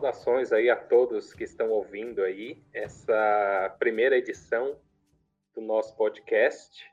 Saudações 0.00 0.50
aí 0.50 0.70
a 0.70 0.76
todos 0.76 1.34
que 1.34 1.44
estão 1.44 1.68
ouvindo 1.68 2.22
aí 2.22 2.64
essa 2.72 3.76
primeira 3.78 4.16
edição 4.16 4.80
do 5.54 5.60
nosso 5.60 5.94
podcast. 5.94 6.90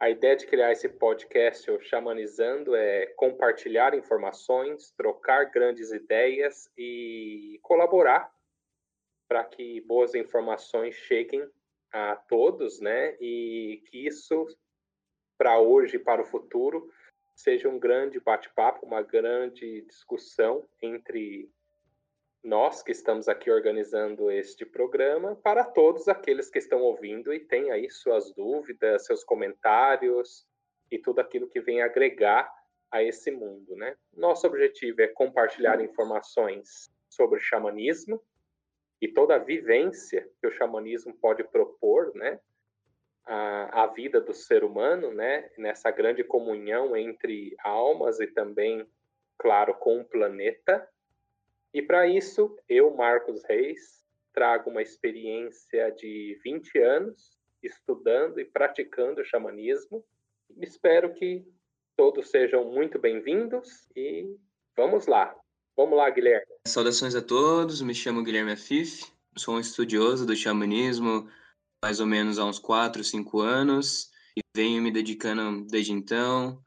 A 0.00 0.10
ideia 0.10 0.34
de 0.34 0.44
criar 0.44 0.72
esse 0.72 0.88
podcast, 0.88 1.70
o 1.70 1.80
Xamanizando, 1.80 2.74
é 2.74 3.06
compartilhar 3.14 3.94
informações, 3.94 4.90
trocar 4.96 5.52
grandes 5.52 5.92
ideias 5.92 6.68
e 6.76 7.60
colaborar 7.62 8.34
para 9.28 9.44
que 9.44 9.80
boas 9.82 10.12
informações 10.16 10.96
cheguem 10.96 11.48
a 11.92 12.16
todos, 12.16 12.80
né? 12.80 13.16
E 13.20 13.80
que 13.86 14.08
isso, 14.08 14.48
para 15.38 15.60
hoje 15.60 15.98
e 15.98 16.00
para 16.00 16.22
o 16.22 16.26
futuro, 16.26 16.92
seja 17.36 17.68
um 17.68 17.78
grande 17.78 18.18
bate-papo, 18.18 18.84
uma 18.84 19.02
grande 19.02 19.82
discussão 19.82 20.68
entre 20.82 21.48
nós 22.42 22.82
que 22.82 22.90
estamos 22.90 23.28
aqui 23.28 23.50
organizando 23.50 24.30
este 24.30 24.66
programa 24.66 25.36
para 25.36 25.64
todos 25.64 26.08
aqueles 26.08 26.50
que 26.50 26.58
estão 26.58 26.80
ouvindo 26.80 27.32
e 27.32 27.38
têm 27.38 27.70
aí 27.70 27.88
suas 27.88 28.32
dúvidas, 28.34 29.06
seus 29.06 29.22
comentários 29.22 30.44
e 30.90 30.98
tudo 30.98 31.20
aquilo 31.20 31.48
que 31.48 31.60
vem 31.60 31.82
agregar 31.82 32.52
a 32.90 33.02
esse 33.02 33.30
mundo, 33.30 33.76
né? 33.76 33.96
Nosso 34.12 34.46
objetivo 34.46 35.00
é 35.00 35.08
compartilhar 35.08 35.80
informações 35.80 36.92
sobre 37.08 37.38
o 37.38 37.42
xamanismo 37.42 38.20
e 39.00 39.08
toda 39.08 39.36
a 39.36 39.38
vivência 39.38 40.28
que 40.40 40.46
o 40.46 40.52
xamanismo 40.52 41.14
pode 41.14 41.44
propor, 41.44 42.12
né? 42.14 42.40
A, 43.24 43.84
a 43.84 43.86
vida 43.86 44.20
do 44.20 44.34
ser 44.34 44.64
humano, 44.64 45.14
né? 45.14 45.48
Nessa 45.56 45.92
grande 45.92 46.24
comunhão 46.24 46.96
entre 46.96 47.54
almas 47.62 48.18
e 48.18 48.26
também, 48.26 48.84
claro, 49.38 49.74
com 49.74 50.00
o 50.00 50.04
planeta 50.04 50.86
e 51.74 51.82
para 51.82 52.06
isso, 52.06 52.56
eu, 52.68 52.94
Marcos 52.94 53.42
Reis, 53.48 54.02
trago 54.32 54.70
uma 54.70 54.82
experiência 54.82 55.90
de 55.92 56.38
20 56.44 56.78
anos 56.78 57.38
estudando 57.62 58.40
e 58.40 58.44
praticando 58.44 59.24
xamanismo. 59.24 60.04
Espero 60.60 61.14
que 61.14 61.44
todos 61.96 62.28
sejam 62.30 62.64
muito 62.64 62.98
bem-vindos 62.98 63.88
e 63.96 64.36
vamos 64.76 65.06
lá. 65.06 65.34
Vamos 65.76 65.96
lá, 65.96 66.10
Guilherme. 66.10 66.46
Saudações 66.66 67.14
a 67.14 67.22
todos, 67.22 67.80
me 67.80 67.94
chamo 67.94 68.22
Guilherme 68.22 68.52
Afif, 68.52 69.04
sou 69.36 69.54
um 69.54 69.60
estudioso 69.60 70.26
do 70.26 70.36
xamanismo 70.36 71.28
mais 71.82 71.98
ou 71.98 72.06
menos 72.06 72.38
há 72.38 72.44
uns 72.44 72.58
4, 72.58 73.02
5 73.02 73.40
anos 73.40 74.10
e 74.36 74.40
venho 74.54 74.80
me 74.80 74.90
dedicando 74.90 75.66
desde 75.66 75.92
então, 75.92 76.62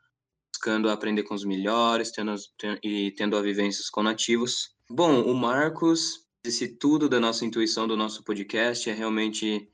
buscando 0.53 0.89
aprender 0.89 1.23
com 1.23 1.33
os 1.33 1.45
melhores 1.45 2.11
tendo, 2.11 2.35
e 2.83 3.11
tendo 3.11 3.41
vivências 3.41 3.89
com 3.89 4.03
nativos 4.03 4.74
Bom, 4.89 5.23
o 5.23 5.33
Marcos, 5.33 6.27
esse 6.45 6.67
tudo 6.67 7.09
da 7.09 7.19
nossa 7.19 7.43
intuição 7.43 7.87
do 7.87 7.97
nosso 7.97 8.23
podcast 8.23 8.87
é 8.87 8.93
realmente 8.93 9.67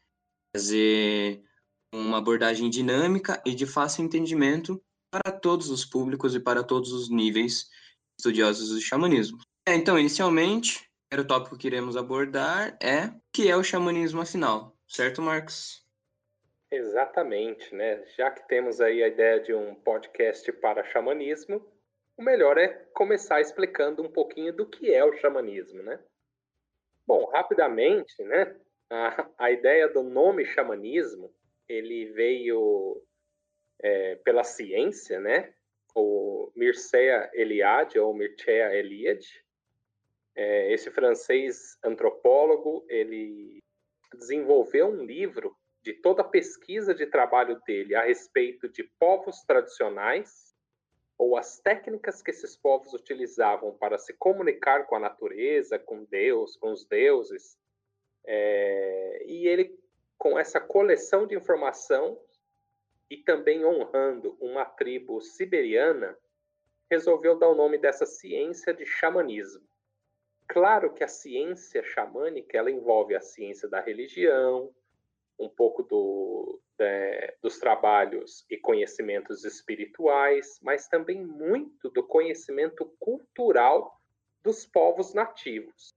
fazer 0.56 1.44
uma 1.94 2.18
abordagem 2.18 2.70
dinâmica 2.70 3.42
e 3.46 3.54
de 3.54 3.66
fácil 3.66 4.06
entendimento 4.06 4.82
para 5.12 5.34
todos 5.34 5.70
os 5.70 5.84
públicos 5.84 6.34
e 6.34 6.40
para 6.40 6.64
todos 6.64 6.94
os 6.94 7.10
níveis 7.10 7.70
estudiosos 8.18 8.70
do 8.70 8.80
xamanismo. 8.80 9.38
É, 9.68 9.76
então, 9.76 10.00
inicialmente, 10.00 10.90
o 11.14 11.26
tópico 11.26 11.58
que 11.58 11.68
iremos 11.68 11.98
abordar 11.98 12.78
é 12.82 13.08
o 13.08 13.22
que 13.34 13.52
é 13.52 13.58
o 13.58 13.64
xamanismo 13.64 14.22
afinal, 14.22 14.74
certo, 14.88 15.22
Marcos? 15.22 15.86
Exatamente, 16.72 17.76
né? 17.76 18.02
Já 18.16 18.32
que 18.32 18.48
temos 18.48 18.80
aí 18.80 19.04
a 19.04 19.10
ideia 19.10 19.42
de 19.42 19.54
um 19.54 19.76
podcast 19.76 20.50
para 20.54 20.86
xamanismo, 20.86 21.62
o 22.22 22.24
melhor 22.24 22.56
é 22.60 22.68
começar 22.94 23.42
explicando 23.42 24.04
um 24.04 24.12
pouquinho 24.12 24.54
do 24.54 24.68
que 24.68 24.94
é 24.94 25.04
o 25.04 25.18
xamanismo, 25.18 25.82
né? 25.82 26.00
Bom, 27.06 27.26
rapidamente, 27.26 28.24
né? 28.24 28.56
A, 28.92 29.28
a 29.40 29.52
ideia 29.52 29.90
do 29.90 30.04
nome 30.04 30.46
xamanismo, 30.46 31.34
ele 31.68 32.12
veio 32.12 33.02
é, 33.82 34.16
pela 34.18 34.44
ciência, 34.44 35.20
né? 35.20 35.52
O 35.96 36.52
Mircea 36.56 37.30
Eliade, 37.34 37.98
ou 37.98 38.14
Mircea 38.14 38.76
Eliade, 38.76 39.44
é, 40.36 40.72
esse 40.72 40.92
francês 40.92 41.76
antropólogo, 41.84 42.86
ele 42.88 43.58
desenvolveu 44.14 44.90
um 44.90 45.04
livro 45.04 45.56
de 45.82 45.94
toda 45.94 46.22
a 46.22 46.28
pesquisa 46.30 46.94
de 46.94 47.08
trabalho 47.08 47.60
dele 47.66 47.96
a 47.96 48.04
respeito 48.04 48.70
de 48.70 48.84
povos 49.00 49.42
tradicionais 49.42 50.51
ou 51.22 51.38
as 51.38 51.60
técnicas 51.60 52.20
que 52.20 52.32
esses 52.32 52.56
povos 52.58 52.96
utilizavam 52.96 53.72
para 53.78 54.00
se 54.00 54.12
comunicar 54.12 54.88
com 54.88 54.96
a 54.96 55.00
natureza, 55.00 55.78
com 55.78 56.04
Deus, 56.04 56.58
com 56.58 56.72
os 56.72 56.84
deuses. 56.84 57.56
É, 58.26 59.24
e 59.28 59.48
ele, 59.48 59.80
com 60.18 60.40
essa 60.40 60.60
coleção 60.60 61.28
de 61.28 61.36
informação 61.36 62.20
e 63.08 63.18
também 63.18 63.64
honrando 63.64 64.36
uma 64.42 64.66
tribo 64.66 65.22
siberiana, 65.22 66.18
resolveu 66.90 67.38
dar 67.38 67.50
o 67.50 67.56
nome 67.56 67.78
dessa 67.78 68.08
ciência 68.08 68.74
de 68.74 68.84
xamanismo. 68.84 69.62
Claro 70.48 70.92
que 70.92 71.04
a 71.04 71.08
ciência 71.08 71.84
xamânica 71.84 72.58
ela 72.58 72.72
envolve 72.72 73.14
a 73.14 73.22
ciência 73.22 73.70
da 73.70 73.80
religião, 73.80 74.74
um 75.38 75.48
pouco 75.48 75.84
do, 75.84 76.60
é, 76.82 77.38
dos 77.42 77.60
trabalhos 77.60 78.46
e 78.50 78.58
conhecimentos 78.58 79.46
espirituais, 79.46 80.60
mas 80.62 80.88
também 80.88 81.26
muito 81.26 81.90
do 81.90 82.04
conhecimento 82.04 82.86
cultural 83.00 84.02
dos 84.44 84.66
povos 84.66 85.14
nativos. 85.14 85.96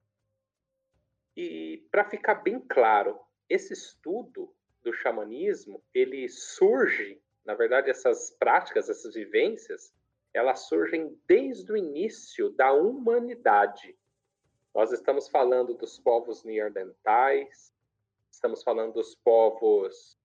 E 1.36 1.86
para 1.90 2.04
ficar 2.04 2.36
bem 2.36 2.60
claro, 2.60 3.18
esse 3.48 3.72
estudo 3.72 4.54
do 4.82 4.92
xamanismo, 4.92 5.82
ele 5.92 6.28
surge, 6.28 7.20
na 7.44 7.54
verdade, 7.54 7.90
essas 7.90 8.30
práticas, 8.30 8.88
essas 8.88 9.14
vivências, 9.14 9.92
elas 10.32 10.68
surgem 10.68 11.18
desde 11.26 11.72
o 11.72 11.76
início 11.76 12.50
da 12.50 12.72
humanidade. 12.72 13.96
Nós 14.74 14.92
estamos 14.92 15.28
falando 15.28 15.74
dos 15.74 15.98
povos 15.98 16.44
neandertais, 16.44 17.72
estamos 18.30 18.62
falando 18.62 18.94
dos 18.94 19.14
povos 19.14 20.18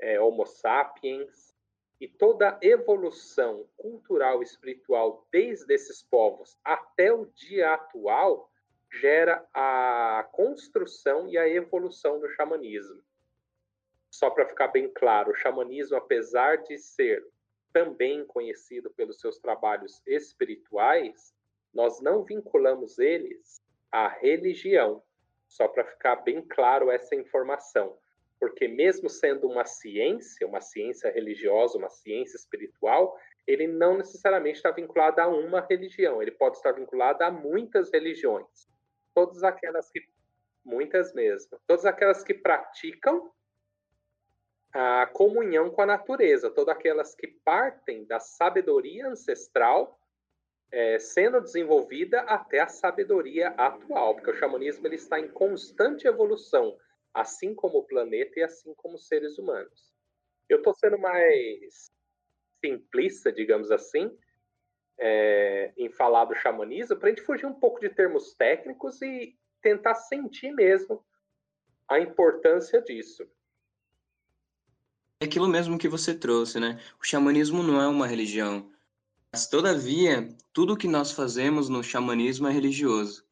é, 0.00 0.20
Homo 0.20 0.46
sapiens, 0.46 1.50
e 2.00 2.08
toda 2.08 2.50
a 2.50 2.58
evolução 2.62 3.68
cultural 3.76 4.40
e 4.40 4.44
espiritual 4.44 5.26
desde 5.30 5.72
esses 5.74 6.02
povos 6.02 6.58
até 6.64 7.12
o 7.12 7.26
dia 7.26 7.74
atual 7.74 8.50
gera 8.90 9.46
a 9.52 10.26
construção 10.32 11.28
e 11.28 11.36
a 11.36 11.46
evolução 11.46 12.18
do 12.18 12.28
xamanismo. 12.30 13.02
Só 14.10 14.30
para 14.30 14.46
ficar 14.46 14.68
bem 14.68 14.88
claro, 14.88 15.30
o 15.30 15.34
xamanismo, 15.34 15.96
apesar 15.96 16.56
de 16.56 16.76
ser 16.78 17.24
também 17.72 18.24
conhecido 18.24 18.90
pelos 18.90 19.20
seus 19.20 19.38
trabalhos 19.38 20.02
espirituais, 20.06 21.32
nós 21.72 22.00
não 22.00 22.24
vinculamos 22.24 22.98
eles 22.98 23.62
à 23.92 24.08
religião. 24.08 25.02
Só 25.46 25.68
para 25.68 25.84
ficar 25.84 26.16
bem 26.16 26.42
claro 26.42 26.90
essa 26.90 27.14
informação 27.14 27.96
porque 28.40 28.66
mesmo 28.66 29.10
sendo 29.10 29.46
uma 29.46 29.66
ciência, 29.66 30.46
uma 30.46 30.62
ciência 30.62 31.12
religiosa, 31.12 31.76
uma 31.76 31.90
ciência 31.90 32.38
espiritual, 32.38 33.14
ele 33.46 33.66
não 33.66 33.98
necessariamente 33.98 34.56
está 34.56 34.70
vinculado 34.70 35.20
a 35.20 35.28
uma 35.28 35.60
religião, 35.60 36.22
ele 36.22 36.30
pode 36.30 36.56
estar 36.56 36.72
vinculado 36.72 37.22
a 37.22 37.30
muitas 37.30 37.92
religiões. 37.92 38.66
Todas 39.14 39.44
aquelas 39.44 39.90
que 39.90 40.00
muitas 40.64 41.12
mesmo, 41.12 41.58
todas 41.66 41.84
aquelas 41.84 42.24
que 42.24 42.32
praticam 42.32 43.30
a 44.72 45.06
comunhão 45.06 45.70
com 45.70 45.82
a 45.82 45.86
natureza, 45.86 46.50
todas 46.50 46.74
aquelas 46.74 47.14
que 47.14 47.26
partem 47.26 48.04
da 48.04 48.20
sabedoria 48.20 49.08
ancestral 49.08 49.98
é, 50.70 50.98
sendo 50.98 51.40
desenvolvida 51.40 52.20
até 52.20 52.60
a 52.60 52.68
sabedoria 52.68 53.48
atual, 53.48 54.14
porque 54.14 54.30
o 54.30 54.36
xamanismo 54.36 54.86
ele 54.86 54.94
está 54.94 55.18
em 55.18 55.28
constante 55.28 56.06
evolução 56.06 56.76
assim 57.14 57.54
como 57.54 57.78
o 57.78 57.84
planeta 57.84 58.38
e 58.38 58.42
assim 58.42 58.74
como 58.74 58.94
os 58.94 59.06
seres 59.06 59.38
humanos. 59.38 59.92
Eu 60.48 60.58
estou 60.58 60.74
sendo 60.74 60.98
mais 60.98 61.90
simplista, 62.64 63.32
digamos 63.32 63.70
assim, 63.70 64.10
é, 64.98 65.72
em 65.76 65.90
falar 65.90 66.26
do 66.26 66.34
xamanismo, 66.34 66.96
para 66.96 67.08
a 67.08 67.10
gente 67.10 67.24
fugir 67.24 67.46
um 67.46 67.54
pouco 67.54 67.80
de 67.80 67.88
termos 67.88 68.34
técnicos 68.34 69.00
e 69.02 69.36
tentar 69.62 69.94
sentir 69.94 70.52
mesmo 70.52 71.04
a 71.88 71.98
importância 71.98 72.80
disso. 72.82 73.26
É 75.20 75.26
aquilo 75.26 75.48
mesmo 75.48 75.78
que 75.78 75.88
você 75.88 76.14
trouxe, 76.14 76.58
né? 76.58 76.80
O 77.00 77.04
xamanismo 77.04 77.62
não 77.62 77.80
é 77.80 77.86
uma 77.86 78.06
religião. 78.06 78.70
Mas, 79.32 79.46
todavia, 79.46 80.28
tudo 80.52 80.76
que 80.76 80.88
nós 80.88 81.12
fazemos 81.12 81.68
no 81.68 81.82
xamanismo 81.82 82.48
é 82.48 82.50
religioso. 82.50 83.24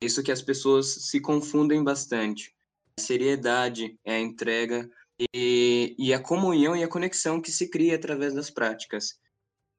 Isso 0.00 0.22
que 0.22 0.32
as 0.32 0.42
pessoas 0.42 0.86
se 0.86 1.20
confundem 1.20 1.82
bastante 1.82 2.57
seriedade, 2.98 3.98
é 4.04 4.16
a 4.16 4.20
entrega 4.20 4.90
e, 5.34 5.94
e 5.98 6.12
a 6.12 6.20
comunhão 6.20 6.76
e 6.76 6.82
a 6.82 6.88
conexão 6.88 7.40
que 7.40 7.50
se 7.50 7.68
cria 7.70 7.96
através 7.96 8.34
das 8.34 8.50
práticas. 8.50 9.18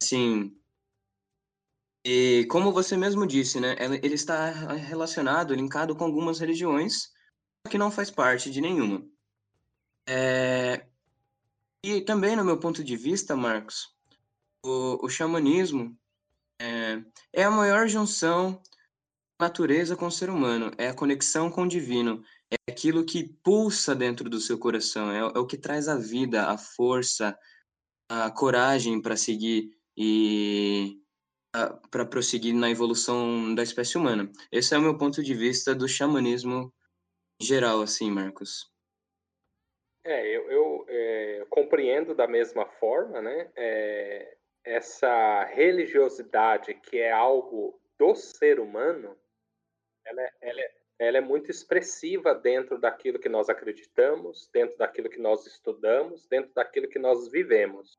Assim, 0.02 0.56
E 2.06 2.46
como 2.50 2.72
você 2.72 2.96
mesmo 2.96 3.28
disse, 3.28 3.60
né, 3.60 3.76
ele 4.02 4.16
está 4.16 4.50
relacionado, 4.50 5.54
linkado 5.54 5.96
com 5.96 6.06
algumas 6.06 6.40
religiões, 6.40 7.12
que 7.70 7.78
não 7.78 7.92
faz 7.92 8.10
parte 8.10 8.50
de 8.50 8.62
nenhuma. 8.62 9.06
É... 10.08 10.88
E 11.84 12.02
também, 12.02 12.36
no 12.36 12.44
meu 12.44 12.58
ponto 12.60 12.84
de 12.84 12.96
vista, 12.96 13.36
Marcos, 13.36 13.94
o, 14.66 15.06
o 15.06 15.10
xamanismo 15.10 15.98
é, 16.62 17.04
é 17.34 17.44
a 17.44 17.52
maior 17.52 17.88
junção 17.88 18.62
natureza 19.40 19.96
com 19.96 20.08
o 20.08 20.12
ser 20.12 20.30
humano, 20.30 20.72
é 20.78 20.90
a 20.90 20.94
conexão 20.94 21.50
com 21.50 21.64
o 21.64 21.68
divino, 21.68 22.24
é 22.52 22.72
aquilo 22.72 23.06
que 23.06 23.30
pulsa 23.44 23.96
dentro 23.96 24.30
do 24.30 24.40
seu 24.40 24.58
coração, 24.58 25.12
é, 25.12 25.20
é 25.20 25.40
o 25.40 25.46
que 25.46 25.58
traz 25.58 25.88
a 25.88 25.96
vida, 25.96 26.48
a 26.48 26.58
força, 26.58 27.38
a 28.10 28.32
coragem 28.32 29.02
para 29.02 29.16
seguir 29.16 29.70
e 29.96 31.00
para 31.90 32.06
prosseguir 32.06 32.54
na 32.54 32.70
evolução 32.70 33.54
da 33.56 33.64
espécie 33.64 33.98
humana. 33.98 34.32
Esse 34.52 34.76
é 34.76 34.78
o 34.78 34.82
meu 34.82 34.98
ponto 34.98 35.24
de 35.24 35.34
vista 35.34 35.74
do 35.74 35.88
xamanismo 35.88 36.74
geral, 37.42 37.82
assim, 37.82 38.12
Marcos. 38.12 38.72
É, 40.04 40.28
eu, 40.28 40.50
eu 40.52 40.86
é, 40.88 41.46
compreendo 41.50 42.16
da 42.16 42.28
mesma 42.28 42.66
forma, 42.66 43.22
né? 43.22 43.52
É, 43.56 44.38
essa 44.64 45.46
religiosidade 45.46 46.74
que 46.76 47.00
é 47.00 47.12
algo 47.12 47.80
do 47.98 48.16
ser 48.16 48.60
humano, 48.60 49.18
ela 50.06 50.22
é, 50.22 50.34
ela, 50.42 50.62
é, 50.62 50.79
ela 51.00 51.18
é 51.18 51.22
muito 51.22 51.50
expressiva 51.50 52.36
dentro 52.36 52.78
daquilo 52.78 53.18
que 53.18 53.30
nós 53.30 53.48
acreditamos, 53.48 54.50
dentro 54.52 54.78
daquilo 54.78 55.10
que 55.10 55.20
nós 55.20 55.48
estudamos, 55.48 56.28
dentro 56.28 56.54
daquilo 56.54 56.90
que 56.90 57.00
nós 57.00 57.32
vivemos. 57.32 57.98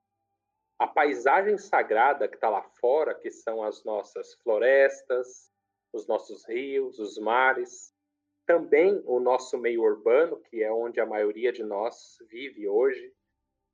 A 0.78 0.86
paisagem 0.86 1.56
sagrada 1.56 2.28
que 2.28 2.34
está 2.34 2.50
lá 2.50 2.62
fora, 2.62 3.14
que 3.14 3.30
são 3.30 3.62
as 3.62 3.82
nossas 3.84 4.34
florestas, 4.34 5.50
os 5.92 6.06
nossos 6.06 6.46
rios, 6.46 6.98
os 6.98 7.18
mares, 7.18 7.92
também 8.46 9.02
o 9.06 9.18
nosso 9.18 9.56
meio 9.56 9.82
urbano, 9.82 10.38
que 10.38 10.62
é 10.62 10.70
onde 10.70 11.00
a 11.00 11.06
maioria 11.06 11.52
de 11.52 11.62
nós 11.62 12.18
vive 12.28 12.68
hoje, 12.68 13.12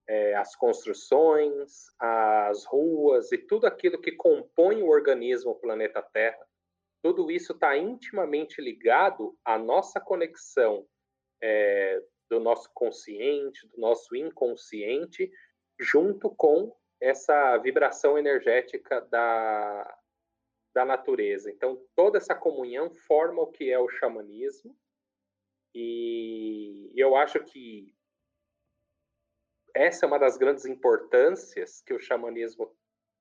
é, 0.08 0.36
as 0.36 0.54
construções, 0.54 1.86
as 1.98 2.64
ruas 2.64 3.32
e 3.32 3.38
tudo 3.38 3.66
aquilo 3.66 4.00
que 4.00 4.12
compõe 4.12 4.82
o 4.82 4.88
organismo 4.88 5.50
o 5.50 5.58
planeta 5.58 6.00
Terra, 6.00 6.46
tudo 7.06 7.30
isso 7.30 7.52
está 7.52 7.78
intimamente 7.78 8.60
ligado 8.60 9.38
à 9.44 9.56
nossa 9.56 10.00
conexão 10.00 10.84
é, 11.40 12.02
do 12.28 12.40
nosso 12.40 12.68
consciente, 12.74 13.64
do 13.68 13.78
nosso 13.80 14.16
inconsciente, 14.16 15.30
junto 15.78 16.28
com 16.34 16.76
essa 17.00 17.58
vibração 17.58 18.18
energética 18.18 19.00
da, 19.02 19.98
da 20.74 20.84
natureza. 20.84 21.48
Então, 21.48 21.80
toda 21.94 22.18
essa 22.18 22.34
comunhão 22.34 22.90
forma 22.90 23.40
o 23.40 23.52
que 23.52 23.70
é 23.70 23.78
o 23.78 23.88
xamanismo. 23.88 24.76
E 25.72 26.90
eu 26.96 27.14
acho 27.14 27.38
que 27.44 27.94
essa 29.72 30.06
é 30.06 30.08
uma 30.08 30.18
das 30.18 30.36
grandes 30.36 30.64
importâncias 30.64 31.80
que 31.82 31.94
o 31.94 32.00
xamanismo 32.00 32.76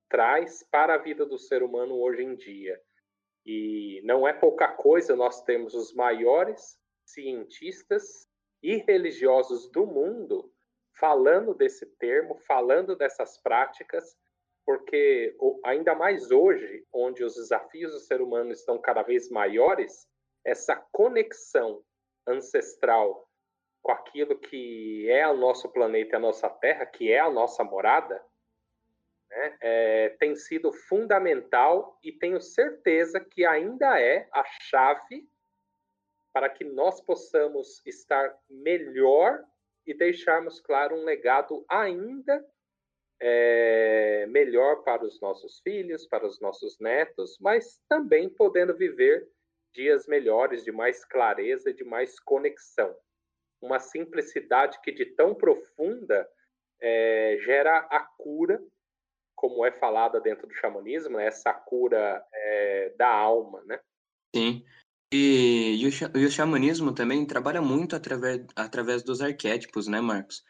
traz 0.10 0.64
para 0.72 0.96
a 0.96 0.98
vida 0.98 1.24
do 1.24 1.38
ser 1.38 1.62
humano 1.62 2.00
hoje 2.00 2.24
em 2.24 2.36
dia. 2.36 2.82
E 3.46 4.02
não 4.04 4.28
é 4.28 4.34
pouca 4.34 4.70
coisa, 4.70 5.16
nós 5.16 5.44
temos 5.44 5.74
os 5.74 5.94
maiores 5.94 6.78
cientistas 7.06 8.28
e 8.64 8.78
religiosos 8.78 9.70
do 9.70 9.86
mundo 9.86 10.52
falando 11.00 11.54
desse 11.54 11.86
termo, 11.98 12.36
falando 12.48 12.96
dessas 12.96 13.38
práticas, 13.38 14.18
porque 14.66 15.36
ainda 15.64 15.94
mais 15.94 16.32
hoje, 16.32 16.84
onde 16.92 17.24
os 17.24 17.36
desafios 17.36 17.92
do 17.92 18.00
ser 18.00 18.22
humano 18.22 18.52
estão 18.52 18.80
cada 18.80 19.04
vez 19.04 19.30
maiores, 19.30 20.08
essa 20.44 20.76
conexão 20.92 21.84
ancestral 22.28 23.30
com 23.84 23.92
aquilo 23.92 24.40
que 24.40 25.08
é 25.12 25.28
o 25.28 25.38
nosso 25.38 25.70
planeta, 25.70 26.18
a 26.18 26.20
nossa 26.20 26.50
Terra, 26.50 26.86
que 26.88 27.12
é 27.12 27.20
a 27.20 27.30
nossa 27.30 27.64
morada, 27.64 28.20
né, 29.36 29.58
é, 29.62 30.10
tem 30.18 30.36
sido 30.36 30.72
fundamental 30.72 32.00
e 32.02 32.12
tenho 32.12 32.40
certeza 32.40 33.20
que 33.20 33.46
ainda 33.46 34.00
é 34.00 34.28
a 34.32 34.44
chave 34.62 35.28
para 36.34 36.50
que 36.50 36.64
nós 36.64 37.02
possamos 37.02 37.82
estar 37.86 38.38
melhor 38.50 39.44
e 39.86 39.94
deixarmos, 39.94 40.60
claro, 40.60 40.96
um 40.96 41.04
legado 41.04 41.66
ainda 41.70 42.46
é, 43.20 44.26
melhor 44.28 44.84
para 44.84 45.04
os 45.04 45.20
nossos 45.22 45.60
filhos, 45.60 46.08
para 46.08 46.26
os 46.26 46.40
nossos 46.40 46.80
netos, 46.80 47.38
mas 47.40 47.80
também 47.88 48.30
podendo 48.30 48.76
viver 48.76 49.30
dias 49.74 50.08
melhores, 50.08 50.64
de 50.64 50.72
mais 50.72 51.04
clareza, 51.04 51.74
de 51.74 51.84
mais 51.84 52.20
conexão. 52.20 52.96
Uma 53.62 53.80
simplicidade 53.80 54.80
que 54.82 54.92
de 54.92 55.06
tão 55.06 55.36
profunda 55.36 56.30
é, 56.80 57.38
gera 57.42 57.80
a 57.90 58.00
cura, 58.00 58.62
como 59.36 59.66
é 59.66 59.72
falada 59.72 60.20
dentro 60.20 60.48
do 60.48 60.54
xamanismo, 60.54 61.18
né? 61.18 61.28
essa 61.28 61.54
cura 61.54 62.26
é, 62.34 62.94
da 62.98 63.14
alma, 63.14 63.62
né? 63.66 63.80
Sim. 64.36 64.64
E, 65.14 65.80
e, 65.82 66.26
o, 66.26 66.32
xamanismo 66.32 66.94
também 66.94 67.26
trabalha 67.26 67.62
muito 67.62 67.96
através, 67.96 68.46
através 68.56 69.04
dos 69.04 69.22
arquétipos, 69.22 69.88
né, 69.88 70.02
Marcos? 70.02 70.44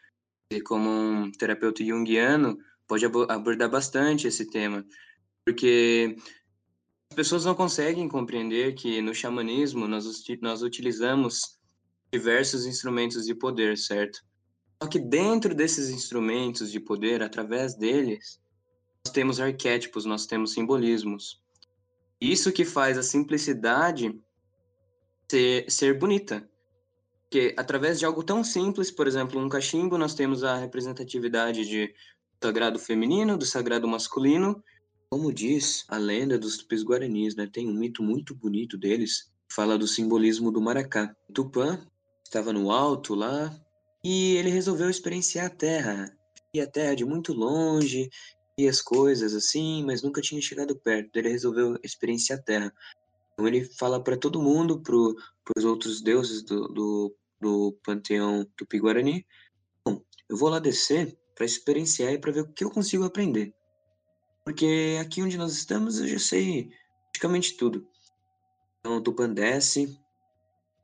E 0.52 0.60
como 0.60 0.88
um 0.88 1.30
terapeuta 1.30 1.84
junguiano, 1.84 2.58
pode 2.86 3.04
abordar 3.04 3.68
bastante 3.68 4.26
esse 4.26 4.48
tema, 4.48 4.84
porque 5.44 6.16
as 7.12 7.16
pessoas 7.16 7.44
não 7.44 7.54
conseguem 7.54 8.08
compreender 8.08 8.74
que 8.74 9.00
no 9.02 9.14
xamanismo 9.14 9.86
nós, 9.86 10.04
nós 10.40 10.62
utilizamos 10.62 11.58
diversos 12.12 12.66
instrumentos 12.66 13.24
de 13.24 13.34
poder, 13.34 13.76
certo? 13.76 14.20
Só 14.82 14.88
que 14.88 14.98
dentro 14.98 15.54
desses 15.54 15.90
instrumentos 15.90 16.70
de 16.70 16.80
poder, 16.80 17.22
através 17.22 17.74
deles, 17.74 18.40
temos 19.10 19.40
arquétipos, 19.40 20.04
nós 20.04 20.26
temos 20.26 20.52
simbolismos. 20.52 21.40
Isso 22.20 22.52
que 22.52 22.64
faz 22.64 22.96
a 22.96 23.02
simplicidade 23.02 24.18
ser, 25.30 25.70
ser 25.70 25.98
bonita. 25.98 26.48
Porque 27.22 27.54
através 27.56 27.98
de 27.98 28.06
algo 28.06 28.22
tão 28.22 28.44
simples, 28.44 28.90
por 28.90 29.06
exemplo, 29.06 29.40
um 29.40 29.48
cachimbo, 29.48 29.98
nós 29.98 30.14
temos 30.14 30.44
a 30.44 30.56
representatividade 30.56 31.66
de 31.66 31.92
do 32.40 32.46
sagrado 32.46 32.78
feminino, 32.78 33.36
do 33.36 33.44
sagrado 33.44 33.88
masculino. 33.88 34.62
Como 35.10 35.32
diz 35.32 35.84
a 35.88 35.96
lenda 35.96 36.38
dos 36.38 36.58
tupis 36.58 36.82
guaranis, 36.82 37.34
né? 37.34 37.48
Tem 37.50 37.68
um 37.68 37.74
mito 37.74 38.02
muito 38.02 38.34
bonito 38.34 38.76
deles, 38.76 39.32
fala 39.50 39.78
do 39.78 39.86
simbolismo 39.86 40.50
do 40.50 40.60
maracá. 40.60 41.14
Tupã 41.32 41.78
estava 42.24 42.52
no 42.52 42.70
alto 42.70 43.14
lá 43.14 43.54
e 44.04 44.36
ele 44.36 44.50
resolveu 44.50 44.90
experienciar 44.90 45.46
a 45.46 45.50
Terra. 45.50 46.16
E 46.52 46.60
a 46.60 46.66
Terra 46.66 46.94
de 46.94 47.04
muito 47.04 47.32
longe 47.32 48.08
as 48.64 48.80
coisas 48.80 49.34
assim, 49.34 49.84
mas 49.84 50.02
nunca 50.02 50.22
tinha 50.22 50.40
chegado 50.40 50.76
perto. 50.76 51.16
Ele 51.16 51.28
resolveu 51.28 51.78
experienciar 51.82 52.38
a 52.38 52.42
Terra. 52.42 52.74
Então 53.32 53.46
ele 53.46 53.64
fala 53.64 54.02
para 54.02 54.16
todo 54.16 54.40
mundo, 54.40 54.80
para 54.80 54.94
os 54.94 55.64
outros 55.64 56.00
deuses 56.00 56.42
do, 56.42 56.68
do, 56.68 57.16
do 57.40 57.78
panteão 57.84 58.46
tupi-guarani, 58.56 59.26
bom, 59.84 60.02
eu 60.28 60.36
vou 60.36 60.48
lá 60.48 60.58
descer 60.58 61.18
para 61.34 61.44
experienciar 61.44 62.12
e 62.12 62.18
para 62.18 62.32
ver 62.32 62.40
o 62.40 62.52
que 62.52 62.64
eu 62.64 62.70
consigo 62.70 63.04
aprender. 63.04 63.52
Porque 64.42 64.96
aqui 65.00 65.22
onde 65.22 65.36
nós 65.36 65.52
estamos 65.52 66.00
eu 66.00 66.06
já 66.08 66.18
sei 66.18 66.70
praticamente 67.10 67.56
tudo. 67.56 67.86
Então 68.80 68.96
o 68.96 69.00
Tupã 69.02 69.28
desce, 69.28 69.98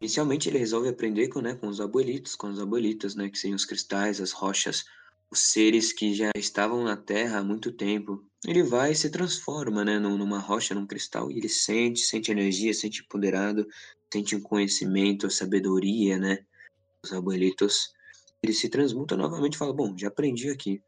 Inicialmente 0.03 0.49
ele 0.49 0.59
resolve 0.59 0.89
aprender 0.89 1.29
com, 1.29 1.41
né, 1.41 1.55
com 1.55 1.69
os 1.69 1.81
abuelitos, 1.81 2.35
com 2.35 2.49
os 2.49 2.59
abuelitas, 2.59 3.15
né, 3.15 3.31
que 3.31 3.39
seriam 3.39 3.55
os 3.55 3.65
cristais, 3.65 4.21
as 4.21 4.33
rochas, 4.33 4.85
os 5.33 5.41
seres 5.41 5.95
que 5.95 6.13
já 6.13 6.31
estavam 6.37 6.85
na 6.85 6.95
Terra 6.95 7.39
há 7.39 7.43
muito 7.43 7.73
tempo. 7.73 8.23
Ele 8.47 8.63
vai 8.63 8.93
e 8.93 8.95
se 8.95 9.09
transforma, 9.09 9.83
né, 9.83 9.99
numa 9.99 10.39
rocha, 10.39 10.75
num 10.75 10.87
cristal, 10.87 11.31
e 11.31 11.39
ele 11.39 11.49
sente, 11.49 12.01
sente 12.01 12.31
energia, 12.31 12.75
sente 12.75 13.01
empoderado, 13.01 13.67
sente 14.13 14.37
um 14.37 14.43
conhecimento, 14.43 15.31
sabedoria, 15.31 16.19
né, 16.19 16.45
os 17.03 17.15
abuelitos. 17.15 17.95
Ele 18.43 18.53
se 18.53 18.69
transmuta 18.69 19.17
novamente 19.17 19.55
e 19.55 19.57
fala, 19.57 19.73
bom, 19.73 19.97
já 19.97 20.09
aprendi 20.09 20.51
aqui. 20.51 20.83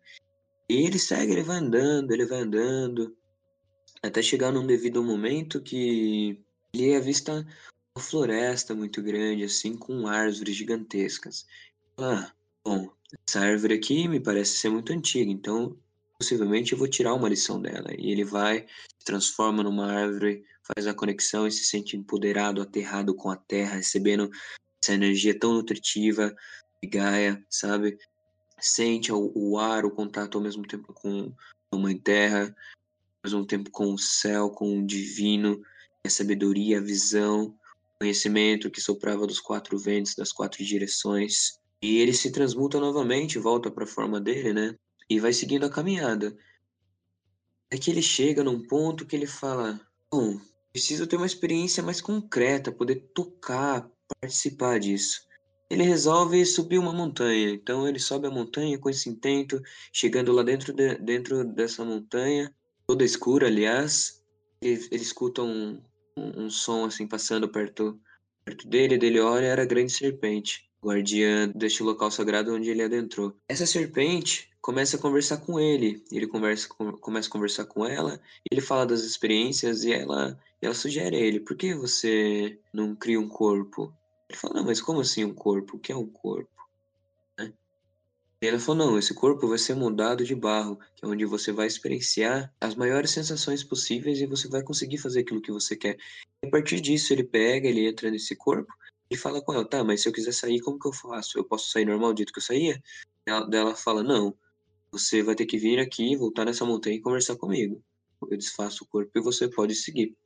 E 0.69 0.75
ele 0.85 0.99
segue, 0.99 1.33
ele 1.33 1.43
vai 1.43 1.57
andando, 1.57 2.13
ele 2.13 2.27
vai 2.27 2.41
andando, 2.41 3.17
até 4.03 4.21
chegar 4.21 4.53
num 4.53 4.67
devido 4.67 5.03
momento 5.03 5.63
que 5.63 6.39
ele 6.75 6.95
avista 6.95 7.47
uma 7.97 8.05
floresta 8.05 8.75
muito 8.75 9.03
grande, 9.03 9.45
assim, 9.45 9.75
com 9.75 10.07
árvores 10.07 10.55
gigantescas. 10.55 11.47
Ah, 11.97 12.31
bom, 12.63 12.94
essa 13.27 13.41
árvore 13.41 13.75
aqui 13.75 14.09
me 14.09 14.21
parece 14.21 14.57
ser 14.57 14.71
muito 14.71 14.93
antiga, 14.93 15.31
então 15.31 15.77
possivelmente 16.19 16.73
eu 16.73 16.79
vou 16.79 16.89
tirar 16.89 17.15
uma 17.15 17.29
lição 17.29 17.61
dela. 17.61 17.91
E 17.99 18.11
ele 18.11 18.25
vai, 18.25 18.61
se 18.61 19.05
transforma 19.05 19.63
numa 19.63 19.93
árvore, 19.93 20.45
faz 20.63 20.87
a 20.87 20.95
conexão 20.95 21.47
e 21.47 21.53
se 21.53 21.65
sente 21.65 21.97
empoderado, 21.97 22.63
aterrado 22.63 23.15
com 23.15 23.31
a 23.31 23.37
terra, 23.37 23.77
recebendo 23.77 24.31
essa 24.83 24.95
energia 24.95 25.39
tão 25.39 25.53
nutritiva 25.53 26.35
de 26.83 26.89
Gaia, 26.89 27.45
sabe? 27.51 27.99
Sente 28.61 29.13
o, 29.13 29.33
o 29.35 29.59
ar, 29.59 29.85
o 29.85 29.91
contato 29.91 30.39
ao 30.39 30.45
mesmo 30.45 30.67
tempo 30.67 30.93
com 30.93 31.33
a 31.73 31.77
Mãe 31.77 31.99
Terra. 31.99 32.55
mais 33.23 33.35
um 33.35 33.45
tempo 33.45 33.71
com 33.71 33.93
o 33.93 33.99
céu, 33.99 34.51
com 34.51 34.79
o 34.79 34.87
divino, 34.87 35.61
a 36.07 36.11
sabedoria, 36.11 36.79
a 36.79 36.83
visão, 36.83 37.55
conhecimento 37.99 38.71
que 38.71 38.81
soprava 38.81 39.27
dos 39.27 39.41
quatro 39.41 39.79
ventos, 39.79 40.15
das 40.15 40.33
quatro 40.33 40.65
direções. 40.65 41.59
E 41.85 41.99
ele 41.99 42.15
se 42.15 42.31
transmuta 42.31 42.81
novamente, 42.81 43.39
volta 43.39 43.71
para 43.71 43.85
a 43.85 43.87
forma 43.87 44.19
dele, 44.19 44.55
né? 44.55 44.75
E 45.07 45.21
vai 45.21 45.35
seguindo 45.35 45.67
a 45.67 45.71
caminhada. 45.71 46.35
É 47.71 47.77
que 47.77 47.91
ele 47.91 48.01
chega 48.01 48.43
num 48.43 48.67
ponto 48.67 49.05
que 49.05 49.15
ele 49.15 49.27
fala: 49.27 49.79
Bom, 50.11 50.41
preciso 50.73 51.07
ter 51.07 51.17
uma 51.17 51.27
experiência 51.27 51.83
mais 51.83 52.01
concreta, 52.01 52.73
poder 52.73 53.11
tocar, 53.15 53.87
participar 54.19 54.81
disso. 54.81 55.27
Ele 55.69 55.83
resolve 55.83 56.47
subir 56.47 56.79
uma 56.79 56.91
montanha. 56.91 57.51
Então 57.51 57.87
ele 57.87 57.99
sobe 57.99 58.29
a 58.29 58.31
montanha 58.31 58.79
com 58.79 58.89
esse 58.89 59.11
intento, 59.11 59.61
chegando 59.93 60.33
lá 60.33 60.43
dentro, 60.43 60.73
de, 60.73 60.95
dentro 60.95 61.45
dessa 61.45 61.85
montanha, 61.85 62.51
toda 62.87 63.05
escura, 63.05 63.49
aliás. 63.49 64.25
Ele, 64.63 64.89
ele 64.91 65.03
escuta 65.03 65.43
um, 65.43 65.83
um, 66.17 66.45
um, 66.45 66.49
som 66.49 66.87
assim 66.87 67.07
passando 67.07 67.47
perto, 67.47 68.01
perto 68.43 68.67
dele, 68.67 68.97
dele 68.97 69.21
olha, 69.21 69.45
era 69.45 69.65
a 69.65 69.67
grande 69.67 69.93
serpente, 69.93 70.67
guardiã 70.85 71.49
deste 71.55 71.83
local 71.83 72.11
sagrado 72.11 72.55
onde 72.55 72.71
ele 72.71 72.83
adentrou. 72.83 73.35
Essa 73.49 73.67
serpente 73.67 74.51
começa 74.61 74.97
a 74.97 75.01
conversar 75.01 75.39
com 75.39 75.59
ele, 75.61 76.03
ele 76.11 76.27
conversa 76.27 76.69
com, 76.69 76.93
começa 76.93 77.29
a 77.29 77.33
conversar 77.33 77.65
com 77.67 77.85
ela, 77.87 78.21
ele 78.51 78.61
fala 78.61 78.87
das 78.87 79.03
experiências 79.03 79.85
e 79.85 79.93
ela, 79.93 80.39
ela 80.61 80.75
sugere 80.75 81.17
a 81.17 81.21
ele, 81.21 81.41
por 81.41 81.57
que 81.57 81.75
você 81.75 82.59
não 82.73 82.95
cria 82.95 83.21
um 83.21 83.29
corpo? 83.29 83.93
Ele 84.29 84.39
fala, 84.39 84.55
não, 84.55 84.65
mas 84.65 84.81
como 84.81 85.01
assim 85.01 85.25
um 85.25 85.35
corpo? 85.35 85.77
O 85.77 85.79
que 85.79 85.93
é 85.93 85.97
um 85.97 86.07
corpo? 86.07 86.49
Né? 87.39 87.53
E 88.43 88.47
ela 88.47 88.59
falou, 88.59 88.87
não, 88.87 88.99
esse 88.99 89.13
corpo 89.13 89.47
vai 89.47 89.59
ser 89.59 89.75
moldado 89.75 90.25
de 90.25 90.35
barro, 90.35 90.79
que 90.97 91.05
é 91.05 91.09
onde 91.09 91.27
você 91.27 91.53
vai 91.53 91.67
experienciar 91.67 92.51
as 92.59 92.75
maiores 92.75 93.11
sensações 93.11 93.63
possíveis 93.63 94.19
e 94.21 94.27
você 94.27 94.49
vai 94.49 94.63
conseguir 94.63 94.97
fazer 94.97 95.21
aquilo 95.21 95.43
que 95.43 95.53
você 95.53 95.77
quer. 95.77 95.99
E 96.43 96.47
a 96.47 96.51
partir 96.51 96.81
disso, 96.81 97.13
ele 97.13 97.25
pega, 97.25 97.69
ele 97.69 97.87
entra 97.87 98.11
nesse 98.11 98.35
corpo 98.35 98.73
e 99.15 99.19
fala 99.19 99.43
com 99.43 99.53
ela, 99.53 99.69
tá, 99.69 99.83
mas 99.85 100.03
se 100.03 100.09
eu 100.09 100.13
quiser 100.13 100.33
sair, 100.33 100.61
como 100.61 100.79
que 100.79 100.89
eu 100.89 100.93
faço? 100.93 101.39
Eu 101.39 101.45
posso 101.45 101.71
sair 101.71 101.85
normal, 101.85 102.13
dito 102.13 102.33
que 102.33 102.39
eu 102.39 102.43
saía? 102.43 102.83
Ela, 103.27 103.49
ela 103.53 103.75
fala, 103.77 104.03
não, 104.03 104.37
você 104.93 105.23
vai 105.23 105.35
ter 105.35 105.47
que 105.47 105.59
vir 105.59 105.79
aqui, 105.79 106.17
voltar 106.17 106.45
nessa 106.45 106.65
montanha 106.65 106.97
e 106.97 107.01
conversar 107.01 107.37
comigo. 107.37 107.83
Eu 108.31 108.37
desfaço 108.37 108.85
o 108.85 108.87
corpo 108.87 109.11
e 109.17 109.23
você 109.23 109.49
pode 109.49 109.75
seguir. 109.75 110.17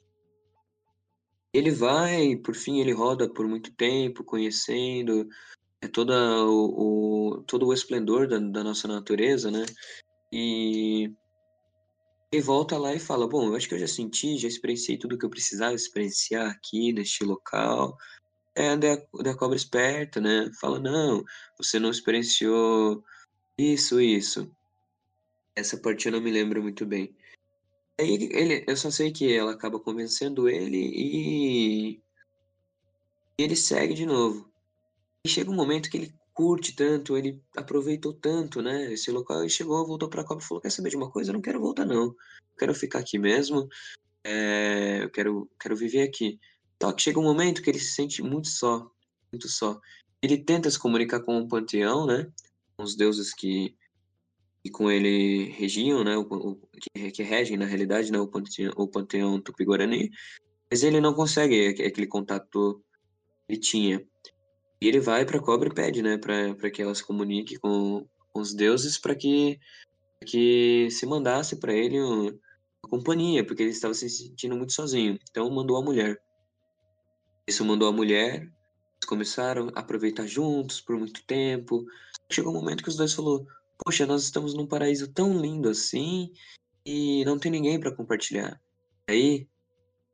Ele 1.52 1.70
vai, 1.70 2.36
por 2.36 2.54
fim, 2.54 2.80
ele 2.80 2.92
roda 2.92 3.32
por 3.32 3.46
muito 3.48 3.72
tempo, 3.74 4.22
conhecendo 4.22 5.28
é 5.80 5.86
toda 5.86 6.14
o, 6.44 7.36
o 7.36 7.42
todo 7.44 7.66
o 7.66 7.72
esplendor 7.72 8.26
da, 8.26 8.38
da 8.38 8.64
nossa 8.64 8.88
natureza, 8.88 9.50
né? 9.50 9.64
E 10.32 11.12
ele 12.32 12.42
volta 12.42 12.76
lá 12.76 12.94
e 12.94 12.98
fala: 12.98 13.28
Bom, 13.28 13.46
eu 13.46 13.56
acho 13.56 13.68
que 13.68 13.74
eu 13.74 13.78
já 13.78 13.86
senti, 13.86 14.36
já 14.36 14.48
experienciei 14.48 14.98
tudo 14.98 15.16
que 15.16 15.24
eu 15.24 15.30
precisava 15.30 15.74
experienciar 15.74 16.50
aqui 16.50 16.92
neste 16.92 17.24
local. 17.24 17.96
É, 18.54 18.76
da, 18.76 18.94
a 18.94 19.36
cobra 19.36 19.56
esperta, 19.56 20.20
né? 20.20 20.50
Fala: 20.60 20.78
Não, 20.78 21.24
você 21.56 21.78
não 21.78 21.90
experienciou 21.90 23.04
isso, 23.56 24.00
isso. 24.00 24.50
Essa 25.56 25.76
parte 25.76 26.06
eu 26.06 26.12
não 26.12 26.20
me 26.20 26.30
lembro 26.30 26.62
muito 26.62 26.86
bem. 26.86 27.14
Aí 27.98 28.14
ele, 28.14 28.64
eu 28.66 28.76
só 28.76 28.90
sei 28.90 29.12
que 29.12 29.32
ela 29.32 29.52
acaba 29.52 29.80
convencendo 29.80 30.48
ele 30.48 30.78
e 30.78 32.00
ele 33.36 33.56
segue 33.56 33.94
de 33.94 34.06
novo. 34.06 34.48
E 35.24 35.28
chega 35.28 35.50
um 35.50 35.54
momento 35.54 35.90
que 35.90 35.96
ele 35.96 36.14
curte 36.32 36.76
tanto, 36.76 37.16
ele 37.16 37.42
aproveitou 37.56 38.12
tanto, 38.12 38.62
né? 38.62 38.92
Esse 38.92 39.10
local 39.10 39.44
e 39.44 39.50
chegou, 39.50 39.84
voltou 39.84 40.08
para 40.08 40.22
a 40.22 40.24
Copa 40.24 40.40
e 40.42 40.46
falou: 40.46 40.60
Quer 40.62 40.70
saber 40.70 40.90
de 40.90 40.96
uma 40.96 41.10
coisa? 41.10 41.30
Eu 41.30 41.34
não 41.34 41.42
quero 41.42 41.60
voltar, 41.60 41.84
não. 41.84 42.04
Eu 42.04 42.16
quero 42.56 42.74
ficar 42.74 43.00
aqui 43.00 43.18
mesmo. 43.18 43.68
É, 44.22 45.02
eu 45.02 45.10
quero, 45.10 45.50
quero 45.60 45.76
viver 45.76 46.02
aqui. 46.02 46.38
Só 46.82 46.92
que 46.92 47.02
chega 47.02 47.18
um 47.18 47.24
momento 47.24 47.62
que 47.62 47.70
ele 47.70 47.78
se 47.78 47.92
sente 47.92 48.22
muito 48.22 48.48
só, 48.48 48.90
muito 49.32 49.48
só. 49.48 49.80
Ele 50.22 50.38
tenta 50.38 50.70
se 50.70 50.78
comunicar 50.78 51.20
com 51.20 51.38
o 51.38 51.48
panteão, 51.48 52.06
né? 52.06 52.30
Com 52.76 52.84
os 52.84 52.96
deuses 52.96 53.34
que 53.34 53.76
que 54.62 54.70
com 54.70 54.90
ele 54.90 55.50
regiam, 55.52 56.02
né, 56.02 56.16
o, 56.16 56.22
o 56.22 56.56
que, 56.80 57.12
que, 57.12 57.22
regem 57.22 57.56
na 57.56 57.64
realidade, 57.64 58.10
né, 58.10 58.18
o 58.18 58.26
panteão, 58.26 58.72
o 58.76 58.88
panteão 58.88 59.40
tupi-guarani, 59.40 60.10
mas 60.68 60.82
ele 60.82 61.00
não 61.00 61.14
consegue 61.14 61.68
aquele 61.68 62.08
contato 62.08 62.82
que 63.46 63.54
ele 63.54 63.60
tinha. 63.60 64.04
E 64.80 64.88
ele 64.88 65.00
vai 65.00 65.24
para 65.24 65.40
cobra 65.40 65.68
e 65.68 65.74
pede, 65.74 66.02
né, 66.02 66.18
para 66.18 66.70
que 66.70 66.82
ela 66.82 66.94
se 66.94 67.04
comunique 67.04 67.56
com, 67.56 68.06
com 68.32 68.40
os 68.40 68.54
deuses 68.54 68.98
para 68.98 69.14
que 69.14 69.58
que 70.26 70.90
se 70.90 71.06
mandasse 71.06 71.56
para 71.56 71.72
ele 71.72 72.00
uma 72.00 72.36
companhia, 72.82 73.46
porque 73.46 73.62
ele 73.62 73.70
estava 73.70 73.94
se 73.94 74.10
sentindo 74.10 74.56
muito 74.56 74.72
sozinho. 74.72 75.18
Então 75.30 75.48
mandou 75.50 75.76
a 75.76 75.82
mulher. 75.82 76.20
Isso 77.48 77.64
mandou 77.64 77.88
a 77.88 77.92
mulher, 77.92 78.42
eles 78.42 79.06
começaram 79.06 79.70
a 79.74 79.80
aproveitar 79.80 80.26
juntos 80.26 80.82
por 80.82 80.98
muito 80.98 81.24
tempo. 81.24 81.82
Chegou 82.30 82.52
um 82.52 82.56
momento 82.56 82.82
que 82.82 82.90
os 82.90 82.96
dois 82.96 83.14
falou: 83.14 83.46
poxa, 83.82 84.04
nós 84.04 84.24
estamos 84.24 84.52
num 84.52 84.66
paraíso 84.66 85.10
tão 85.10 85.40
lindo 85.40 85.70
assim 85.70 86.30
e 86.84 87.24
não 87.24 87.38
tem 87.38 87.50
ninguém 87.50 87.80
para 87.80 87.90
compartilhar. 87.90 88.60
Aí 89.08 89.48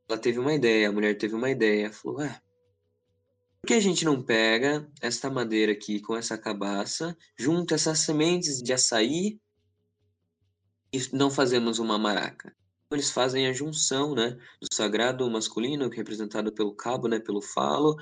ela 0.07 0.17
teve 0.17 0.39
uma 0.39 0.53
ideia, 0.53 0.87
a 0.87 0.93
mulher 0.93 1.17
teve 1.17 1.35
uma 1.35 1.49
ideia, 1.49 1.91
falou: 1.91 2.19
ué, 2.19 2.39
por 3.59 3.67
que 3.67 3.73
a 3.73 3.81
gente 3.81 4.05
não 4.05 4.23
pega 4.23 4.89
esta 5.01 5.29
madeira 5.29 5.73
aqui 5.73 5.99
com 5.99 6.15
essa 6.15 6.37
cabaça, 6.37 7.17
junta 7.37 7.75
essas 7.75 7.99
sementes 7.99 8.63
de 8.63 8.71
açaí 8.71 9.41
e 10.93 10.99
não 11.11 11.29
fazemos 11.29 11.79
uma 11.79 11.97
maraca? 11.97 12.55
Eles 12.91 13.11
fazem 13.11 13.47
a 13.47 13.53
junção, 13.53 14.13
né, 14.13 14.37
do 14.61 14.67
sagrado 14.71 15.29
masculino, 15.29 15.89
representado 15.89 16.51
pelo 16.51 16.73
cabo, 16.73 17.07
né, 17.07 17.19
pelo 17.19 17.41
falo, 17.41 17.95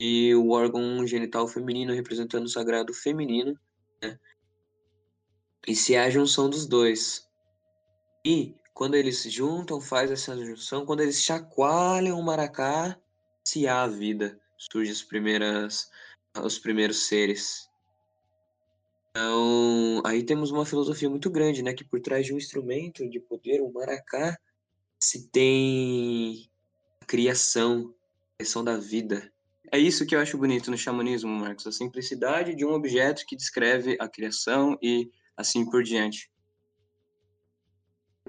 e 0.00 0.34
o 0.34 0.50
órgão 0.50 1.06
genital 1.06 1.46
feminino 1.46 1.92
representando 1.92 2.46
o 2.46 2.48
sagrado 2.48 2.94
feminino, 2.94 3.58
né, 4.02 4.18
e 5.66 5.76
se 5.76 5.94
há 5.94 6.04
a 6.04 6.10
junção 6.10 6.48
dos 6.48 6.66
dois. 6.66 7.28
E 8.24 8.56
quando 8.74 8.94
eles 8.94 9.18
se 9.18 9.30
juntam, 9.30 9.80
faz 9.80 10.10
essa 10.10 10.36
junção, 10.44 10.86
quando 10.86 11.00
eles 11.00 11.22
chacoalham 11.22 12.18
o 12.18 12.22
maracá, 12.22 12.98
se 13.46 13.68
há 13.68 13.82
a 13.82 13.88
vida, 13.88 14.40
surgem 14.56 14.92
os 14.92 15.02
primeiros 15.02 15.90
seres. 17.06 17.70
Então, 19.14 20.00
aí 20.06 20.24
temos 20.24 20.50
uma 20.50 20.64
filosofia 20.64 21.08
muito 21.08 21.30
grande, 21.30 21.62
né? 21.62 21.74
Que 21.74 21.84
por 21.84 22.00
trás 22.00 22.24
de 22.24 22.32
um 22.32 22.38
instrumento 22.38 23.06
de 23.08 23.20
poder, 23.20 23.60
o 23.60 23.68
um 23.68 23.72
maracá, 23.72 24.38
se 24.98 25.28
tem 25.28 26.48
a 27.02 27.04
criação, 27.04 27.94
a 28.32 28.36
criação 28.38 28.64
da 28.64 28.78
vida. 28.78 29.30
É 29.70 29.78
isso 29.78 30.06
que 30.06 30.16
eu 30.16 30.20
acho 30.20 30.38
bonito 30.38 30.70
no 30.70 30.78
xamanismo, 30.78 31.30
Marcos, 31.30 31.66
a 31.66 31.72
simplicidade 31.72 32.54
de 32.54 32.64
um 32.64 32.72
objeto 32.72 33.24
que 33.26 33.36
descreve 33.36 33.98
a 34.00 34.08
criação 34.08 34.78
e 34.82 35.10
assim 35.36 35.68
por 35.68 35.82
diante. 35.82 36.30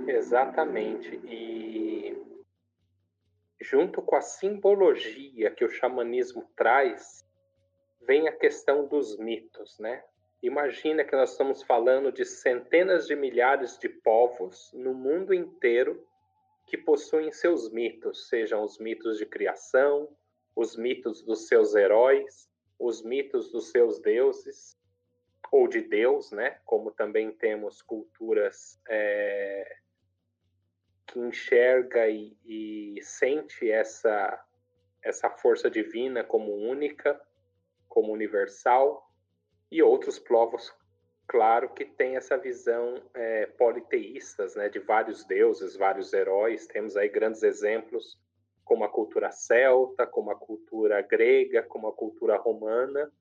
Exatamente. 0.05 1.15
E 1.25 2.17
junto 3.61 4.01
com 4.01 4.17
a 4.17 4.21
simbologia 4.21 5.49
que 5.49 5.63
o 5.63 5.69
xamanismo 5.69 6.45
traz, 6.57 7.25
vem 8.05 8.27
a 8.27 8.35
questão 8.35 8.85
dos 8.85 9.17
mitos, 9.17 9.79
né? 9.79 10.03
Imagina 10.43 11.05
que 11.05 11.15
nós 11.15 11.31
estamos 11.31 11.63
falando 11.63 12.12
de 12.12 12.25
centenas 12.25 13.07
de 13.07 13.15
milhares 13.15 13.77
de 13.77 13.88
povos 13.88 14.69
no 14.73 14.93
mundo 14.93 15.33
inteiro 15.33 16.05
que 16.67 16.77
possuem 16.77 17.31
seus 17.31 17.71
mitos, 17.71 18.27
sejam 18.27 18.62
os 18.62 18.77
mitos 18.77 19.17
de 19.17 19.25
criação, 19.25 20.13
os 20.53 20.75
mitos 20.75 21.21
dos 21.21 21.47
seus 21.47 21.73
heróis, 21.75 22.50
os 22.77 23.01
mitos 23.01 23.53
dos 23.53 23.71
seus 23.71 24.01
deuses, 24.01 24.77
ou 25.50 25.65
de 25.65 25.79
Deus, 25.79 26.29
né? 26.33 26.59
Como 26.65 26.91
também 26.91 27.31
temos 27.31 27.81
culturas 27.81 28.81
é, 28.89 29.77
que 31.07 31.19
enxerga 31.19 32.09
e, 32.09 32.35
e 32.45 33.01
sente 33.01 33.71
essa 33.71 34.45
essa 35.01 35.29
força 35.29 35.69
divina 35.69 36.23
como 36.23 36.53
única, 36.53 37.19
como 37.89 38.13
universal, 38.13 39.12
e 39.74 39.82
outros 39.82 40.20
povos, 40.20 40.72
claro, 41.27 41.68
que 41.74 41.84
têm 41.84 42.15
essa 42.15 42.38
visão 42.38 43.01
é, 43.15 43.48
politeístas, 43.48 44.56
né, 44.56 44.70
de 44.70 44.77
vários 44.77 45.25
deuses, 45.25 45.75
vários 45.75 46.13
heróis. 46.13 46.68
Temos 46.68 46.96
aí 46.96 47.10
grandes 47.10 47.42
exemplos, 47.42 48.20
como 48.63 48.84
a 48.84 48.89
cultura 48.89 49.32
celta, 49.32 50.06
como 50.06 50.30
a 50.30 50.36
cultura 50.36 51.01
grega, 51.01 51.63
como 51.63 51.88
a 51.88 51.94
cultura 51.94 52.38
romana, 52.38 53.12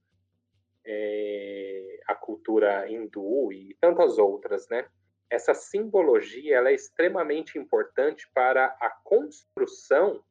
é, 0.85 2.01
a 2.07 2.15
cultura 2.15 2.87
hindu 2.91 3.51
e 3.51 3.75
tantas 3.81 4.19
outras, 4.19 4.69
né? 4.69 4.87
Essa 5.31 5.55
simbologia 5.55 6.59
ela 6.59 6.69
é 6.69 6.75
extremamente 6.75 7.59
importante 7.59 8.29
para 8.35 8.67
a 8.79 8.91
construção 9.03 10.23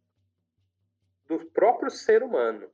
do 1.26 1.44
próprio 1.48 1.90
ser 1.90 2.22
humano. 2.22 2.70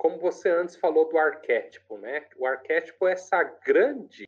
Como 0.00 0.16
você 0.16 0.48
antes 0.48 0.76
falou 0.76 1.10
do 1.10 1.18
arquétipo, 1.18 1.98
né? 1.98 2.26
O 2.38 2.46
arquétipo 2.46 3.06
é 3.06 3.12
essa 3.12 3.42
grande 3.42 4.26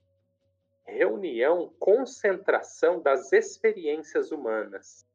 reunião, 0.84 1.74
concentração 1.78 3.00
das 3.00 3.32
experiências 3.32 4.30
humanas. 4.30 5.06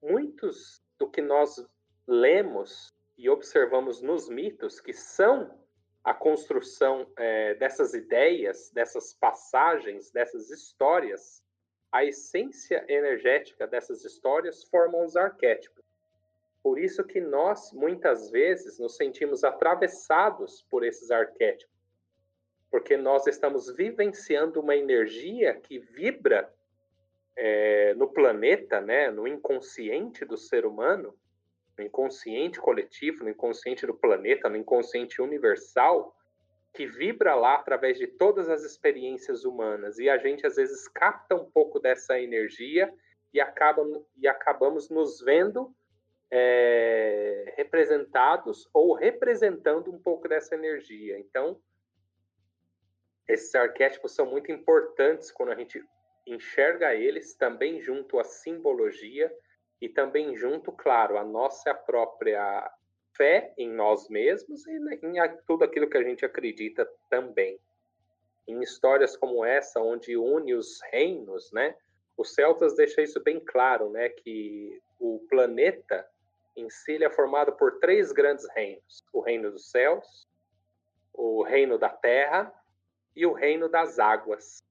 Muitos 0.00 0.80
do 0.96 1.10
que 1.10 1.20
nós 1.20 1.66
lemos 2.06 2.94
e 3.18 3.28
observamos 3.28 4.00
nos 4.00 4.28
mitos, 4.28 4.80
que 4.80 4.92
são 4.92 5.52
a 6.04 6.14
construção 6.14 7.10
é, 7.16 7.54
dessas 7.54 7.92
ideias, 7.92 8.70
dessas 8.70 9.12
passagens, 9.12 10.12
dessas 10.12 10.48
histórias, 10.48 11.42
a 11.90 12.04
essência 12.04 12.84
energética 12.88 13.66
dessas 13.66 14.04
histórias 14.04 14.62
formam 14.62 15.04
os 15.04 15.16
arquétipos. 15.16 15.81
Por 16.62 16.78
isso 16.78 17.02
que 17.04 17.20
nós, 17.20 17.72
muitas 17.72 18.30
vezes, 18.30 18.78
nos 18.78 18.96
sentimos 18.96 19.42
atravessados 19.42 20.64
por 20.70 20.84
esses 20.84 21.10
arquétipos, 21.10 21.72
porque 22.70 22.96
nós 22.96 23.26
estamos 23.26 23.74
vivenciando 23.74 24.60
uma 24.60 24.76
energia 24.76 25.54
que 25.54 25.78
vibra 25.78 26.52
é, 27.36 27.94
no 27.94 28.08
planeta, 28.08 28.80
né, 28.80 29.10
no 29.10 29.26
inconsciente 29.26 30.24
do 30.24 30.36
ser 30.36 30.64
humano, 30.64 31.14
no 31.76 31.84
inconsciente 31.84 32.60
coletivo, 32.60 33.24
no 33.24 33.30
inconsciente 33.30 33.86
do 33.86 33.94
planeta, 33.94 34.48
no 34.48 34.56
inconsciente 34.56 35.20
universal, 35.20 36.14
que 36.72 36.86
vibra 36.86 37.34
lá 37.34 37.56
através 37.56 37.98
de 37.98 38.06
todas 38.06 38.48
as 38.48 38.62
experiências 38.62 39.44
humanas. 39.44 39.98
E 39.98 40.08
a 40.08 40.16
gente 40.16 40.46
às 40.46 40.56
vezes 40.56 40.88
capta 40.88 41.34
um 41.34 41.50
pouco 41.50 41.78
dessa 41.78 42.18
energia 42.18 42.92
e, 43.32 43.40
acaba, 43.40 43.82
e 44.16 44.28
acabamos 44.28 44.88
nos 44.88 45.20
vendo 45.20 45.74
é, 46.34 47.52
representados 47.58 48.66
ou 48.72 48.94
representando 48.94 49.92
um 49.92 49.98
pouco 49.98 50.26
dessa 50.26 50.54
energia. 50.54 51.18
Então, 51.18 51.60
esses 53.28 53.54
arquétipos 53.54 54.14
são 54.14 54.24
muito 54.24 54.50
importantes 54.50 55.30
quando 55.30 55.52
a 55.52 55.54
gente 55.54 55.84
enxerga 56.26 56.94
eles 56.94 57.34
também 57.34 57.82
junto 57.82 58.18
à 58.18 58.24
simbologia 58.24 59.30
e 59.78 59.90
também 59.90 60.34
junto, 60.34 60.72
claro, 60.72 61.18
a 61.18 61.24
nossa 61.24 61.74
própria 61.74 62.70
fé 63.14 63.52
em 63.58 63.70
nós 63.70 64.08
mesmos 64.08 64.66
e 64.66 64.72
em 65.02 65.16
tudo 65.46 65.64
aquilo 65.64 65.90
que 65.90 65.98
a 65.98 66.02
gente 66.02 66.24
acredita 66.24 66.88
também. 67.10 67.58
Em 68.48 68.58
histórias 68.60 69.16
como 69.16 69.44
essa, 69.44 69.80
onde 69.80 70.16
une 70.16 70.54
os 70.54 70.80
reinos, 70.90 71.52
né? 71.52 71.76
Os 72.16 72.34
celtas 72.34 72.74
deixam 72.74 73.04
isso 73.04 73.22
bem 73.22 73.38
claro, 73.38 73.90
né? 73.90 74.08
Que 74.08 74.80
o 74.98 75.24
planeta 75.28 76.08
em 76.56 76.68
si 76.70 77.02
é 77.02 77.10
formado 77.10 77.52
por 77.52 77.78
três 77.78 78.12
grandes 78.12 78.46
reinos: 78.54 79.04
o 79.12 79.20
reino 79.20 79.50
dos 79.50 79.70
céus, 79.70 80.28
o 81.12 81.42
reino 81.42 81.78
da 81.78 81.88
terra 81.88 82.52
e 83.14 83.26
o 83.26 83.32
reino 83.32 83.68
das 83.68 83.98
águas 83.98 84.62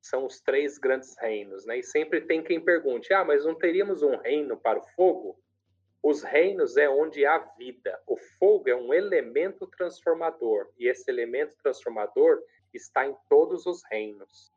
são 0.00 0.26
os 0.26 0.40
três 0.40 0.76
grandes 0.76 1.16
reinos, 1.18 1.64
né? 1.64 1.78
E 1.78 1.82
sempre 1.82 2.20
tem 2.20 2.42
quem 2.42 2.60
pergunte: 2.60 3.12
ah, 3.12 3.24
mas 3.24 3.44
não 3.44 3.54
teríamos 3.54 4.02
um 4.02 4.16
reino 4.16 4.56
para 4.56 4.78
o 4.78 4.86
fogo? 4.94 5.38
Os 6.02 6.22
reinos 6.22 6.76
é 6.76 6.86
onde 6.86 7.24
há 7.24 7.38
vida. 7.56 7.98
O 8.06 8.18
fogo 8.38 8.68
é 8.68 8.76
um 8.76 8.92
elemento 8.92 9.66
transformador 9.66 10.68
e 10.78 10.86
esse 10.86 11.10
elemento 11.10 11.56
transformador 11.62 12.42
está 12.74 13.06
em 13.06 13.16
todos 13.26 13.64
os 13.64 13.82
reinos. 13.90 14.52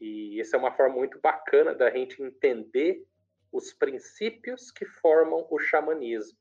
E 0.00 0.40
essa 0.40 0.56
é 0.56 0.58
uma 0.58 0.72
forma 0.72 0.96
muito 0.96 1.20
bacana 1.20 1.74
da 1.74 1.90
gente 1.90 2.22
entender 2.22 3.04
os 3.52 3.72
princípios 3.72 4.70
que 4.70 4.84
formam 4.84 5.46
o 5.50 5.58
xamanismo. 5.58 6.38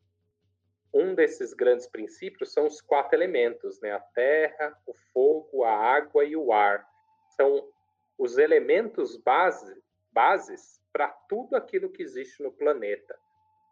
Um 0.93 1.13
desses 1.13 1.54
grandes 1.54 1.88
princípios 1.88 2.52
são 2.52 2.65
os 2.65 2.82
quatro 2.82 3.15
elementos, 3.15 3.80
né? 3.80 3.91
A 3.91 4.00
terra, 4.00 4.76
o 4.88 4.93
fogo, 5.13 5.63
a 5.63 5.72
água 5.72 6.26
e 6.26 6.36
o 6.36 6.52
ar. 6.52 6.88
São 7.36 7.69
os 8.17 8.38
elementos 8.38 9.15
base, 9.17 9.82
bases 10.12 10.82
para 10.91 11.08
tudo 11.08 11.56
aquilo 11.56 11.89
que 11.89 12.02
existe 12.02 12.41
no 12.41 12.52
planeta. 12.52 13.17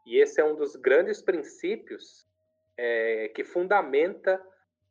E 0.06 0.21
esse 0.21 0.39
é 0.39 0.45
um 0.45 0.56
dos 0.56 0.76
grandes 0.76 1.21
princípios 1.21 2.26
é, 2.78 3.30
que 3.30 3.43
fundamenta 3.43 4.41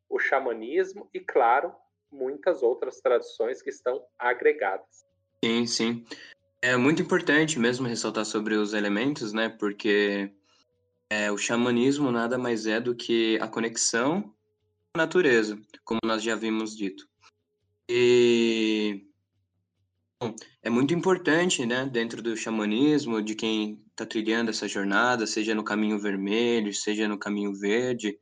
o 0.08 0.18
xamanismo 0.18 1.08
e, 1.14 1.20
claro, 1.20 1.74
muitas 2.10 2.62
outras 2.62 3.00
tradições 3.00 3.62
que 3.62 3.70
estão 3.70 4.04
agregadas. 4.18 5.06
Sim, 5.44 5.66
sim. 5.66 6.04
É 6.66 6.76
muito 6.76 7.00
importante 7.00 7.60
mesmo 7.60 7.86
ressaltar 7.86 8.24
sobre 8.24 8.56
os 8.56 8.74
elementos, 8.74 9.32
né? 9.32 9.48
Porque 9.48 10.32
é, 11.08 11.30
o 11.30 11.38
xamanismo 11.38 12.10
nada 12.10 12.36
mais 12.36 12.66
é 12.66 12.80
do 12.80 12.92
que 12.92 13.38
a 13.40 13.46
conexão 13.46 14.22
com 14.22 14.32
a 14.96 14.98
natureza, 14.98 15.56
como 15.84 16.00
nós 16.02 16.24
já 16.24 16.34
vimos 16.34 16.76
dito. 16.76 17.08
E 17.88 19.06
é 20.60 20.68
muito 20.68 20.92
importante, 20.92 21.64
né, 21.64 21.86
dentro 21.86 22.20
do 22.20 22.36
xamanismo, 22.36 23.22
de 23.22 23.36
quem 23.36 23.80
está 23.92 24.04
trilhando 24.04 24.50
essa 24.50 24.66
jornada, 24.66 25.24
seja 25.24 25.54
no 25.54 25.62
caminho 25.62 26.00
vermelho, 26.00 26.74
seja 26.74 27.06
no 27.06 27.16
caminho 27.16 27.54
verde, 27.54 28.18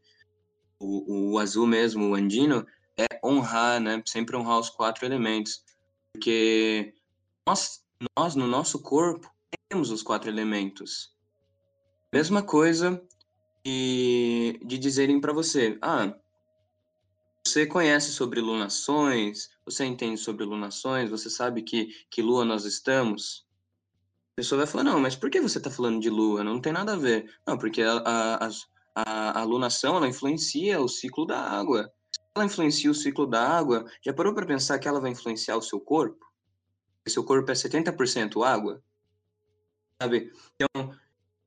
o, 0.79 1.33
o 1.33 1.39
azul 1.39 1.67
mesmo, 1.67 2.11
o 2.11 2.15
andino, 2.15 2.67
é 2.95 3.07
honrar, 3.25 3.81
né, 3.81 4.03
sempre 4.05 4.37
honrar 4.37 4.59
os 4.59 4.69
quatro 4.69 5.07
elementos, 5.07 5.65
porque 6.13 6.93
nós, 7.47 7.84
nós 8.17 8.35
no 8.35 8.47
nosso 8.47 8.81
corpo 8.81 9.31
temos 9.69 9.91
os 9.91 10.03
quatro 10.03 10.31
elementos. 10.31 11.15
Mesma 12.13 12.43
coisa 12.43 13.03
de, 13.65 14.61
de 14.65 14.79
dizerem 14.79 15.21
para 15.21 15.33
você, 15.33 15.79
ah, 15.83 16.15
você 17.47 17.67
conhece 17.67 18.11
sobre 18.13 18.41
lunações? 18.41 19.51
Você 19.67 19.85
entende 19.85 20.19
sobre 20.19 20.45
lunações? 20.45 21.11
Você 21.11 21.29
sabe 21.29 21.63
que, 21.63 21.89
que 22.11 22.23
lua 22.23 22.45
nós 22.45 22.65
estamos? 22.65 23.47
A 24.33 24.37
pessoa 24.37 24.59
vai 24.59 24.67
falar, 24.67 24.85
não, 24.85 24.99
mas 24.99 25.15
por 25.15 25.31
que 25.31 25.41
você 25.41 25.59
está 25.59 25.71
falando 25.71 26.01
de 26.01 26.09
lua? 26.09 26.43
Não 26.43 26.61
tem 26.61 26.73
nada 26.73 26.95
a 26.95 26.97
ver. 26.97 27.31
Não, 27.47 27.59
porque 27.59 27.83
a, 27.83 27.99
a, 27.99 28.49
a, 28.95 29.41
a 29.41 29.45
lunação, 29.45 29.97
ela 29.97 30.09
influencia 30.09 30.81
o 30.81 30.89
ciclo 30.89 31.27
da 31.27 31.39
água. 31.39 31.93
Se 32.11 32.21
ela 32.35 32.47
influencia 32.47 32.91
o 32.91 32.95
ciclo 32.95 33.27
da 33.27 33.47
água, 33.47 33.85
já 34.05 34.13
parou 34.13 34.35
para 34.35 34.47
pensar 34.47 34.79
que 34.79 34.89
ela 34.89 35.01
vai 35.01 35.11
influenciar 35.11 35.57
o 35.57 35.63
seu 35.63 35.79
corpo? 35.79 36.25
Seu 37.07 37.25
corpo 37.25 37.51
é 37.51 37.55
70% 37.55 38.43
água? 38.43 38.83
Sabe? 40.01 40.33
Então, 40.55 40.97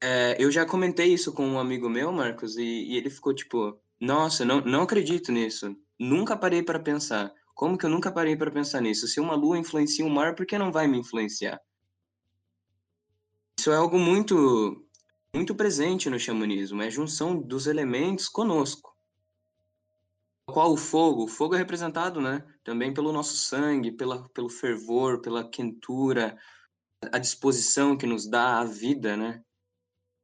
é, 0.02 0.36
eu 0.40 0.52
já 0.52 0.66
comentei 0.66 1.14
isso 1.14 1.34
com 1.34 1.48
um 1.48 1.60
amigo 1.60 1.90
meu, 1.90 2.12
Marcos, 2.12 2.58
e, 2.58 2.64
e 2.64 2.98
ele 2.98 3.10
ficou 3.10 3.34
tipo, 3.34 3.80
nossa, 4.00 4.46
não, 4.46 4.62
não 4.62 4.84
acredito 4.84 5.32
nisso. 5.32 5.76
Nunca 6.00 6.38
parei 6.38 6.62
para 6.62 6.80
pensar. 6.80 7.34
Como 7.56 7.78
que 7.78 7.86
eu 7.86 7.90
nunca 7.90 8.12
parei 8.12 8.36
para 8.36 8.52
pensar 8.52 8.82
nisso? 8.82 9.08
Se 9.08 9.20
uma 9.20 9.36
lua 9.36 9.58
influencia 9.58 10.06
o 10.06 10.10
mar, 10.10 10.36
por 10.36 10.46
que 10.46 10.58
não 10.60 10.72
vai 10.72 10.88
me 10.88 11.00
influenciar? 11.00 11.60
Isso 13.60 13.72
é 13.72 13.76
algo 13.76 13.98
muito 13.98 14.84
muito 15.34 15.54
presente 15.54 16.10
no 16.10 16.20
xamanismo, 16.20 16.82
é 16.82 16.88
a 16.88 16.90
junção 16.90 17.40
dos 17.40 17.68
elementos 17.68 18.28
conosco. 18.28 18.96
Qual 20.48 20.72
o 20.72 20.78
fogo? 20.78 21.26
O 21.26 21.28
fogo 21.28 21.54
é 21.54 21.58
representado, 21.58 22.22
né, 22.22 22.44
também 22.68 22.94
pelo 22.94 23.14
nosso 23.14 23.38
sangue, 23.38 23.94
pela, 23.94 24.28
pelo 24.32 24.50
fervor, 24.50 25.22
pela 25.22 25.50
quentura, 25.50 26.38
a 27.14 27.18
disposição 27.18 27.98
que 27.98 28.06
nos 28.06 28.28
dá 28.28 28.60
a 28.60 28.66
vida, 28.66 29.16
né? 29.16 29.42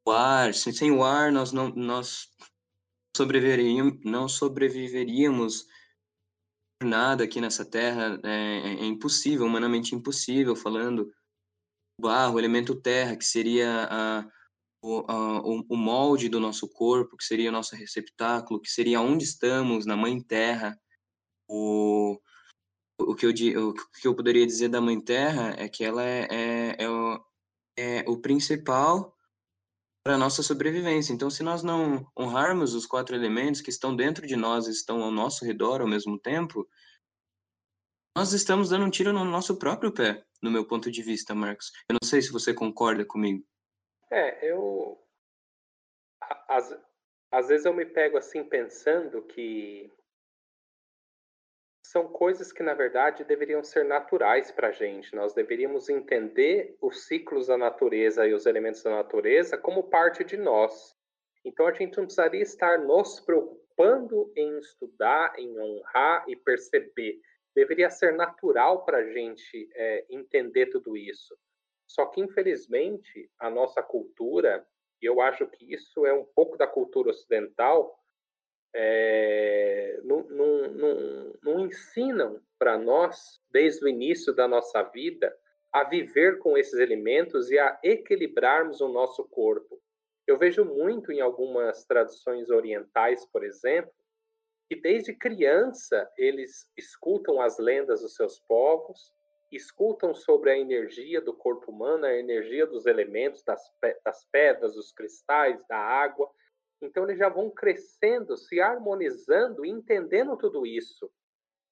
O 0.05 0.11
ar, 0.11 0.53
sem 0.53 0.91
o 0.91 1.05
ar 1.05 1.31
nós 1.31 1.53
não 1.53 1.69
nós 1.69 2.27
sobreviveríamos, 3.15 4.03
não 4.03 4.27
sobreviveríamos 4.27 5.65
nada 6.83 7.23
aqui 7.23 7.39
nessa 7.39 7.63
terra, 7.63 8.19
é, 8.25 8.81
é 8.81 8.85
impossível, 8.87 9.45
humanamente 9.45 9.95
impossível, 9.95 10.53
falando 10.53 11.09
barro, 11.97 12.37
elemento 12.37 12.75
terra, 12.75 13.15
que 13.15 13.23
seria 13.23 13.87
a, 13.89 14.29
o, 14.83 14.99
a, 15.09 15.41
o 15.41 15.77
molde 15.77 16.27
do 16.27 16.41
nosso 16.41 16.67
corpo, 16.67 17.15
que 17.15 17.23
seria 17.23 17.47
o 17.47 17.53
nosso 17.53 17.73
receptáculo, 17.73 18.59
que 18.59 18.69
seria 18.69 18.99
onde 18.99 19.23
estamos, 19.23 19.85
na 19.85 19.95
mãe 19.95 20.21
terra. 20.21 20.77
O, 21.47 22.19
o, 22.99 23.15
que 23.15 23.25
eu, 23.25 23.31
o 23.69 23.73
que 23.73 24.07
eu 24.07 24.15
poderia 24.15 24.45
dizer 24.45 24.69
da 24.69 24.81
mãe 24.81 24.99
terra 24.99 25.55
é 25.57 25.67
que 25.67 25.83
ela 25.83 26.03
é, 26.03 26.27
é, 26.29 26.83
é, 26.83 26.89
o, 26.89 27.25
é 27.77 28.03
o 28.07 28.17
principal 28.17 29.15
para 30.03 30.15
a 30.15 30.17
nossa 30.17 30.43
sobrevivência. 30.43 31.13
Então, 31.13 31.29
se 31.29 31.43
nós 31.43 31.63
não 31.63 32.05
honrarmos 32.17 32.73
os 32.73 32.85
quatro 32.85 33.15
elementos 33.15 33.61
que 33.61 33.69
estão 33.69 33.95
dentro 33.95 34.27
de 34.27 34.35
nós, 34.35 34.67
estão 34.67 35.01
ao 35.01 35.11
nosso 35.11 35.45
redor 35.45 35.81
ao 35.81 35.87
mesmo 35.87 36.19
tempo, 36.19 36.67
nós 38.15 38.33
estamos 38.33 38.69
dando 38.69 38.85
um 38.85 38.91
tiro 38.91 39.11
no 39.11 39.25
nosso 39.25 39.57
próprio 39.57 39.91
pé, 39.91 40.23
no 40.41 40.51
meu 40.51 40.67
ponto 40.67 40.91
de 40.91 41.01
vista, 41.01 41.33
Marcos. 41.33 41.71
Eu 41.89 41.97
não 42.01 42.07
sei 42.07 42.21
se 42.21 42.31
você 42.31 42.53
concorda 42.53 43.05
comigo. 43.05 43.43
É, 44.11 44.51
eu. 44.51 45.01
Às, 46.47 46.77
às 47.31 47.47
vezes 47.47 47.65
eu 47.65 47.73
me 47.73 47.85
pego 47.85 48.17
assim 48.17 48.43
pensando 48.43 49.23
que 49.23 49.91
são 51.93 52.07
coisas 52.07 52.51
que, 52.51 52.63
na 52.63 52.73
verdade, 52.73 53.23
deveriam 53.23 53.63
ser 53.63 53.85
naturais 53.85 54.51
para 54.51 54.69
a 54.69 54.71
gente. 54.71 55.15
Nós 55.15 55.31
deveríamos 55.35 55.89
entender 55.89 56.75
os 56.81 57.05
ciclos 57.05 57.45
da 57.45 57.55
natureza 57.55 58.27
e 58.27 58.33
os 58.33 58.47
elementos 58.47 58.81
da 58.81 58.89
natureza 58.89 59.59
como 59.59 59.83
parte 59.83 60.23
de 60.23 60.35
nós. 60.35 60.95
Então, 61.45 61.67
a 61.67 61.71
gente 61.71 61.95
não 61.95 62.05
precisaria 62.05 62.41
estar 62.41 62.79
nos 62.79 63.19
preocupando 63.19 64.33
em 64.35 64.57
estudar, 64.57 65.35
em 65.37 65.55
honrar 65.59 66.25
e 66.27 66.35
perceber. 66.35 67.21
deveria 67.55 67.91
ser 67.91 68.13
natural 68.13 68.83
para 68.83 68.97
a 68.97 69.05
gente 69.11 69.69
é, 69.75 70.03
entender 70.09 70.71
tudo 70.71 70.97
isso. 70.97 71.37
Só 71.87 72.07
que, 72.07 72.19
infelizmente, 72.19 73.29
a 73.37 73.51
nossa 73.51 73.83
cultura, 73.83 74.65
e 74.99 75.05
eu 75.05 75.21
acho 75.21 75.45
que 75.45 75.71
isso 75.71 76.07
é 76.07 76.13
um 76.13 76.25
pouco 76.25 76.57
da 76.57 76.65
cultura 76.65 77.11
ocidental, 77.11 78.03
é, 78.75 79.99
não, 80.03 80.23
não, 80.29 80.52
ensinam 81.73 82.39
para 82.59 82.77
nós, 82.77 83.41
desde 83.51 83.83
o 83.83 83.89
início 83.89 84.33
da 84.33 84.47
nossa 84.47 84.83
vida, 84.83 85.35
a 85.71 85.83
viver 85.83 86.37
com 86.37 86.55
esses 86.55 86.79
elementos 86.79 87.49
e 87.49 87.57
a 87.57 87.79
equilibrarmos 87.83 88.79
o 88.79 88.87
nosso 88.87 89.23
corpo. 89.25 89.81
Eu 90.27 90.37
vejo 90.37 90.63
muito 90.63 91.11
em 91.11 91.19
algumas 91.19 91.83
tradições 91.85 92.49
orientais, 92.51 93.25
por 93.25 93.43
exemplo, 93.43 93.91
que 94.69 94.75
desde 94.79 95.13
criança 95.13 96.09
eles 96.15 96.69
escutam 96.77 97.41
as 97.41 97.57
lendas 97.57 98.01
dos 98.01 98.15
seus 98.15 98.39
povos, 98.39 99.11
escutam 99.51 100.13
sobre 100.13 100.51
a 100.51 100.57
energia 100.57 101.19
do 101.19 101.33
corpo 101.33 101.71
humano, 101.71 102.05
a 102.05 102.13
energia 102.13 102.65
dos 102.65 102.85
elementos, 102.85 103.43
das, 103.43 103.61
das 104.05 104.25
pedras, 104.31 104.75
dos 104.75 104.91
cristais, 104.91 105.59
da 105.67 105.77
água. 105.77 106.29
Então 106.81 107.03
eles 107.03 107.17
já 107.17 107.29
vão 107.29 107.49
crescendo, 107.49 108.37
se 108.37 108.61
harmonizando, 108.61 109.65
entendendo 109.65 110.37
tudo 110.37 110.65
isso, 110.65 111.11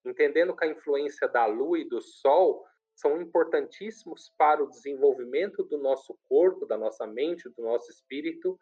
entendendo 0.04 0.54
que 0.56 0.64
a 0.64 0.68
influência 0.68 1.28
da 1.28 1.46
lua 1.46 1.78
e 1.78 1.88
do 1.88 2.00
sol 2.00 2.64
são 2.94 3.20
importantíssimos 3.20 4.32
para 4.36 4.62
o 4.62 4.68
desenvolvimento 4.68 5.62
do 5.64 5.78
nosso 5.78 6.18
corpo, 6.28 6.66
da 6.66 6.76
nossa 6.76 7.06
mente, 7.06 7.48
do 7.48 7.62
nosso 7.62 7.90
espírito. 7.90 8.58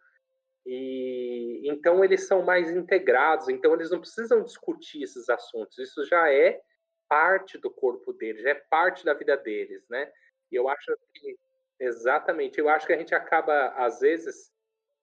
E 0.64 1.62
então 1.64 2.04
eles 2.04 2.26
são 2.26 2.42
mais 2.42 2.70
integrados, 2.70 3.48
então 3.48 3.74
eles 3.74 3.90
não 3.90 4.00
precisam 4.00 4.42
discutir 4.42 5.02
esses 5.02 5.28
assuntos. 5.28 5.78
Isso 5.78 6.04
já 6.06 6.32
é 6.32 6.60
parte 7.08 7.58
do 7.58 7.70
corpo 7.70 8.12
deles, 8.12 8.42
já 8.42 8.50
é 8.50 8.54
parte 8.54 9.04
da 9.04 9.14
vida 9.14 9.36
deles, 9.36 9.84
né? 9.88 10.10
E 10.50 10.56
eu 10.56 10.68
acho 10.68 10.96
que 11.14 11.38
exatamente, 11.78 12.58
eu 12.58 12.68
acho 12.68 12.86
que 12.86 12.92
a 12.92 12.98
gente 12.98 13.14
acaba 13.14 13.68
às 13.70 14.00
vezes 14.00 14.52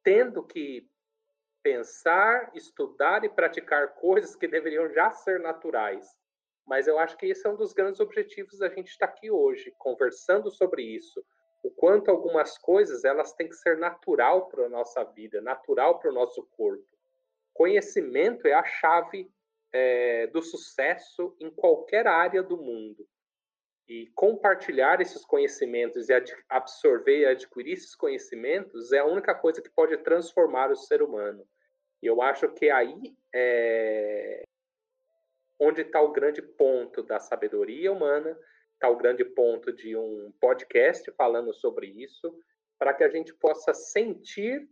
tendo 0.03 0.43
que 0.43 0.87
pensar, 1.63 2.51
estudar 2.55 3.25
e 3.25 3.29
praticar 3.29 3.95
coisas 3.95 4.35
que 4.35 4.47
deveriam 4.47 4.87
já 4.93 5.11
ser 5.11 5.39
naturais 5.39 6.15
mas 6.67 6.85
eu 6.85 6.99
acho 6.99 7.17
que 7.17 7.27
esse 7.27 7.47
é 7.47 7.49
um 7.49 7.55
dos 7.55 7.71
grandes 7.71 8.01
objetivos 8.01 8.59
da 8.59 8.67
gente 8.67 8.89
estar 8.89 9.05
aqui 9.05 9.31
hoje, 9.31 9.73
conversando 9.77 10.51
sobre 10.51 10.83
isso. 10.83 11.25
O 11.63 11.71
quanto 11.71 12.11
algumas 12.11 12.57
coisas 12.57 13.05
elas 13.05 13.33
têm 13.33 13.47
que 13.47 13.55
ser 13.55 13.77
natural 13.77 14.47
para 14.49 14.65
a 14.65 14.69
nossa 14.69 15.03
vida, 15.03 15.41
natural 15.41 15.97
para 15.97 16.11
o 16.11 16.13
nosso 16.13 16.43
corpo. 16.57 16.85
Conhecimento 17.53 18.45
é 18.47 18.53
a 18.53 18.63
chave 18.65 19.31
é, 19.71 20.27
do 20.27 20.41
sucesso 20.41 21.35
em 21.39 21.49
qualquer 21.49 22.05
área 22.05 22.43
do 22.43 22.57
mundo. 22.57 23.07
E 23.87 24.11
compartilhar 24.13 24.99
esses 24.99 25.23
conhecimentos 25.25 26.09
e 26.09 26.13
absorver 26.49 27.19
e 27.19 27.25
adquirir 27.25 27.73
esses 27.73 27.95
conhecimentos 27.95 28.91
é 28.91 28.99
a 28.99 29.05
única 29.05 29.33
coisa 29.33 29.61
que 29.61 29.69
pode 29.69 29.95
transformar 29.99 30.69
o 30.69 30.75
ser 30.75 31.01
humano. 31.01 31.47
E 32.03 32.05
eu 32.05 32.21
acho 32.21 32.49
que 32.49 32.69
aí 32.69 33.15
é, 33.33 34.43
onde 35.59 35.81
está 35.81 36.01
o 36.01 36.11
grande 36.11 36.41
ponto 36.41 37.01
da 37.03 37.19
sabedoria 37.19 37.91
humana, 37.91 38.37
está 38.73 38.89
o 38.89 38.95
grande 38.95 39.25
ponto 39.25 39.73
de 39.73 39.95
um 39.95 40.31
podcast 40.39 41.11
falando 41.13 41.53
sobre 41.53 41.87
isso, 41.87 42.33
para 42.77 42.93
que 42.93 43.03
a 43.03 43.09
gente 43.09 43.33
possa 43.33 43.73
sentir 43.73 44.69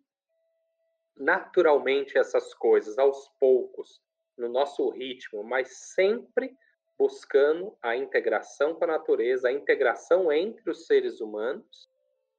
naturalmente 1.18 2.18
essas 2.18 2.54
coisas, 2.54 2.98
aos 2.98 3.30
poucos, 3.40 4.02
no 4.38 4.50
nosso 4.50 4.90
ritmo, 4.90 5.44
mas 5.44 5.94
sempre 5.94 6.56
buscando 6.98 7.76
a 7.82 7.96
integração 7.96 8.76
com 8.76 8.84
a 8.84 8.88
natureza, 8.88 9.48
a 9.48 9.52
integração 9.52 10.32
entre 10.32 10.70
os 10.70 10.86
seres 10.86 11.20
humanos 11.20 11.90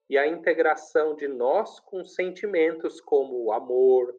e 0.08 0.16
a 0.16 0.26
integração 0.26 1.14
de 1.14 1.26
nós 1.26 1.80
com 1.80 2.04
sentimentos 2.04 3.00
como 3.00 3.52
amor, 3.52 4.14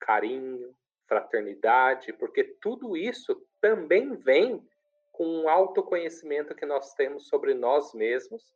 carinho, 0.00 0.74
fraternidade, 1.12 2.10
porque 2.14 2.42
tudo 2.42 2.96
isso 2.96 3.46
também 3.60 4.16
vem 4.16 4.66
com 5.12 5.42
o 5.42 5.48
autoconhecimento 5.48 6.54
que 6.54 6.64
nós 6.64 6.94
temos 6.94 7.28
sobre 7.28 7.52
nós 7.52 7.92
mesmos 7.92 8.54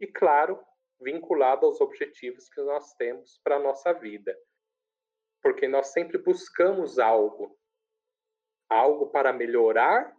e, 0.00 0.06
claro, 0.06 0.58
vinculado 0.98 1.66
aos 1.66 1.82
objetivos 1.82 2.48
que 2.48 2.62
nós 2.62 2.94
temos 2.94 3.38
para 3.44 3.56
a 3.56 3.60
nossa 3.60 3.92
vida. 3.92 4.34
Porque 5.42 5.68
nós 5.68 5.88
sempre 5.88 6.16
buscamos 6.16 6.98
algo, 6.98 7.54
algo 8.70 9.08
para 9.10 9.30
melhorar 9.30 10.16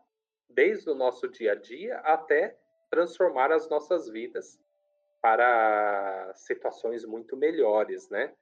desde 0.48 0.92
o 0.92 0.96
nosso 0.96 1.28
dia 1.28 1.54
a 1.54 1.56
dia 1.56 1.98
até 2.00 2.56
transformar 2.92 3.52
as 3.52 3.68
nossas 3.68 4.08
vidas 4.08 4.60
para 5.20 6.32
situações 6.36 7.04
muito 7.04 7.36
melhores, 7.36 8.08
né? 8.10 8.34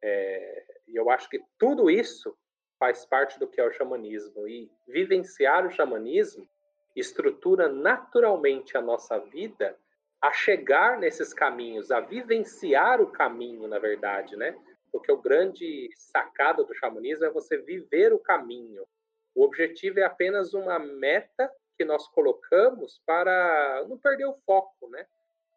É, 0.00 0.80
e 0.86 0.96
eu 0.96 1.10
acho 1.10 1.28
que 1.28 1.44
tudo 1.58 1.90
isso 1.90 2.36
faz 2.82 3.06
parte 3.06 3.38
do 3.38 3.46
que 3.46 3.60
é 3.60 3.64
o 3.64 3.70
xamanismo. 3.70 4.48
E 4.48 4.68
vivenciar 4.88 5.64
o 5.64 5.70
xamanismo 5.70 6.48
estrutura 6.96 7.68
naturalmente 7.68 8.76
a 8.76 8.80
nossa 8.80 9.20
vida 9.20 9.78
a 10.20 10.32
chegar 10.32 10.98
nesses 10.98 11.32
caminhos, 11.32 11.92
a 11.92 12.00
vivenciar 12.00 13.00
o 13.00 13.06
caminho, 13.06 13.68
na 13.68 13.78
verdade, 13.78 14.34
né? 14.36 14.58
Porque 14.90 15.12
o 15.12 15.22
grande 15.22 15.90
sacado 15.94 16.64
do 16.64 16.74
xamanismo 16.74 17.24
é 17.24 17.30
você 17.30 17.56
viver 17.56 18.12
o 18.12 18.18
caminho. 18.18 18.84
O 19.32 19.44
objetivo 19.44 20.00
é 20.00 20.02
apenas 20.02 20.52
uma 20.52 20.80
meta 20.80 21.48
que 21.78 21.84
nós 21.84 22.08
colocamos 22.08 23.00
para 23.06 23.86
não 23.88 23.96
perder 23.96 24.26
o 24.26 24.36
foco, 24.44 24.88
né? 24.88 25.06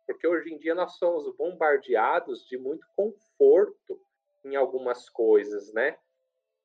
Porque 0.06 0.28
hoje 0.28 0.54
em 0.54 0.60
dia 0.60 0.76
nós 0.76 0.96
somos 0.98 1.36
bombardeados 1.36 2.46
de 2.46 2.56
muito 2.56 2.86
conforto 2.96 4.00
em 4.44 4.56
algumas 4.56 5.10
coisas, 5.10 5.74
né? 5.74 5.98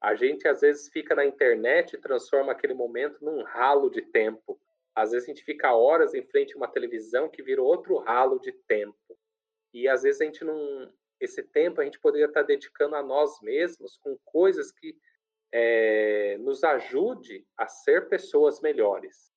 A 0.01 0.15
gente 0.15 0.49
às 0.49 0.63
vezes 0.63 0.89
fica 0.89 1.15
na 1.15 1.25
internet 1.25 1.95
e 1.95 2.01
transforma 2.01 2.53
aquele 2.53 2.75
momento 2.75 3.23
num 3.23 3.43
ralo 3.43 3.91
de 3.91 4.01
tempo. 4.01 4.59
Às 4.95 5.13
vezes 5.13 5.29
a 5.29 5.33
gente 5.33 5.45
fica 5.45 5.75
horas 5.75 6.15
em 6.15 6.23
frente 6.23 6.55
a 6.55 6.57
uma 6.57 6.69
televisão 6.69 7.29
que 7.29 7.43
vira 7.43 7.63
outro 7.63 7.99
ralo 7.99 8.39
de 8.41 8.53
tempo. 8.67 9.19
E 9.73 9.87
às 9.87 10.03
vezes 10.03 10.21
a 10.21 10.25
gente 10.25 10.45
não. 10.45 10.93
Esse 11.21 11.43
tempo 11.43 11.81
a 11.81 11.85
gente 11.85 12.01
poderia 12.01 12.27
estar 12.27 12.43
dedicando 12.43 12.97
a 12.97 13.03
nós 13.03 13.41
mesmos 13.43 13.99
com 13.99 14.19
coisas 14.25 14.73
que 14.73 14.97
é, 15.53 16.39
nos 16.39 16.65
ajude 16.65 17.47
a 17.57 17.69
ser 17.69 18.09
pessoas 18.09 18.61
melhores. 18.61 19.31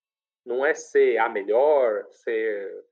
Não 0.46 0.66
é 0.66 0.74
ser 0.74 1.18
a 1.18 1.28
melhor, 1.28 2.08
ser 2.10 2.86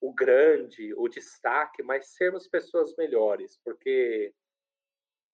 o 0.00 0.12
grande, 0.12 0.94
o 0.94 1.08
destaque, 1.08 1.82
mas 1.82 2.14
sermos 2.14 2.48
pessoas 2.48 2.94
melhores, 2.96 3.58
porque 3.64 4.32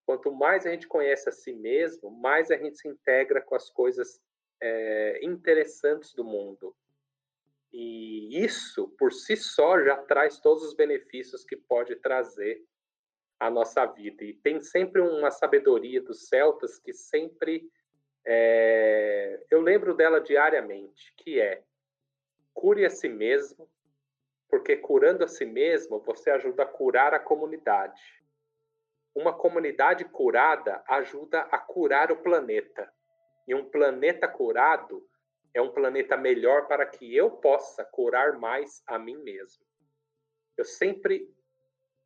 Quanto 0.06 0.32
mais 0.32 0.66
a 0.66 0.70
gente 0.70 0.86
conhece 0.86 1.28
a 1.28 1.32
si 1.32 1.52
mesmo, 1.52 2.10
mais 2.10 2.50
a 2.50 2.56
gente 2.56 2.78
se 2.78 2.86
integra 2.86 3.40
com 3.40 3.54
as 3.54 3.70
coisas 3.70 4.20
é, 4.60 5.20
interessantes 5.22 6.12
do 6.14 6.24
mundo. 6.24 6.76
E 7.72 8.44
isso, 8.44 8.88
por 8.98 9.12
si 9.12 9.36
só, 9.36 9.82
já 9.82 9.96
traz 9.96 10.38
todos 10.40 10.62
os 10.62 10.74
benefícios 10.74 11.44
que 11.44 11.56
pode 11.56 11.96
trazer 11.96 12.62
à 13.40 13.50
nossa 13.50 13.84
vida. 13.86 14.22
E 14.22 14.34
tem 14.34 14.60
sempre 14.60 15.00
uma 15.00 15.30
sabedoria 15.30 16.00
dos 16.02 16.28
celtas 16.28 16.78
que 16.78 16.92
sempre. 16.92 17.68
É, 18.26 19.44
eu 19.50 19.60
lembro 19.60 19.94
dela 19.94 20.20
diariamente, 20.20 21.12
que 21.16 21.40
é 21.40 21.62
cure 22.52 22.86
a 22.86 22.90
si 22.90 23.08
mesmo, 23.08 23.68
porque 24.48 24.76
curando 24.76 25.24
a 25.24 25.28
si 25.28 25.44
mesmo, 25.44 25.98
você 26.00 26.30
ajuda 26.30 26.62
a 26.62 26.66
curar 26.66 27.12
a 27.12 27.18
comunidade 27.18 28.23
uma 29.14 29.32
comunidade 29.32 30.04
curada 30.04 30.82
ajuda 30.88 31.40
a 31.42 31.58
curar 31.58 32.10
o 32.10 32.16
planeta. 32.16 32.92
E 33.46 33.54
um 33.54 33.64
planeta 33.70 34.26
curado 34.26 35.06
é 35.54 35.62
um 35.62 35.70
planeta 35.70 36.16
melhor 36.16 36.66
para 36.66 36.84
que 36.84 37.14
eu 37.14 37.30
possa 37.30 37.84
curar 37.84 38.38
mais 38.38 38.82
a 38.86 38.98
mim 38.98 39.16
mesmo. 39.22 39.64
Eu 40.56 40.64
sempre 40.64 41.32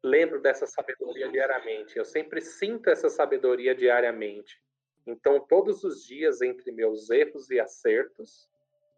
lembro 0.05 0.40
dessa 0.40 0.66
sabedoria 0.66 1.29
diariamente, 1.29 1.97
eu 1.97 2.05
sempre 2.05 2.40
sinto 2.40 2.90
essa 2.90 3.09
sabedoria 3.09 3.75
diariamente. 3.75 4.62
Então, 5.07 5.40
todos 5.40 5.83
os 5.85 6.05
dias, 6.05 6.42
entre 6.42 6.71
meus 6.71 7.09
erros 7.09 7.51
e 7.51 7.59
acertos, 7.59 8.49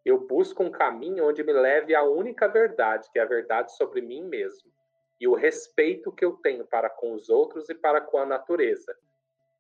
eu 0.05 0.19
busco 0.19 0.63
um 0.63 0.71
caminho 0.71 1.27
onde 1.27 1.45
me 1.45 1.53
leve 1.53 1.95
à 1.95 2.03
única 2.03 2.49
verdade, 2.49 3.09
que 3.13 3.19
é 3.19 3.23
a 3.23 3.27
verdade 3.27 3.77
sobre 3.77 4.01
mim 4.01 4.25
mesmo 4.25 4.73
e 5.21 5.29
o 5.29 5.35
respeito 5.35 6.11
que 6.11 6.25
eu 6.25 6.33
tenho 6.33 6.65
para 6.65 6.89
com 6.89 7.13
os 7.13 7.29
outros 7.29 7.69
e 7.69 7.75
para 7.75 8.01
com 8.01 8.19
a 8.19 8.27
natureza. 8.27 8.97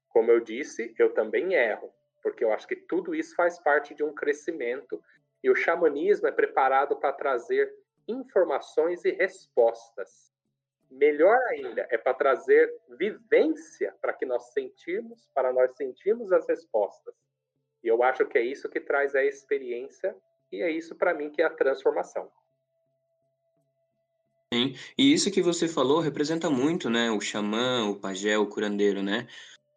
Como 0.08 0.30
eu 0.30 0.40
disse, 0.40 0.94
eu 0.98 1.12
também 1.12 1.54
erro, 1.54 1.92
porque 2.22 2.42
eu 2.42 2.52
acho 2.52 2.66
que 2.66 2.76
tudo 2.76 3.14
isso 3.14 3.34
faz 3.36 3.58
parte 3.58 3.94
de 3.94 4.02
um 4.02 4.14
crescimento 4.14 5.02
e 5.42 5.50
o 5.50 5.54
xamanismo 5.54 6.26
é 6.26 6.32
preparado 6.32 6.96
para 6.96 7.12
trazer 7.12 7.72
informações 8.08 9.04
e 9.04 9.10
respostas. 9.10 10.32
Melhor 10.90 11.38
ainda, 11.50 11.86
é 11.90 11.96
para 11.96 12.14
trazer 12.14 12.74
vivência 12.98 13.94
para 14.00 14.12
que 14.12 14.26
nós 14.26 14.52
sentirmos, 14.52 15.28
para 15.34 15.52
nós 15.52 15.76
sentirmos 15.76 16.32
as 16.32 16.48
respostas. 16.48 17.14
E 17.82 17.88
eu 17.88 18.02
acho 18.02 18.26
que 18.26 18.36
é 18.36 18.42
isso 18.42 18.68
que 18.68 18.80
traz 18.80 19.14
a 19.14 19.24
experiência 19.24 20.16
E 20.52 20.62
é 20.62 20.68
isso 20.68 20.96
para 20.96 21.14
mim 21.14 21.30
que 21.30 21.40
é 21.40 21.44
a 21.44 21.50
transformação. 21.50 22.30
Sim, 24.52 24.74
e 24.98 25.12
isso 25.12 25.30
que 25.30 25.40
você 25.40 25.68
falou 25.68 26.00
representa 26.00 26.50
muito, 26.50 26.90
né? 26.90 27.08
O 27.10 27.20
xamã, 27.20 27.84
o 27.88 27.94
pajé, 27.94 28.36
o 28.36 28.48
curandeiro, 28.48 29.00
né? 29.00 29.28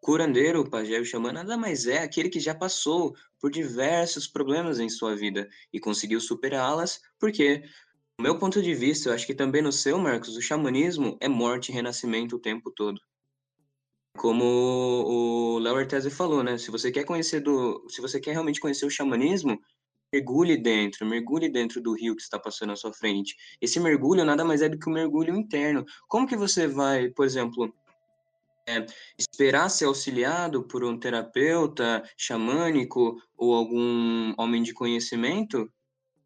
Curandeiro, 0.01 0.61
o 0.61 0.69
pajé, 0.69 0.99
o 0.99 1.05
xamã 1.05 1.31
nada 1.31 1.55
mais 1.55 1.85
é 1.85 1.99
aquele 1.99 2.27
que 2.27 2.39
já 2.39 2.55
passou 2.55 3.15
por 3.39 3.51
diversos 3.51 4.27
problemas 4.27 4.79
em 4.79 4.89
sua 4.89 5.15
vida 5.15 5.47
e 5.71 5.79
conseguiu 5.79 6.19
superá-las, 6.19 7.01
porque, 7.19 7.59
do 8.17 8.23
meu 8.23 8.39
ponto 8.39 8.63
de 8.63 8.73
vista, 8.73 9.09
eu 9.09 9.13
acho 9.13 9.27
que 9.27 9.35
também 9.35 9.61
no 9.61 9.71
seu, 9.71 9.99
Marcos, 9.99 10.35
o 10.35 10.41
xamanismo 10.41 11.17
é 11.21 11.27
morte 11.27 11.69
e 11.69 11.73
renascimento 11.73 12.35
o 12.35 12.39
tempo 12.39 12.71
todo. 12.71 12.99
Como 14.17 14.43
o 14.43 15.59
Léo 15.59 15.75
Artese 15.75 16.09
falou, 16.09 16.43
né? 16.43 16.57
Se 16.57 16.71
você 16.71 16.91
quer 16.91 17.03
conhecer 17.03 17.41
do, 17.41 17.87
se 17.89 18.01
você 18.01 18.19
quer 18.19 18.31
realmente 18.31 18.59
conhecer 18.59 18.87
o 18.87 18.89
xamanismo, 18.89 19.59
mergulhe 20.13 20.55
dentro, 20.55 21.05
mergulhe 21.05 21.49
dentro 21.49 21.81
do 21.81 21.93
rio 21.93 22.15
que 22.15 22.21
está 22.21 22.37
passando 22.37 22.71
à 22.71 22.75
sua 22.75 22.93
frente. 22.93 23.35
Esse 23.59 23.79
mergulho 23.79 24.23
nada 24.23 24.45
mais 24.45 24.61
é 24.61 24.69
do 24.69 24.77
que 24.77 24.87
um 24.87 24.93
mergulho 24.93 25.35
interno. 25.35 25.83
Como 26.07 26.27
que 26.27 26.35
você 26.35 26.67
vai, 26.67 27.09
por 27.09 27.25
exemplo, 27.25 27.73
é, 28.67 28.85
esperar 29.17 29.69
ser 29.69 29.85
auxiliado 29.85 30.63
por 30.63 30.83
um 30.83 30.97
terapeuta 30.97 32.03
xamânico 32.15 33.19
ou 33.35 33.55
algum 33.55 34.33
homem 34.37 34.61
de 34.61 34.73
conhecimento 34.73 35.69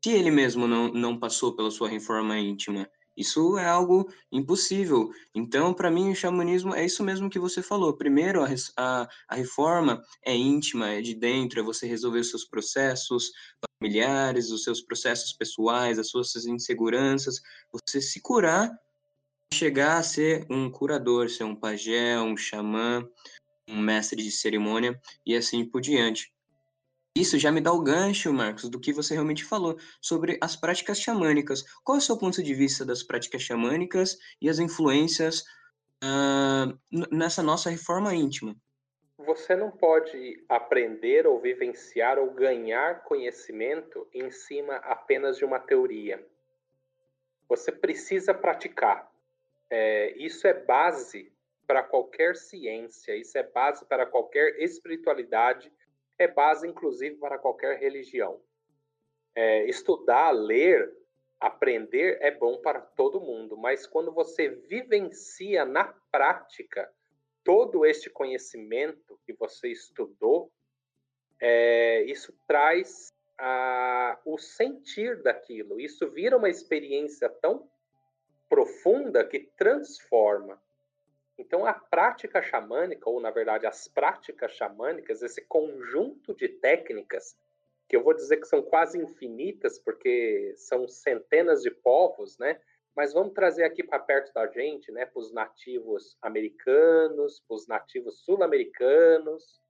se 0.03 0.11
ele 0.11 0.31
mesmo 0.31 0.67
não, 0.67 0.89
não 0.89 1.19
passou 1.19 1.55
pela 1.55 1.71
sua 1.71 1.89
reforma 1.89 2.37
íntima? 2.37 2.87
Isso 3.17 3.57
é 3.57 3.65
algo 3.65 4.13
impossível. 4.31 5.09
Então, 5.33 5.73
para 5.73 5.89
mim, 5.89 6.11
o 6.11 6.15
xamanismo 6.15 6.75
é 6.75 6.85
isso 6.85 7.03
mesmo 7.03 7.31
que 7.31 7.39
você 7.39 7.63
falou. 7.63 7.97
Primeiro, 7.97 8.43
a, 8.43 8.49
a, 8.77 9.09
a, 9.27 9.35
reforma 9.35 10.03
é 10.23 10.35
íntima, 10.35 10.89
é 10.89 11.01
de 11.01 11.15
dentro, 11.15 11.59
é 11.59 11.63
você 11.63 11.87
resolver 11.87 12.19
os 12.19 12.29
seus 12.29 12.45
processos 12.45 13.31
familiares, 13.81 14.51
os 14.51 14.63
seus 14.63 14.81
processos 14.81 15.33
pessoais, 15.33 15.97
as 15.97 16.09
suas 16.09 16.45
inseguranças, 16.45 17.41
você 17.71 17.99
se 17.99 18.21
curar, 18.21 18.71
chegar 19.51 19.97
a 19.97 20.03
ser 20.03 20.45
um 20.47 20.69
curador, 20.69 21.27
ser 21.29 21.43
um 21.43 21.55
pajé, 21.55 22.19
um 22.19 22.37
xamã, 22.37 23.03
um 23.67 23.79
mestre 23.81 24.21
de 24.21 24.29
cerimônia 24.29 24.99
e 25.25 25.35
assim 25.35 25.65
por 25.65 25.81
diante. 25.81 26.31
Isso 27.19 27.39
já 27.39 27.51
me 27.51 27.59
dá 27.59 27.71
o 27.73 27.81
gancho, 27.81 28.31
Marcos, 28.31 28.69
do 28.69 28.79
que 28.79 28.93
você 28.93 29.15
realmente 29.15 29.43
falou 29.43 29.75
sobre 29.99 30.37
as 30.39 30.55
práticas 30.55 30.99
xamânicas. 30.99 31.63
Qual 31.83 31.95
é 31.95 31.99
o 31.99 32.01
seu 32.01 32.15
ponto 32.15 32.43
de 32.43 32.53
vista 32.53 32.85
das 32.85 33.01
práticas 33.01 33.41
xamânicas 33.41 34.19
e 34.39 34.47
as 34.47 34.59
influências 34.59 35.41
uh, 36.03 36.77
nessa 37.11 37.41
nossa 37.41 37.71
reforma 37.71 38.13
íntima? 38.13 38.55
Você 39.17 39.55
não 39.55 39.71
pode 39.71 40.45
aprender 40.47 41.25
ou 41.25 41.41
vivenciar 41.41 42.19
ou 42.19 42.29
ganhar 42.29 43.03
conhecimento 43.03 44.07
em 44.13 44.29
cima 44.29 44.75
apenas 44.75 45.37
de 45.37 45.43
uma 45.43 45.59
teoria. 45.59 46.23
Você 47.49 47.71
precisa 47.71 48.31
praticar. 48.31 49.11
É, 49.71 50.13
isso 50.17 50.45
é 50.45 50.53
base 50.53 51.33
para 51.65 51.81
qualquer 51.81 52.35
ciência, 52.35 53.15
isso 53.15 53.35
é 53.39 53.43
base 53.43 53.83
para 53.85 54.05
qualquer 54.05 54.61
espiritualidade 54.61 55.71
é 56.17 56.27
base, 56.27 56.67
inclusive, 56.67 57.15
para 57.15 57.37
qualquer 57.37 57.77
religião. 57.79 58.41
É, 59.35 59.65
estudar, 59.65 60.31
ler, 60.31 60.91
aprender 61.39 62.17
é 62.21 62.31
bom 62.31 62.57
para 62.57 62.81
todo 62.81 63.21
mundo, 63.21 63.55
mas 63.55 63.85
quando 63.85 64.11
você 64.11 64.49
vivencia 64.49 65.63
na 65.65 65.93
prática 66.11 66.91
todo 67.43 67.85
este 67.85 68.09
conhecimento 68.09 69.19
que 69.25 69.33
você 69.33 69.69
estudou, 69.69 70.51
é, 71.39 72.03
isso 72.03 72.37
traz 72.47 73.13
a, 73.37 74.19
o 74.25 74.37
sentir 74.37 75.21
daquilo. 75.21 75.79
Isso 75.79 76.09
vira 76.09 76.35
uma 76.35 76.49
experiência 76.49 77.29
tão 77.29 77.69
profunda 78.49 79.23
que 79.23 79.39
transforma. 79.39 80.61
Então, 81.37 81.65
a 81.65 81.73
prática 81.73 82.41
xamânica, 82.41 83.09
ou 83.09 83.19
na 83.19 83.29
verdade 83.29 83.67
as 83.67 83.87
práticas 83.87 84.53
xamânicas, 84.53 85.21
esse 85.21 85.41
conjunto 85.41 86.33
de 86.33 86.49
técnicas, 86.49 87.37
que 87.87 87.95
eu 87.95 88.03
vou 88.03 88.13
dizer 88.13 88.37
que 88.37 88.47
são 88.47 88.61
quase 88.61 88.97
infinitas, 88.97 89.79
porque 89.79 90.53
são 90.57 90.87
centenas 90.87 91.61
de 91.61 91.71
povos, 91.71 92.37
né? 92.37 92.59
Mas 92.95 93.13
vamos 93.13 93.33
trazer 93.33 93.63
aqui 93.63 93.83
para 93.83 93.99
perto 93.99 94.33
da 94.33 94.47
gente, 94.47 94.91
né? 94.91 95.05
Para 95.05 95.19
os 95.19 95.31
nativos 95.31 96.17
americanos, 96.21 97.39
para 97.47 97.55
os 97.55 97.67
nativos 97.67 98.19
sul-americanos, 98.25 99.61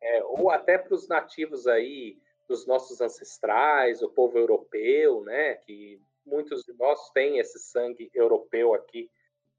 é, 0.00 0.24
ou 0.24 0.50
até 0.50 0.78
para 0.78 0.94
os 0.94 1.06
nativos 1.06 1.66
aí 1.66 2.18
dos 2.48 2.66
nossos 2.66 3.00
ancestrais, 3.00 4.02
o 4.02 4.08
povo 4.08 4.38
europeu, 4.38 5.22
né? 5.22 5.54
Que 5.56 6.00
muitos 6.24 6.64
de 6.64 6.72
nós 6.72 7.10
têm 7.10 7.38
esse 7.38 7.58
sangue 7.58 8.10
europeu 8.14 8.74
aqui 8.74 9.10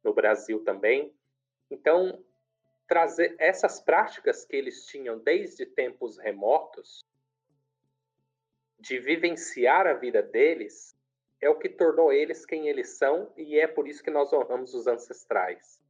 no 0.04 0.13
Brasil 0.13 0.63
também. 0.63 1.13
Então, 1.71 2.23
trazer 2.88 3.36
essas 3.39 3.79
práticas 3.79 4.45
que 4.45 4.55
eles 4.55 4.86
tinham 4.86 5.17
desde 5.17 5.65
tempos 5.65 6.17
remotos, 6.17 7.01
de 8.77 8.99
vivenciar 8.99 9.88
a 9.88 9.93
vida 9.93 10.21
deles, 10.21 10.95
é 11.39 11.49
o 11.49 11.57
que 11.57 11.69
tornou 11.69 12.12
eles 12.12 12.45
quem 12.45 12.67
eles 12.67 12.97
são 12.97 13.31
e 13.38 13.60
é 13.60 13.67
por 13.67 13.88
isso 13.88 14.03
que 14.03 14.12
nós 14.12 14.34
honramos 14.34 14.73
os 14.73 14.88
ancestrais. 14.88 15.81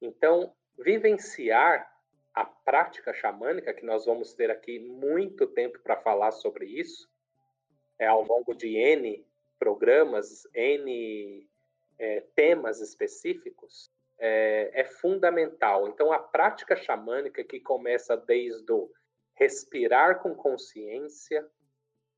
Então, 0.00 0.54
vivenciar 0.78 1.90
a 2.34 2.44
prática 2.44 3.12
xamânica, 3.14 3.72
que 3.72 3.84
nós 3.84 4.04
vamos 4.04 4.34
ter 4.34 4.50
aqui 4.50 4.78
muito 4.78 5.46
tempo 5.46 5.78
para 5.80 5.96
falar 5.96 6.32
sobre 6.32 6.66
isso, 6.66 7.10
é 7.98 8.06
ao 8.06 8.22
longo 8.22 8.54
de 8.54 8.76
N 8.76 9.26
programas, 9.58 10.46
N 10.54 11.48
é, 11.98 12.20
temas 12.34 12.80
específicos, 12.80 13.90
é, 14.18 14.80
é 14.80 14.84
fundamental. 14.84 15.88
Então, 15.88 16.12
a 16.12 16.18
prática 16.18 16.76
xamânica 16.76 17.44
que 17.44 17.60
começa 17.60 18.16
desde 18.16 18.70
o 18.72 18.90
respirar 19.34 20.20
com 20.20 20.34
consciência, 20.34 21.46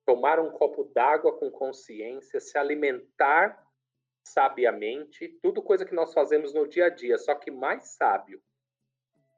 tomar 0.07 0.39
um 0.39 0.51
copo 0.51 0.85
d'água 0.95 1.37
com 1.37 1.51
consciência, 1.51 2.41
se 2.41 2.57
alimentar 2.57 3.63
sabiamente, 4.25 5.29
tudo 5.43 5.63
coisa 5.63 5.85
que 5.85 5.95
nós 5.95 6.13
fazemos 6.13 6.53
no 6.53 6.69
dia 6.69 6.87
a 6.87 6.91
dia, 6.91 7.19
só 7.19 7.35
que 7.35 7.51
mais 7.51 7.97
sábio, 7.97 8.43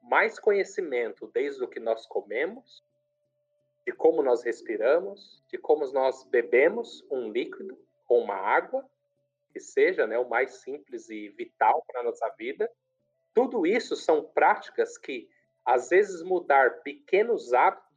mais 0.03 0.37
conhecimento 0.37 1.29
desde 1.33 1.63
o 1.63 1.67
que 1.67 1.79
nós 1.79 2.05
comemos, 2.05 2.83
de 3.85 3.93
como 3.93 4.21
nós 4.21 4.43
respiramos, 4.43 5.43
de 5.49 5.57
como 5.57 5.89
nós 5.91 6.23
bebemos 6.25 7.03
um 7.09 7.31
líquido 7.31 7.77
ou 8.07 8.21
uma 8.21 8.35
água, 8.35 8.87
que 9.51 9.59
seja, 9.59 10.07
né, 10.07 10.17
o 10.17 10.29
mais 10.29 10.61
simples 10.61 11.09
e 11.09 11.29
vital 11.29 11.83
para 11.87 12.01
a 12.01 12.03
nossa 12.03 12.27
vida. 12.37 12.69
Tudo 13.33 13.65
isso 13.65 13.95
são 13.95 14.23
práticas 14.23 14.97
que, 14.97 15.29
às 15.65 15.89
vezes, 15.89 16.21
mudar 16.23 16.81
pequenos 16.81 17.53
hábitos 17.53 17.91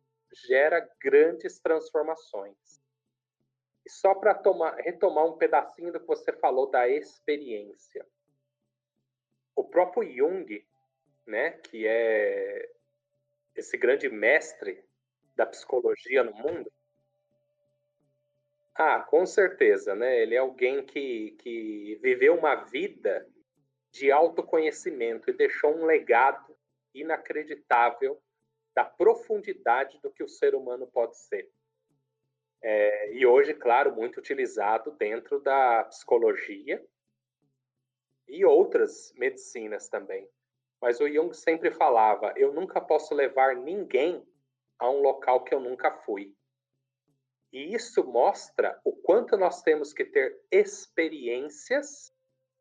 gera 0.47 0.89
grandes 1.01 1.59
transformações. 1.59 2.83
E 3.87 3.91
só 3.91 4.15
para 4.15 4.33
retomar 4.79 5.27
um 5.27 5.37
pedacinho 5.37 5.93
do 5.93 6.01
que 6.01 6.07
você 6.07 6.33
falou 6.33 6.71
da 6.71 6.89
experiência. 6.89 8.07
O 9.55 9.63
próprio 9.63 10.11
Jung, 10.11 10.67
né, 11.27 11.53
que 11.53 11.87
é 11.87 12.71
esse 13.55 13.77
grande 13.77 14.09
mestre 14.09 14.83
da 15.37 15.47
psicologia 15.47 16.25
no 16.25 16.33
mundo, 16.33 16.73
ah, 18.77 19.01
com 19.01 19.25
certeza, 19.25 19.95
né? 19.95 20.21
Ele 20.21 20.35
é 20.35 20.39
alguém 20.39 20.85
que, 20.85 21.33
que 21.39 21.99
viveu 22.03 22.37
uma 22.37 22.57
vida 22.57 23.29
de 23.93 24.11
autoconhecimento 24.11 25.31
e 25.31 25.33
deixou 25.33 25.77
um 25.77 25.85
legado 25.85 26.57
inacreditável 26.93 28.21
da 28.75 28.85
profundidade 28.85 30.01
do 30.01 30.11
que 30.11 30.25
o 30.25 30.29
ser 30.29 30.55
humano 30.55 30.87
pode 30.87 31.17
ser. 31.17 31.49
É, 32.61 33.13
e 33.13 33.25
hoje, 33.25 33.55
claro, 33.55 33.95
muito 33.95 34.19
utilizado 34.19 34.91
dentro 34.93 35.39
da 35.39 35.85
psicologia 35.85 36.85
e 38.27 38.45
outras 38.45 39.13
medicinas 39.17 39.89
também. 39.89 40.29
Mas 40.81 40.99
o 40.99 41.09
Jung 41.09 41.33
sempre 41.33 41.71
falava: 41.71 42.33
eu 42.37 42.53
nunca 42.53 42.81
posso 42.81 43.15
levar 43.15 43.55
ninguém 43.55 44.27
a 44.79 44.91
um 44.91 45.01
local 45.01 45.45
que 45.45 45.55
eu 45.55 45.61
nunca 45.61 45.91
fui. 45.91 46.35
E 47.55 47.73
isso 47.73 48.03
mostra 48.03 48.81
o 48.85 48.91
quanto 48.91 49.37
nós 49.37 49.63
temos 49.63 49.93
que 49.93 50.05
ter 50.05 50.41
experiências 50.51 52.13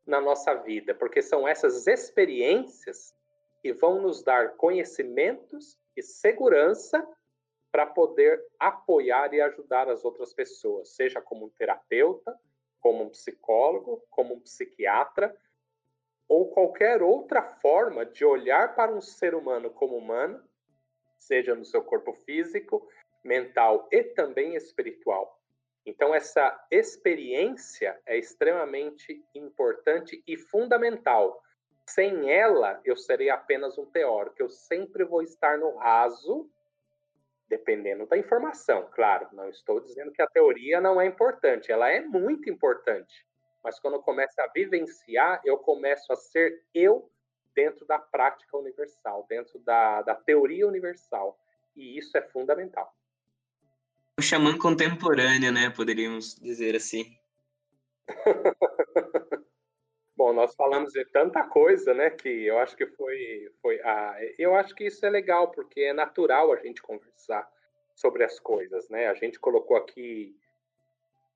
na 0.06 0.20
nossa 0.20 0.54
vida, 0.54 0.94
porque 0.94 1.20
são 1.20 1.48
essas 1.48 1.88
experiências 1.88 3.12
que 3.60 3.72
vão 3.72 4.00
nos 4.00 4.22
dar 4.22 4.54
conhecimentos 4.54 5.76
e 5.96 6.02
segurança 6.02 7.04
para 7.72 7.86
poder 7.86 8.40
apoiar 8.56 9.34
e 9.34 9.40
ajudar 9.40 9.88
as 9.88 10.04
outras 10.04 10.32
pessoas, 10.32 10.90
seja 10.90 11.20
como 11.20 11.46
um 11.46 11.50
terapeuta, 11.50 12.38
como 12.78 13.02
um 13.02 13.08
psicólogo, 13.08 14.00
como 14.10 14.34
um 14.34 14.40
psiquiatra, 14.40 15.36
ou 16.28 16.52
qualquer 16.52 17.02
outra 17.02 17.42
forma 17.42 18.06
de 18.06 18.24
olhar 18.24 18.76
para 18.76 18.94
um 18.94 19.00
ser 19.00 19.34
humano 19.34 19.70
como 19.70 19.96
humano, 19.96 20.40
seja 21.18 21.52
no 21.56 21.64
seu 21.64 21.82
corpo 21.82 22.12
físico, 22.12 22.88
mental 23.24 23.88
e 23.90 24.02
também 24.02 24.54
espiritual. 24.54 25.40
Então, 25.86 26.14
essa 26.14 26.66
experiência 26.70 28.00
é 28.06 28.16
extremamente 28.16 29.22
importante 29.34 30.22
e 30.26 30.36
fundamental. 30.36 31.42
Sem 31.86 32.30
ela, 32.30 32.80
eu 32.84 32.96
serei 32.96 33.28
apenas 33.28 33.76
um 33.76 33.84
teórico. 33.84 34.36
Eu 34.38 34.48
sempre 34.48 35.04
vou 35.04 35.22
estar 35.22 35.58
no 35.58 35.76
raso, 35.76 36.48
dependendo 37.48 38.06
da 38.06 38.16
informação, 38.16 38.88
claro. 38.92 39.28
Não 39.32 39.48
estou 39.50 39.80
dizendo 39.80 40.10
que 40.10 40.22
a 40.22 40.26
teoria 40.26 40.80
não 40.80 40.98
é 41.00 41.06
importante, 41.06 41.70
ela 41.70 41.90
é 41.90 42.00
muito 42.00 42.48
importante. 42.48 43.26
Mas 43.62 43.78
quando 43.78 43.94
eu 43.94 44.02
começo 44.02 44.40
a 44.40 44.46
vivenciar, 44.46 45.42
eu 45.44 45.58
começo 45.58 46.10
a 46.12 46.16
ser 46.16 46.62
eu 46.74 47.10
dentro 47.54 47.86
da 47.86 47.98
prática 47.98 48.56
universal, 48.56 49.26
dentro 49.28 49.58
da, 49.58 50.02
da 50.02 50.14
teoria 50.14 50.66
universal. 50.66 51.38
E 51.76 51.98
isso 51.98 52.16
é 52.16 52.22
fundamental. 52.22 52.94
O 54.18 54.22
xamã 54.22 54.56
contemporâneo, 54.56 55.50
né? 55.50 55.70
Poderíamos 55.70 56.36
dizer 56.36 56.76
assim. 56.76 57.18
Bom, 60.16 60.32
nós 60.32 60.54
falamos 60.54 60.92
de 60.92 61.04
tanta 61.06 61.42
coisa, 61.44 61.92
né? 61.92 62.10
Que 62.10 62.28
eu 62.46 62.58
acho 62.58 62.76
que 62.76 62.86
foi, 62.86 63.52
foi 63.60 63.80
ah, 63.82 64.16
eu 64.38 64.54
acho 64.54 64.72
que 64.74 64.84
isso 64.84 65.04
é 65.04 65.10
legal 65.10 65.50
porque 65.50 65.80
é 65.80 65.92
natural 65.92 66.52
a 66.52 66.56
gente 66.56 66.80
conversar 66.80 67.50
sobre 67.94 68.22
as 68.22 68.38
coisas, 68.38 68.88
né? 68.88 69.08
A 69.08 69.14
gente 69.14 69.40
colocou 69.40 69.76
aqui 69.76 70.36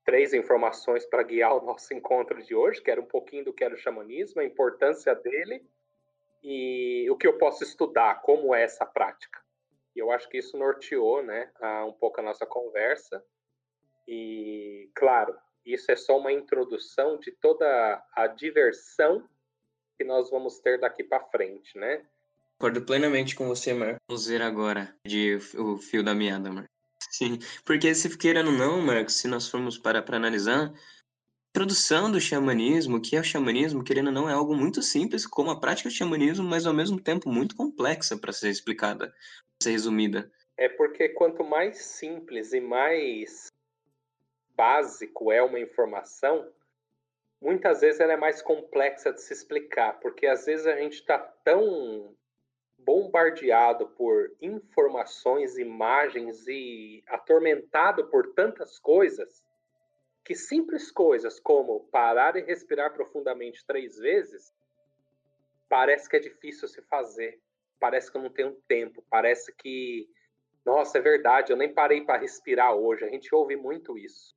três 0.04 0.32
informações 0.32 1.04
para 1.04 1.24
guiar 1.24 1.56
o 1.56 1.64
nosso 1.66 1.92
encontro 1.92 2.40
de 2.42 2.54
hoje, 2.54 2.80
que 2.80 2.90
era 2.90 3.00
um 3.00 3.06
pouquinho 3.06 3.44
do 3.44 3.52
que 3.52 3.64
era 3.64 3.74
o 3.74 3.78
xamanismo, 3.78 4.40
a 4.40 4.44
importância 4.44 5.14
dele 5.14 5.62
e 6.42 7.06
o 7.10 7.16
que 7.16 7.26
eu 7.26 7.36
posso 7.36 7.64
estudar, 7.64 8.22
como 8.22 8.54
é 8.54 8.62
essa 8.62 8.86
prática. 8.86 9.40
E 9.94 9.98
eu 10.00 10.10
acho 10.10 10.28
que 10.28 10.38
isso 10.38 10.56
norteou, 10.56 11.22
né, 11.22 11.50
um 11.86 11.92
pouco 11.92 12.20
a 12.20 12.22
nossa 12.22 12.46
conversa. 12.46 13.24
E, 14.06 14.90
claro, 14.94 15.36
isso 15.64 15.90
é 15.90 15.96
só 15.96 16.18
uma 16.18 16.32
introdução 16.32 17.18
de 17.18 17.30
toda 17.32 18.02
a 18.14 18.26
diversão 18.26 19.28
que 19.98 20.04
nós 20.04 20.30
vamos 20.30 20.60
ter 20.60 20.78
daqui 20.78 21.04
para 21.04 21.24
frente, 21.24 21.76
né? 21.76 22.06
Concordo 22.58 22.82
plenamente 22.86 23.36
com 23.36 23.46
você, 23.46 23.74
Marcos. 23.74 23.98
Vamos 24.08 24.26
ver 24.26 24.42
agora 24.42 24.96
de 25.04 25.38
o 25.56 25.76
fio 25.76 26.02
da 26.02 26.14
meada, 26.14 26.50
Marcos. 26.50 26.70
Sim, 27.10 27.38
porque 27.64 27.94
se 27.94 28.16
queirando 28.16 28.50
ou 28.50 28.56
não, 28.56 28.80
Marcos, 28.80 29.14
se 29.14 29.28
nós 29.28 29.48
formos 29.48 29.78
para 29.78 30.02
para 30.02 30.16
analisar, 30.16 30.72
introdução 31.50 32.10
do 32.10 32.20
xamanismo, 32.20 33.00
que 33.00 33.16
é 33.16 33.20
o 33.20 33.24
xamanismo, 33.24 33.82
querendo 33.82 34.08
ou 34.08 34.12
não, 34.12 34.28
é 34.28 34.32
algo 34.32 34.54
muito 34.54 34.82
simples, 34.82 35.26
como 35.26 35.50
a 35.50 35.58
prática 35.58 35.88
do 35.88 35.94
xamanismo, 35.94 36.46
mas 36.46 36.66
ao 36.66 36.74
mesmo 36.74 37.00
tempo 37.00 37.30
muito 37.30 37.56
complexa 37.56 38.16
para 38.16 38.32
ser 38.32 38.50
explicada, 38.50 39.08
para 39.08 39.16
ser 39.62 39.70
resumida. 39.70 40.30
É 40.56 40.68
porque 40.68 41.08
quanto 41.10 41.42
mais 41.42 41.78
simples 41.78 42.52
e 42.52 42.60
mais 42.60 43.46
básico 44.54 45.32
é 45.32 45.42
uma 45.42 45.58
informação, 45.58 46.52
muitas 47.40 47.80
vezes 47.80 48.00
ela 48.00 48.12
é 48.12 48.16
mais 48.16 48.42
complexa 48.42 49.12
de 49.12 49.22
se 49.22 49.32
explicar, 49.32 49.98
porque 50.00 50.26
às 50.26 50.44
vezes 50.44 50.66
a 50.66 50.76
gente 50.76 50.94
está 50.94 51.18
tão 51.18 52.14
bombardeado 52.78 53.88
por 53.88 54.32
informações, 54.40 55.58
imagens 55.58 56.46
e 56.46 57.02
atormentado 57.08 58.06
por 58.08 58.32
tantas 58.34 58.78
coisas 58.78 59.42
que 60.24 60.34
simples 60.34 60.90
coisas 60.90 61.40
como 61.40 61.88
parar 61.90 62.36
e 62.36 62.42
respirar 62.42 62.92
profundamente 62.92 63.64
três 63.66 63.96
vezes 63.98 64.52
parece 65.68 66.08
que 66.08 66.16
é 66.16 66.20
difícil 66.20 66.68
se 66.68 66.82
fazer, 66.82 67.40
parece 67.78 68.10
que 68.10 68.16
eu 68.16 68.22
não 68.22 68.30
tenho 68.30 68.52
tempo, 68.66 69.04
parece 69.10 69.52
que 69.54 70.08
nossa, 70.68 70.98
é 70.98 71.00
verdade, 71.00 71.50
eu 71.50 71.56
nem 71.56 71.72
parei 71.72 72.02
para 72.02 72.20
respirar 72.20 72.74
hoje. 72.74 73.02
A 73.02 73.08
gente 73.08 73.34
ouve 73.34 73.56
muito 73.56 73.96
isso. 73.96 74.36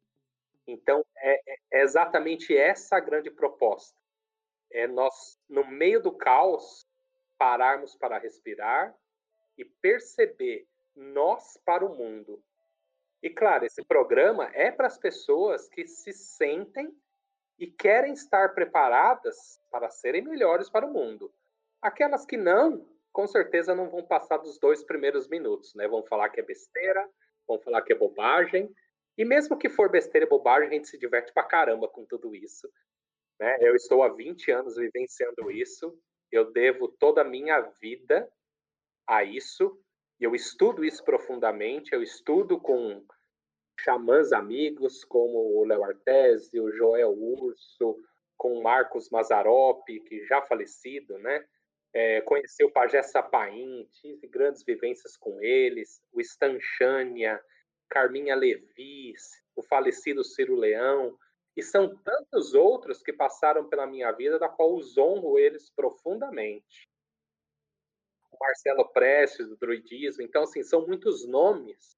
Então, 0.65 1.03
é, 1.17 1.33
é, 1.33 1.57
é 1.73 1.81
exatamente 1.81 2.55
essa 2.55 2.95
a 2.95 2.99
grande 3.01 3.29
proposta. 3.29 3.99
É 4.71 4.87
nós, 4.87 5.37
no 5.49 5.67
meio 5.67 6.01
do 6.01 6.09
caos, 6.09 6.87
pararmos 7.37 7.97
para 7.97 8.17
respirar 8.17 8.95
e 9.57 9.65
perceber 9.65 10.65
nós 10.95 11.57
para 11.65 11.85
o 11.85 11.97
mundo. 11.97 12.41
E 13.21 13.29
claro, 13.29 13.65
esse 13.65 13.83
programa 13.83 14.49
é 14.53 14.71
para 14.71 14.87
as 14.87 14.97
pessoas 14.97 15.67
que 15.67 15.85
se 15.85 16.11
sentem 16.11 16.91
e 17.59 17.67
querem 17.67 18.13
estar 18.13 18.55
preparadas 18.55 19.61
para 19.69 19.89
serem 19.89 20.23
melhores 20.23 20.69
para 20.69 20.85
o 20.85 20.91
mundo. 20.91 21.31
Aquelas 21.79 22.25
que 22.25 22.35
não, 22.35 22.87
com 23.13 23.27
certeza 23.27 23.75
não 23.75 23.89
vão 23.89 24.03
passar 24.03 24.37
dos 24.37 24.57
dois 24.57 24.83
primeiros 24.83 25.27
minutos, 25.27 25.75
né? 25.75 25.87
Vão 25.87 26.03
falar 26.03 26.29
que 26.29 26.39
é 26.39 26.43
besteira, 26.43 27.07
vão 27.47 27.59
falar 27.59 27.83
que 27.83 27.93
é 27.93 27.95
bobagem. 27.95 28.73
E 29.15 29.23
mesmo 29.23 29.57
que 29.57 29.69
for 29.69 29.89
besteira 29.89 30.25
e 30.25 30.29
bobagem, 30.29 30.69
a 30.69 30.71
gente 30.71 30.87
se 30.87 30.97
diverte 30.97 31.31
pra 31.31 31.43
caramba 31.43 31.87
com 31.87 32.03
tudo 32.05 32.35
isso. 32.35 32.67
Né? 33.39 33.57
Eu 33.59 33.75
estou 33.75 34.01
há 34.01 34.09
20 34.09 34.51
anos 34.51 34.75
vivenciando 34.77 35.51
isso. 35.51 35.95
Eu 36.31 36.51
devo 36.51 36.87
toda 36.87 37.21
a 37.21 37.25
minha 37.25 37.59
vida 37.79 38.31
a 39.05 39.23
isso 39.23 39.79
eu 40.25 40.35
estudo 40.35 40.85
isso 40.85 41.03
profundamente, 41.03 41.93
eu 41.93 42.03
estudo 42.03 42.59
com 42.59 43.03
xamãs 43.79 44.31
amigos 44.31 45.03
como 45.03 45.57
o 45.57 45.65
Léo 45.65 45.83
Artesi, 45.83 46.59
o 46.59 46.71
Joel 46.71 47.11
Urso, 47.11 47.97
com 48.37 48.53
o 48.53 48.63
Marcos 48.63 49.09
Mazzaropi, 49.09 49.99
que 50.01 50.25
já 50.25 50.41
falecido, 50.41 51.17
né? 51.17 51.45
É, 51.93 52.21
conheci 52.21 52.63
o 52.63 52.71
Pajé 52.71 53.01
Sapaim, 53.03 53.87
tive 53.91 54.27
grandes 54.27 54.63
vivências 54.63 55.17
com 55.17 55.41
eles, 55.41 56.01
o 56.13 56.21
Stan 56.21 56.57
Chania, 56.59 57.41
Carminha 57.89 58.35
Levis, 58.35 59.43
o 59.55 59.61
falecido 59.61 60.23
Ciro 60.23 60.55
Leão, 60.55 61.17
e 61.55 61.61
são 61.61 61.95
tantos 61.97 62.53
outros 62.53 63.03
que 63.03 63.11
passaram 63.11 63.67
pela 63.67 63.85
minha 63.85 64.11
vida, 64.11 64.39
da 64.39 64.47
qual 64.47 64.73
os 64.73 64.97
honro 64.97 65.37
eles 65.37 65.69
profundamente. 65.69 66.89
Marcelo 68.41 68.87
Prestes, 68.89 69.47
do 69.47 69.55
druidismo. 69.55 70.23
Então, 70.23 70.43
assim, 70.43 70.63
são 70.63 70.85
muitos 70.85 71.25
nomes 71.27 71.95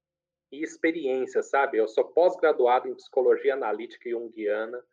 e 0.51 0.61
experiências, 0.61 1.49
sabe? 1.49 1.77
Eu 1.77 1.87
sou 1.87 2.05
pós-graduado 2.05 2.87
em 2.87 2.95
psicologia 2.95 3.53
analítica 3.53 4.09
junguiana, 4.09 4.83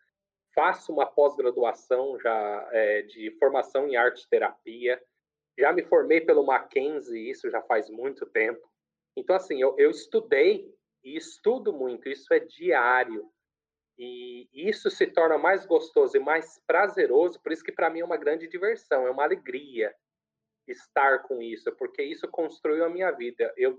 faço 0.54 0.92
uma 0.92 1.06
pós-graduação 1.06 2.18
já 2.18 2.68
é, 2.72 3.02
de 3.02 3.30
formação 3.38 3.86
em 3.86 3.96
arte 3.96 4.28
terapia, 4.28 5.02
já 5.58 5.72
me 5.72 5.82
formei 5.82 6.20
pelo 6.20 6.46
Mackenzie, 6.46 7.28
isso 7.28 7.50
já 7.50 7.60
faz 7.62 7.90
muito 7.90 8.24
tempo. 8.26 8.66
Então, 9.16 9.36
assim, 9.36 9.60
eu, 9.60 9.74
eu 9.76 9.90
estudei 9.90 10.74
e 11.04 11.16
estudo 11.16 11.72
muito, 11.72 12.08
isso 12.08 12.32
é 12.32 12.38
diário. 12.38 13.30
E 13.98 14.48
isso 14.54 14.90
se 14.90 15.06
torna 15.06 15.36
mais 15.36 15.66
gostoso 15.66 16.16
e 16.16 16.20
mais 16.20 16.58
prazeroso, 16.66 17.38
por 17.42 17.52
isso 17.52 17.62
que 17.62 17.72
para 17.72 17.90
mim 17.90 18.00
é 18.00 18.04
uma 18.04 18.16
grande 18.16 18.48
diversão, 18.48 19.06
é 19.06 19.10
uma 19.10 19.24
alegria 19.24 19.94
estar 20.70 21.22
com 21.24 21.42
isso, 21.42 21.70
porque 21.76 22.02
isso 22.02 22.28
construiu 22.28 22.84
a 22.84 22.88
minha 22.88 23.10
vida. 23.10 23.52
Eu, 23.56 23.78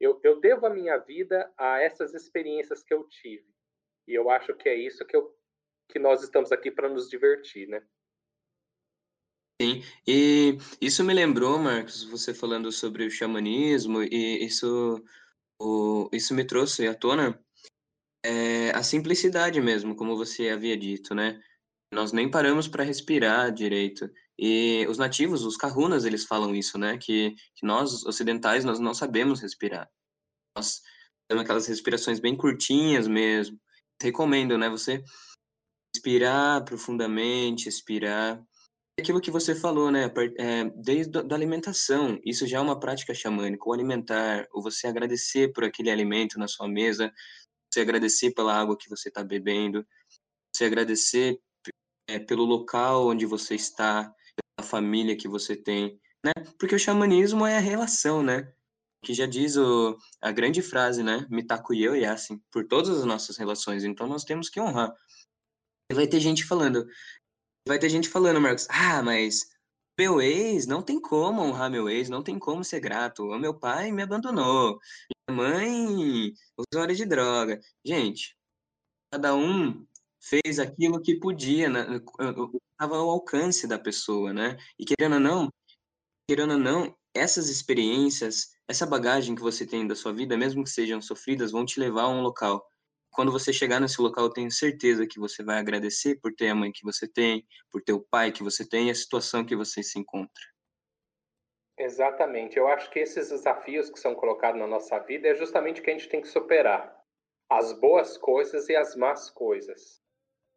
eu, 0.00 0.20
eu 0.22 0.40
devo 0.40 0.66
a 0.66 0.70
minha 0.70 0.98
vida 0.98 1.52
a 1.56 1.80
essas 1.80 2.14
experiências 2.14 2.82
que 2.82 2.92
eu 2.92 3.04
tive. 3.08 3.46
E 4.06 4.14
eu 4.14 4.30
acho 4.30 4.54
que 4.54 4.68
é 4.68 4.74
isso 4.74 5.04
que, 5.04 5.16
eu, 5.16 5.34
que 5.88 5.98
nós 5.98 6.22
estamos 6.22 6.52
aqui 6.52 6.70
para 6.70 6.88
nos 6.88 7.08
divertir, 7.08 7.68
né? 7.68 7.82
Sim, 9.60 9.80
e 10.06 10.58
isso 10.80 11.04
me 11.04 11.14
lembrou, 11.14 11.56
Marcos, 11.58 12.02
você 12.02 12.34
falando 12.34 12.72
sobre 12.72 13.06
o 13.06 13.10
xamanismo, 13.10 14.02
e 14.02 14.44
isso, 14.44 15.00
o, 15.60 16.08
isso 16.12 16.34
me 16.34 16.44
trouxe 16.44 16.88
à 16.88 16.94
tona 16.94 17.40
é, 18.24 18.70
a 18.70 18.82
simplicidade 18.82 19.60
mesmo, 19.60 19.94
como 19.94 20.16
você 20.16 20.48
havia 20.48 20.76
dito, 20.76 21.14
né? 21.14 21.40
Nós 21.92 22.12
nem 22.12 22.30
paramos 22.30 22.66
para 22.66 22.82
respirar 22.82 23.52
direito. 23.52 24.10
E 24.38 24.86
os 24.88 24.98
nativos, 24.98 25.44
os 25.44 25.56
kahunas, 25.56 26.04
eles 26.04 26.24
falam 26.24 26.54
isso, 26.54 26.78
né? 26.78 26.98
Que, 26.98 27.34
que 27.54 27.66
nós, 27.66 28.04
ocidentais, 28.04 28.64
nós 28.64 28.80
não 28.80 28.94
sabemos 28.94 29.40
respirar. 29.40 29.90
Nós 30.56 30.80
temos 31.28 31.44
aquelas 31.44 31.66
respirações 31.66 32.20
bem 32.20 32.36
curtinhas 32.36 33.06
mesmo. 33.06 33.58
Recomendo, 34.00 34.58
né? 34.58 34.68
Você 34.68 35.02
respirar 35.94 36.64
profundamente, 36.64 37.68
expirar. 37.68 38.42
Aquilo 38.98 39.20
que 39.20 39.30
você 39.30 39.54
falou, 39.54 39.90
né? 39.90 40.10
É, 40.38 40.64
desde 40.76 41.18
a 41.18 41.34
alimentação, 41.34 42.18
isso 42.24 42.46
já 42.46 42.58
é 42.58 42.60
uma 42.60 42.78
prática 42.78 43.14
xamânica. 43.14 43.68
O 43.68 43.72
alimentar, 43.72 44.46
ou 44.52 44.62
você 44.62 44.86
agradecer 44.86 45.52
por 45.52 45.64
aquele 45.64 45.90
alimento 45.90 46.38
na 46.38 46.48
sua 46.48 46.68
mesa, 46.68 47.12
você 47.72 47.80
agradecer 47.80 48.32
pela 48.32 48.54
água 48.54 48.76
que 48.76 48.88
você 48.88 49.08
está 49.08 49.24
bebendo, 49.24 49.86
você 50.54 50.64
agradecer 50.64 51.40
é, 52.08 52.18
pelo 52.18 52.44
local 52.44 53.08
onde 53.08 53.24
você 53.24 53.54
está, 53.54 54.12
pela 54.62 54.70
família 54.82 55.16
que 55.16 55.28
você 55.28 55.56
tem, 55.56 56.00
né? 56.24 56.32
Porque 56.58 56.74
o 56.74 56.78
xamanismo 56.78 57.44
é 57.44 57.56
a 57.56 57.60
relação, 57.60 58.22
né? 58.22 58.52
Que 59.04 59.12
já 59.12 59.26
diz 59.26 59.56
o, 59.56 59.98
a 60.20 60.30
grande 60.30 60.62
frase, 60.62 61.02
né? 61.02 61.26
Mitaku 61.28 61.74
eu 61.74 61.96
e 61.96 62.06
assim, 62.06 62.40
por 62.50 62.66
todas 62.66 62.88
as 62.90 63.04
nossas 63.04 63.36
relações. 63.36 63.82
Então 63.82 64.06
nós 64.06 64.24
temos 64.24 64.48
que 64.48 64.60
honrar. 64.60 64.94
E 65.90 65.94
vai 65.94 66.06
ter 66.06 66.20
gente 66.20 66.44
falando, 66.44 66.86
vai 67.66 67.78
ter 67.78 67.90
gente 67.90 68.08
falando, 68.08 68.40
Marcos, 68.40 68.68
ah, 68.70 69.02
mas 69.02 69.50
meu 69.98 70.22
ex, 70.22 70.66
não 70.66 70.80
tem 70.80 71.00
como 71.00 71.42
honrar 71.42 71.70
meu 71.70 71.88
ex, 71.88 72.08
não 72.08 72.22
tem 72.22 72.38
como 72.38 72.64
ser 72.64 72.80
grato. 72.80 73.24
O 73.24 73.38
meu 73.38 73.58
pai 73.58 73.90
me 73.90 74.02
abandonou, 74.02 74.78
minha 75.28 75.36
mãe 75.36 76.32
usuária 76.72 76.94
de 76.94 77.04
droga. 77.04 77.60
Gente, 77.84 78.36
cada 79.12 79.34
um 79.34 79.84
fez 80.22 80.58
aquilo 80.58 81.02
que 81.02 81.18
podia, 81.18 81.68
né? 81.68 82.00
estava 82.72 82.96
ao 82.96 83.10
alcance 83.10 83.66
da 83.66 83.78
pessoa, 83.78 84.32
né? 84.32 84.56
E 84.78 84.84
querendo 84.84 85.14
ou 85.14 85.20
não, 85.20 85.52
querendo 86.28 86.52
ou 86.52 86.58
não, 86.58 86.96
essas 87.14 87.48
experiências, 87.48 88.52
essa 88.68 88.86
bagagem 88.86 89.34
que 89.34 89.42
você 89.42 89.66
tem 89.66 89.86
da 89.86 89.94
sua 89.94 90.12
vida, 90.12 90.36
mesmo 90.36 90.64
que 90.64 90.70
sejam 90.70 91.02
sofridas, 91.02 91.50
vão 91.50 91.64
te 91.64 91.78
levar 91.78 92.02
a 92.02 92.08
um 92.08 92.22
local. 92.22 92.66
Quando 93.10 93.30
você 93.30 93.52
chegar 93.52 93.80
nesse 93.80 94.00
local, 94.00 94.24
eu 94.24 94.32
tenho 94.32 94.50
certeza 94.50 95.06
que 95.06 95.18
você 95.18 95.44
vai 95.44 95.58
agradecer 95.58 96.18
por 96.20 96.32
ter 96.32 96.48
a 96.48 96.54
mãe 96.54 96.72
que 96.72 96.84
você 96.84 97.06
tem, 97.06 97.46
por 97.70 97.82
ter 97.82 97.92
o 97.92 98.00
pai 98.00 98.32
que 98.32 98.42
você 98.42 98.66
tem 98.66 98.88
e 98.88 98.90
a 98.90 98.94
situação 98.94 99.44
que 99.44 99.54
você 99.54 99.82
se 99.82 99.98
encontra. 99.98 100.42
Exatamente. 101.76 102.56
Eu 102.56 102.68
acho 102.68 102.90
que 102.90 103.00
esses 103.00 103.28
desafios 103.28 103.90
que 103.90 103.98
são 103.98 104.14
colocados 104.14 104.58
na 104.58 104.66
nossa 104.66 104.98
vida 105.00 105.28
é 105.28 105.34
justamente 105.34 105.80
o 105.80 105.84
que 105.84 105.90
a 105.90 105.92
gente 105.92 106.08
tem 106.08 106.22
que 106.22 106.28
superar. 106.28 106.96
As 107.50 107.72
boas 107.72 108.16
coisas 108.16 108.68
e 108.68 108.76
as 108.76 108.96
más 108.96 109.28
coisas. 109.28 110.01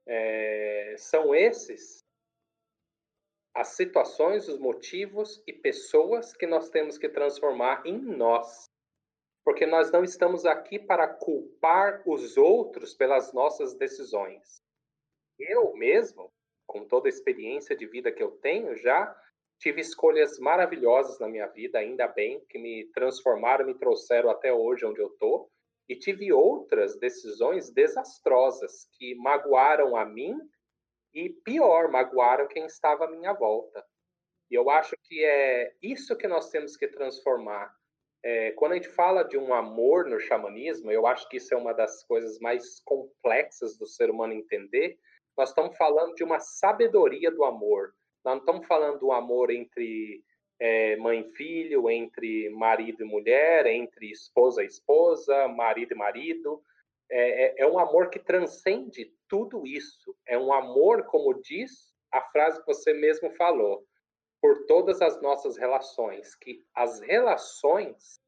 É, 0.07 0.95
são 0.97 1.33
esses 1.33 2.05
as 3.55 3.69
situações, 3.69 4.49
os 4.49 4.59
motivos 4.59 5.41
e 5.47 5.53
pessoas 5.53 6.33
que 6.33 6.45
nós 6.45 6.69
temos 6.69 6.97
que 6.97 7.07
transformar 7.07 7.81
em 7.85 7.97
nós. 7.97 8.69
Porque 9.45 9.65
nós 9.65 9.89
não 9.91 10.03
estamos 10.03 10.45
aqui 10.45 10.77
para 10.77 11.07
culpar 11.07 12.03
os 12.05 12.35
outros 12.35 12.93
pelas 12.93 13.31
nossas 13.31 13.73
decisões. 13.73 14.57
Eu 15.39 15.73
mesmo, 15.73 16.29
com 16.67 16.85
toda 16.85 17.07
a 17.07 17.09
experiência 17.09 17.77
de 17.77 17.85
vida 17.85 18.11
que 18.11 18.21
eu 18.21 18.31
tenho, 18.31 18.75
já 18.75 19.15
tive 19.57 19.79
escolhas 19.79 20.37
maravilhosas 20.37 21.17
na 21.19 21.29
minha 21.29 21.47
vida, 21.47 21.79
ainda 21.79 22.07
bem, 22.07 22.43
que 22.49 22.57
me 22.57 22.85
transformaram, 22.91 23.65
me 23.65 23.77
trouxeram 23.77 24.29
até 24.29 24.51
hoje 24.51 24.85
onde 24.85 24.99
eu 24.99 25.07
estou. 25.07 25.49
E 25.87 25.95
tive 25.95 26.33
outras 26.33 26.97
decisões 26.97 27.69
desastrosas 27.69 28.87
que 28.97 29.15
magoaram 29.15 29.95
a 29.95 30.05
mim 30.05 30.35
e, 31.13 31.29
pior, 31.29 31.89
magoaram 31.89 32.47
quem 32.47 32.65
estava 32.65 33.05
à 33.05 33.11
minha 33.11 33.33
volta. 33.33 33.85
E 34.49 34.55
eu 34.55 34.69
acho 34.69 34.95
que 35.03 35.23
é 35.23 35.73
isso 35.81 36.15
que 36.15 36.27
nós 36.27 36.49
temos 36.49 36.75
que 36.75 36.87
transformar. 36.87 37.73
É, 38.23 38.51
quando 38.53 38.71
a 38.71 38.75
gente 38.75 38.89
fala 38.89 39.23
de 39.23 39.37
um 39.37 39.53
amor 39.53 40.07
no 40.07 40.19
xamanismo, 40.19 40.91
eu 40.91 41.05
acho 41.05 41.29
que 41.29 41.37
isso 41.37 41.53
é 41.53 41.57
uma 41.57 41.73
das 41.73 42.03
coisas 42.03 42.39
mais 42.39 42.79
complexas 42.79 43.77
do 43.77 43.85
ser 43.85 44.09
humano 44.09 44.33
entender. 44.33 44.97
Nós 45.37 45.49
estamos 45.49 45.77
falando 45.77 46.15
de 46.15 46.23
uma 46.23 46.39
sabedoria 46.39 47.29
do 47.29 47.43
amor. 47.43 47.93
Nós 48.23 48.35
não 48.35 48.39
estamos 48.39 48.65
falando 48.65 48.99
do 48.99 49.11
amor 49.11 49.51
entre 49.51 50.23
é, 50.59 50.95
mãe 50.97 51.21
e 51.21 51.35
filho, 51.35 51.89
entre 51.89 52.49
marido 52.49 53.03
e 53.03 53.07
mulher, 53.07 53.65
entre 53.65 54.11
esposa 54.11 54.63
e 54.63 54.67
esposa, 54.67 55.47
marido 55.47 55.93
e 55.93 55.97
marido. 55.97 56.61
É, 57.09 57.45
é, 57.45 57.55
é, 57.59 57.67
um 57.67 57.77
amor 57.77 58.09
que 58.09 58.19
transcende 58.19 59.13
tudo 59.27 59.65
isso. 59.65 60.15
É 60.27 60.37
um 60.37 60.53
amor, 60.53 61.05
como 61.05 61.41
diz 61.41 61.93
a 62.11 62.21
frase 62.21 62.59
que 62.59 62.67
você 62.67 62.93
mesmo 62.93 63.29
falou, 63.31 63.85
por 64.41 64.65
todas 64.65 65.01
as 65.01 65.21
nossas 65.21 65.57
relações. 65.57 66.35
Que 66.35 66.63
as 66.73 67.01
relações 67.01 68.19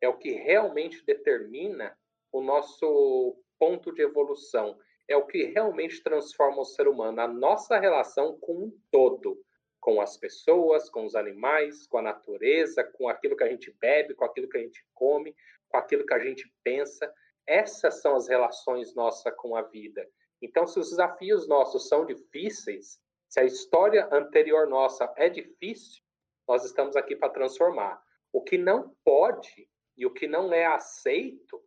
é 0.00 0.08
o 0.08 0.16
que 0.16 0.32
realmente 0.32 1.04
determina 1.04 1.96
o 2.30 2.40
nosso 2.40 3.36
ponto 3.58 3.92
de 3.92 4.02
evolução 4.02 4.78
é 5.08 5.16
o 5.16 5.26
que 5.26 5.44
realmente 5.44 6.02
transforma 6.02 6.62
o 6.62 6.64
ser 6.64 6.88
humano, 6.88 7.20
a 7.20 7.28
nossa 7.28 7.78
relação 7.78 8.38
com 8.40 8.54
um 8.54 8.78
todo, 8.90 9.38
com 9.82 10.00
as 10.00 10.16
pessoas, 10.16 10.88
com 10.88 11.04
os 11.04 11.16
animais, 11.16 11.88
com 11.88 11.98
a 11.98 12.02
natureza, 12.02 12.84
com 12.84 13.08
aquilo 13.08 13.36
que 13.36 13.42
a 13.42 13.48
gente 13.48 13.76
bebe, 13.80 14.14
com 14.14 14.24
aquilo 14.24 14.48
que 14.48 14.56
a 14.56 14.60
gente 14.60 14.86
come, 14.94 15.34
com 15.68 15.76
aquilo 15.76 16.06
que 16.06 16.14
a 16.14 16.20
gente 16.20 16.48
pensa. 16.62 17.12
Essas 17.44 18.00
são 18.00 18.14
as 18.14 18.28
relações 18.28 18.94
nossas 18.94 19.34
com 19.36 19.56
a 19.56 19.62
vida. 19.62 20.08
Então, 20.40 20.68
se 20.68 20.78
os 20.78 20.90
desafios 20.90 21.48
nossos 21.48 21.88
são 21.88 22.06
difíceis, 22.06 23.00
se 23.28 23.40
a 23.40 23.44
história 23.44 24.08
anterior 24.12 24.68
nossa 24.68 25.12
é 25.16 25.28
difícil, 25.28 26.00
nós 26.46 26.64
estamos 26.64 26.94
aqui 26.94 27.16
para 27.16 27.32
transformar. 27.32 28.00
O 28.32 28.40
que 28.40 28.56
não 28.56 28.94
pode 29.04 29.68
e 29.96 30.06
o 30.06 30.14
que 30.14 30.28
não 30.28 30.52
é 30.52 30.64
aceito 30.64 31.60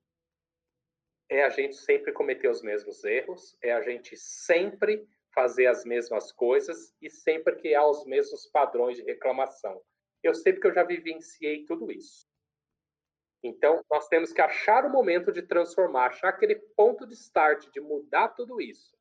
é 1.30 1.44
a 1.44 1.50
gente 1.50 1.76
sempre 1.76 2.14
cometer 2.14 2.48
os 2.48 2.62
mesmos 2.62 3.04
erros, 3.04 3.58
é 3.62 3.74
a 3.74 3.82
gente 3.82 4.16
sempre 4.16 5.06
fazer 5.36 5.68
as 5.68 5.84
mesmas 5.84 6.32
coisas 6.32 6.96
e 7.02 7.10
sempre 7.10 7.58
criar 7.58 7.86
os 7.86 8.06
mesmos 8.06 8.48
padrões 8.48 8.96
de 8.96 9.04
reclamação. 9.04 9.82
Eu 10.24 10.34
sei 10.34 10.54
porque 10.54 10.68
eu 10.68 10.74
já 10.74 10.84
vivenciei 10.84 11.66
tudo 11.66 11.92
isso. 11.92 12.26
Então, 13.44 13.84
nós 13.92 14.08
temos 14.08 14.34
que 14.34 14.42
achar 14.42 14.86
o 14.86 14.90
momento 14.90 15.32
de 15.32 15.44
transformar, 15.44 16.08
achar 16.08 16.30
aquele 16.30 16.56
ponto 16.56 17.06
de 17.06 17.14
start, 17.14 17.70
de 17.72 17.80
mudar 17.80 18.30
tudo 18.30 18.60
isso, 18.60 18.98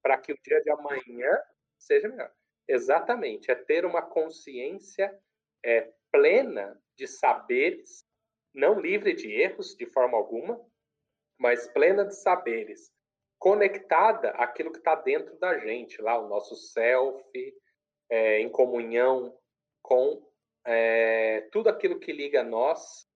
para 0.00 0.16
que 0.16 0.32
o 0.32 0.38
dia 0.40 0.62
de 0.62 0.70
amanhã 0.70 1.42
seja 1.76 2.08
melhor. 2.08 2.32
Exatamente, 2.68 3.50
é 3.50 3.56
ter 3.56 3.84
uma 3.84 4.02
consciência 4.02 5.18
é, 5.64 5.92
plena 6.12 6.80
de 6.94 7.08
saberes, 7.08 8.06
não 8.54 8.78
livre 8.78 9.14
de 9.14 9.32
erros 9.32 9.74
de 9.74 9.86
forma 9.86 10.16
alguma, 10.16 10.64
mas 11.38 11.66
plena 11.66 12.04
de 12.04 12.14
saberes, 12.14 12.92
conectada 13.38 14.30
àquilo 14.30 14.72
que 14.72 14.78
está 14.78 14.94
dentro 14.94 15.38
da 15.38 15.58
gente, 15.58 16.00
lá 16.02 16.18
o 16.18 16.28
nosso 16.28 16.56
self, 16.56 17.22
é, 18.10 18.40
em 18.40 18.50
comunhão 18.50 19.38
com 19.82 20.26
é, 20.66 21.42
tudo 21.52 21.68
aquilo 21.68 22.00
que 22.00 22.12
liga 22.12 22.42
nós 22.42 23.06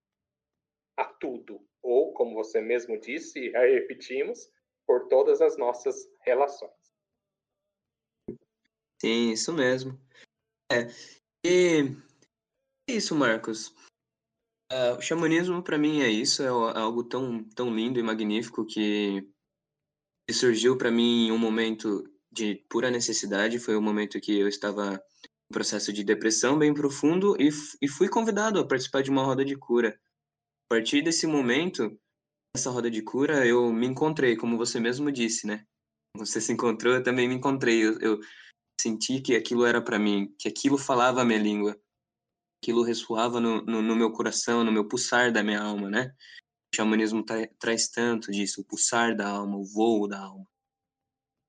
a 0.97 1.05
tudo, 1.05 1.67
ou, 1.83 2.13
como 2.13 2.35
você 2.35 2.61
mesmo 2.61 2.99
disse, 3.01 3.39
e 3.39 3.51
repetimos, 3.51 4.51
por 4.87 5.09
todas 5.09 5.41
as 5.41 5.57
nossas 5.57 5.97
relações. 6.21 6.73
Sim, 9.01 9.33
isso 9.33 9.53
mesmo. 9.53 9.99
É, 10.71 10.87
e 11.45 11.83
é 12.89 12.93
isso, 12.93 13.15
Marcos. 13.15 13.69
Uh, 14.73 14.97
o 14.97 15.03
xamanismo, 15.03 15.63
para 15.63 15.77
mim, 15.77 16.03
é 16.03 16.09
isso, 16.09 16.43
é 16.43 16.49
algo 16.49 17.05
tão, 17.05 17.45
tão 17.51 17.75
lindo 17.75 17.99
e 17.99 18.03
magnífico 18.03 18.65
que, 18.65 19.29
que 20.33 20.39
surgiu 20.39 20.79
para 20.79 20.91
mim 20.91 21.27
em 21.27 21.31
um 21.31 21.37
momento 21.37 22.11
de 22.33 22.65
pura 22.71 22.91
necessidade. 22.91 23.59
Foi 23.59 23.77
um 23.77 23.83
momento 23.83 24.19
que 24.19 24.39
eu 24.39 24.49
estava 24.49 24.95
em 24.95 25.53
processo 25.53 25.93
de 25.93 26.03
depressão 26.03 26.59
bem 26.59 26.73
profundo 26.73 27.37
e, 27.39 27.51
e 27.83 27.87
fui 27.87 28.09
convidado 28.09 28.59
a 28.59 28.67
participar 28.67 29.03
de 29.03 29.11
uma 29.11 29.23
roda 29.23 29.45
de 29.45 29.55
cura. 29.55 30.01
A 30.71 30.75
partir 30.75 31.03
desse 31.03 31.27
momento, 31.27 32.01
nessa 32.57 32.71
roda 32.71 32.91
de 32.91 33.03
cura, 33.03 33.47
eu 33.47 33.71
me 33.71 33.87
encontrei, 33.87 34.35
como 34.35 34.57
você 34.57 34.81
mesmo 34.81 35.13
disse, 35.13 35.47
né? 35.47 35.67
Você 36.17 36.41
se 36.41 36.51
encontrou, 36.51 36.95
eu 36.95 37.03
também 37.03 37.29
me 37.29 37.35
encontrei. 37.35 37.85
Eu, 37.85 38.01
eu 38.01 38.21
senti 38.81 39.21
que 39.21 39.37
aquilo 39.37 39.67
era 39.67 39.83
para 39.83 39.99
mim, 39.99 40.35
que 40.39 40.49
aquilo 40.49 40.79
falava 40.79 41.21
a 41.21 41.25
minha 41.27 41.39
língua 41.39 41.79
aquilo 42.63 42.85
ressoava 42.85 43.41
no, 43.41 43.61
no, 43.63 43.83
no, 43.83 43.97
meu 43.97 44.13
coração, 44.13 44.63
no 44.63 44.71
meu 44.71 44.87
pulsar 44.87 45.33
da 45.33 45.43
minha 45.43 45.61
alma, 45.61 45.91
né? 45.91 46.15
O 46.73 46.77
xamanismo 46.77 47.25
tra 47.25 47.47
traz 47.59 47.89
tanto 47.89 48.31
disso, 48.31 48.61
o 48.61 48.65
pulsar 48.65 49.15
da 49.15 49.29
alma, 49.29 49.57
o 49.57 49.65
voo 49.65 50.09
da 50.09 50.21
alma. 50.21 50.47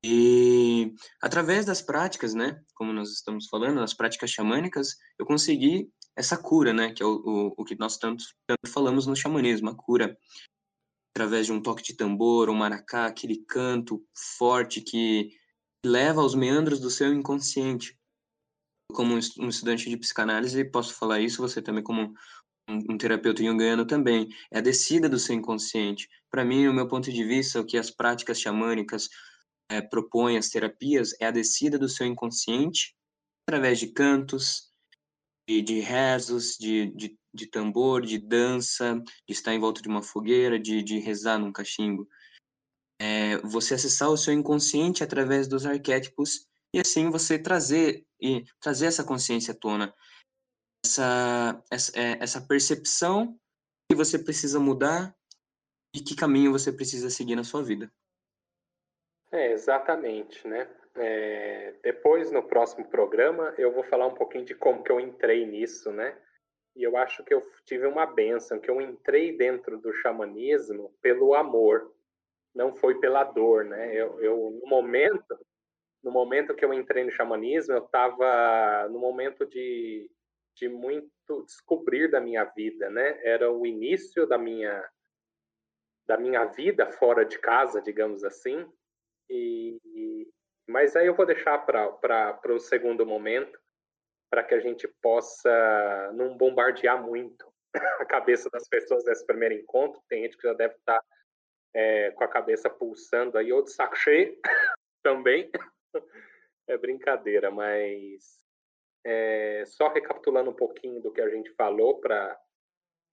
E 0.05 0.93
através 1.21 1.65
das 1.65 1.82
práticas, 1.82 2.34
né, 2.34 2.61
como 2.76 2.91
nós 2.91 3.09
estamos 3.09 3.47
falando, 3.47 3.80
as 3.80 3.93
práticas 3.93 4.32
xamânicas, 4.32 4.97
eu 5.17 5.26
consegui 5.26 5.89
essa 6.15 6.38
cura, 6.38 6.74
né, 6.74 6.91
que 6.91 7.01
é 7.01 7.05
o, 7.05 7.15
o, 7.15 7.53
o 7.57 7.63
que 7.63 7.80
nós 7.80 7.97
tanto, 7.97 8.24
tanto 8.45 8.69
falamos 8.69 9.07
no 9.07 9.15
xamanismo, 9.15 9.69
a 9.69 9.76
cura 9.76 10.17
através 11.15 11.45
de 11.45 11.53
um 11.53 11.61
toque 11.61 11.84
de 11.84 11.95
tambor, 11.95 12.49
um 12.49 12.55
maracá, 12.55 13.05
aquele 13.05 13.38
canto 13.45 14.03
forte 14.38 14.82
que 14.82 15.32
leva 15.86 16.21
aos 16.21 16.36
meandros 16.36 16.80
do 16.80 16.89
seu 16.89 17.13
inconsciente 17.13 17.97
como 18.93 19.15
um 19.15 19.49
estudante 19.49 19.89
de 19.89 19.97
psicanálise, 19.97 20.63
posso 20.65 20.93
falar 20.93 21.19
isso, 21.19 21.41
você 21.41 21.61
também 21.61 21.84
como 21.84 22.13
um, 22.70 22.97
terapeuta 22.97 23.43
junguiano 23.43 23.86
também, 23.86 24.30
é 24.51 24.59
a 24.59 24.61
descida 24.61 25.09
do 25.09 25.20
seu 25.20 25.36
inconsciente. 25.36 26.09
Para 26.30 26.45
mim, 26.45 26.68
o 26.68 26.74
meu 26.74 26.88
ponto 26.88 27.11
de 27.11 27.24
vista, 27.24 27.59
o 27.59 27.66
que 27.66 27.78
as 27.78 27.91
práticas 27.91 28.39
xamânicas 28.39 29.09
é, 29.70 29.82
propõem, 29.82 30.38
as 30.38 30.49
terapias, 30.49 31.14
é 31.20 31.26
a 31.26 31.32
descida 31.32 31.78
do 31.78 31.89
seu 31.89 32.05
inconsciente 32.05 32.95
através 33.47 33.80
de 33.80 33.88
cantos, 33.88 34.72
de, 35.47 35.61
de 35.61 35.80
rezos, 35.80 36.57
de, 36.57 36.88
de, 36.95 37.18
de, 37.34 37.47
tambor, 37.47 38.01
de 38.01 38.18
dança, 38.18 39.01
de 39.28 39.34
estar 39.34 39.53
em 39.53 39.59
volta 39.59 39.82
de 39.82 39.89
uma 39.89 40.01
fogueira, 40.01 40.57
de, 40.59 40.82
de 40.82 40.99
rezar 40.99 41.38
num 41.38 41.51
cachimbo. 41.51 42.07
É, 42.99 43.38
você 43.39 43.74
acessar 43.74 44.09
o 44.09 44.18
seu 44.18 44.34
inconsciente 44.34 45.03
através 45.03 45.47
dos 45.47 45.66
arquétipos 45.66 46.47
e 46.74 46.80
assim 46.80 47.09
você 47.09 47.38
trazer 47.38 48.05
e 48.22 48.45
trazer 48.61 48.86
essa 48.86 49.03
consciência 49.03 49.51
à 49.53 49.55
tona, 49.55 49.93
essa, 50.86 51.64
essa, 51.72 52.00
é, 52.00 52.18
essa 52.22 52.42
percepção 52.42 53.38
que 53.90 53.96
você 53.96 54.20
precisa 54.20 54.60
mudar 54.60 55.16
e 55.96 56.00
que 56.00 56.16
caminho 56.16 56.52
você 56.52 56.72
precisa 56.72 57.10
seguir 57.10 57.36
na 57.36 57.44
sua 57.44 57.64
vida. 57.64 57.92
É, 59.32 59.52
exatamente, 59.52 60.48
né? 60.48 60.70
É, 60.96 61.74
depois, 61.82 62.32
no 62.32 62.44
próximo 62.44 62.88
programa, 62.88 63.54
eu 63.58 63.72
vou 63.72 63.84
falar 63.84 64.06
um 64.06 64.14
pouquinho 64.14 64.46
de 64.46 64.54
como 64.54 64.84
que 64.84 64.92
eu 64.92 65.00
entrei 65.00 65.46
nisso, 65.46 65.92
né? 65.92 66.16
E 66.76 66.84
eu 66.84 66.98
acho 66.98 67.24
que 67.24 67.34
eu 67.34 67.42
tive 67.66 67.88
uma 67.88 68.06
benção, 68.06 68.60
que 68.60 68.70
eu 68.70 68.82
entrei 68.82 69.36
dentro 69.36 69.78
do 69.78 69.94
xamanismo 69.94 70.94
pelo 71.02 71.34
amor. 71.34 71.92
não 72.54 72.76
foi 72.76 73.00
pela 73.00 73.24
dor, 73.24 73.66
né? 73.66 73.96
Eu, 73.96 74.20
eu 74.22 74.60
no 74.62 74.70
momento, 74.70 75.40
no 76.04 76.12
momento 76.12 76.54
que 76.54 76.64
eu 76.64 76.72
entrei 76.72 77.04
no 77.04 77.12
xamanismo, 77.12 77.74
eu 77.74 77.84
estava 77.86 78.88
no 78.90 79.00
momento 79.00 79.46
de, 79.48 80.10
de 80.56 80.70
muito 80.70 81.43
descobrir 81.45 82.10
da 82.10 82.22
minha 82.22 82.43
vida, 82.43 82.89
né? 82.89 83.20
Era 83.24 83.51
o 83.51 83.66
início 83.66 84.28
da 84.28 84.38
minha 84.38 84.88
da 86.06 86.18
minha 86.18 86.43
vida 86.45 86.91
fora 86.91 87.24
de 87.24 87.39
casa, 87.39 87.82
digamos 87.82 88.24
assim. 88.24 88.70
E, 89.30 90.28
mas 90.68 90.95
aí 90.95 91.08
eu 91.08 91.16
vou 91.16 91.26
deixar 91.26 91.58
para 91.60 92.54
o 92.54 92.60
segundo 92.60 93.06
momento, 93.06 93.58
para 94.30 94.43
que 94.43 94.54
a 94.54 94.60
gente 94.60 94.88
possa 95.01 96.12
não 96.14 96.38
bombardear 96.38 97.01
muito 97.01 97.51
a 98.01 98.06
cabeça 98.06 98.49
das 98.49 98.68
pessoas 98.68 99.06
nesse 99.06 99.26
primeiro 99.26 99.56
encontro. 99.56 100.01
Tem 100.10 100.24
gente 100.24 100.38
que 100.38 100.47
já 100.47 100.54
deve 100.54 100.76
estar 100.76 100.99
tá, 100.99 101.06
é, 101.74 102.12
com 102.12 102.24
a 102.24 102.28
cabeça 102.28 102.70
pulsando 102.70 103.38
aí, 103.38 103.54
ou 103.54 103.64
de 103.64 103.72
saco 103.72 103.95
cheio 103.95 104.38
também. 105.01 105.49
É 106.68 106.78
brincadeira, 106.78 107.49
mas 107.49 108.43
é, 109.06 109.64
só 109.66 109.89
recapitulando 109.89 110.49
um 110.49 110.56
pouquinho 110.56 111.01
do 111.01 111.12
que 111.12 111.22
a 111.22 111.30
gente 111.30 111.49
falou 111.51 111.99
para 111.99 112.39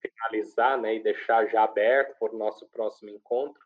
finalizar 0.01 0.79
né, 0.79 0.95
e 0.95 1.03
deixar 1.03 1.45
já 1.47 1.63
aberto 1.63 2.17
para 2.17 2.33
o 2.33 2.37
nosso 2.37 2.67
próximo 2.69 3.09
encontro. 3.09 3.61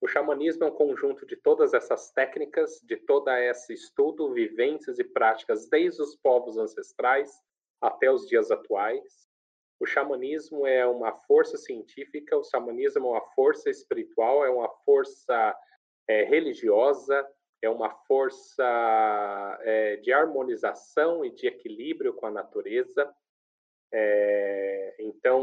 O 0.00 0.06
xamanismo 0.06 0.64
é 0.64 0.68
um 0.68 0.74
conjunto 0.74 1.26
de 1.26 1.36
todas 1.36 1.74
essas 1.74 2.12
técnicas, 2.12 2.80
de 2.84 2.96
todo 2.96 3.28
esse 3.30 3.74
estudo, 3.74 4.32
vivências 4.32 4.98
e 4.98 5.04
práticas 5.04 5.68
desde 5.68 6.00
os 6.00 6.14
povos 6.14 6.56
ancestrais 6.56 7.42
até 7.80 8.10
os 8.10 8.26
dias 8.26 8.50
atuais. 8.50 9.28
O 9.80 9.86
xamanismo 9.86 10.66
é 10.66 10.86
uma 10.86 11.12
força 11.12 11.56
científica, 11.56 12.36
o 12.36 12.44
xamanismo 12.44 13.06
é 13.06 13.10
uma 13.10 13.20
força 13.34 13.70
espiritual, 13.70 14.44
é 14.44 14.50
uma 14.50 14.68
força 14.84 15.56
é, 16.06 16.24
religiosa, 16.24 17.26
é 17.60 17.68
uma 17.68 17.90
força 17.90 19.58
é, 19.62 19.96
de 19.96 20.12
harmonização 20.12 21.24
e 21.24 21.30
de 21.30 21.46
equilíbrio 21.46 22.14
com 22.14 22.26
a 22.26 22.30
natureza. 22.30 23.12
É, 23.92 24.96
então, 25.00 25.42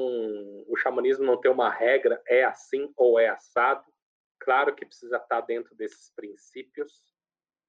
o 0.67 0.75
xamanismo 0.77 1.25
não 1.25 1.39
tem 1.39 1.51
uma 1.51 1.69
regra, 1.69 2.21
é 2.27 2.43
assim 2.43 2.91
ou 2.95 3.19
é 3.19 3.27
assado. 3.27 3.85
Claro 4.39 4.75
que 4.75 4.85
precisa 4.85 5.17
estar 5.17 5.41
dentro 5.41 5.75
desses 5.75 6.11
princípios. 6.15 6.93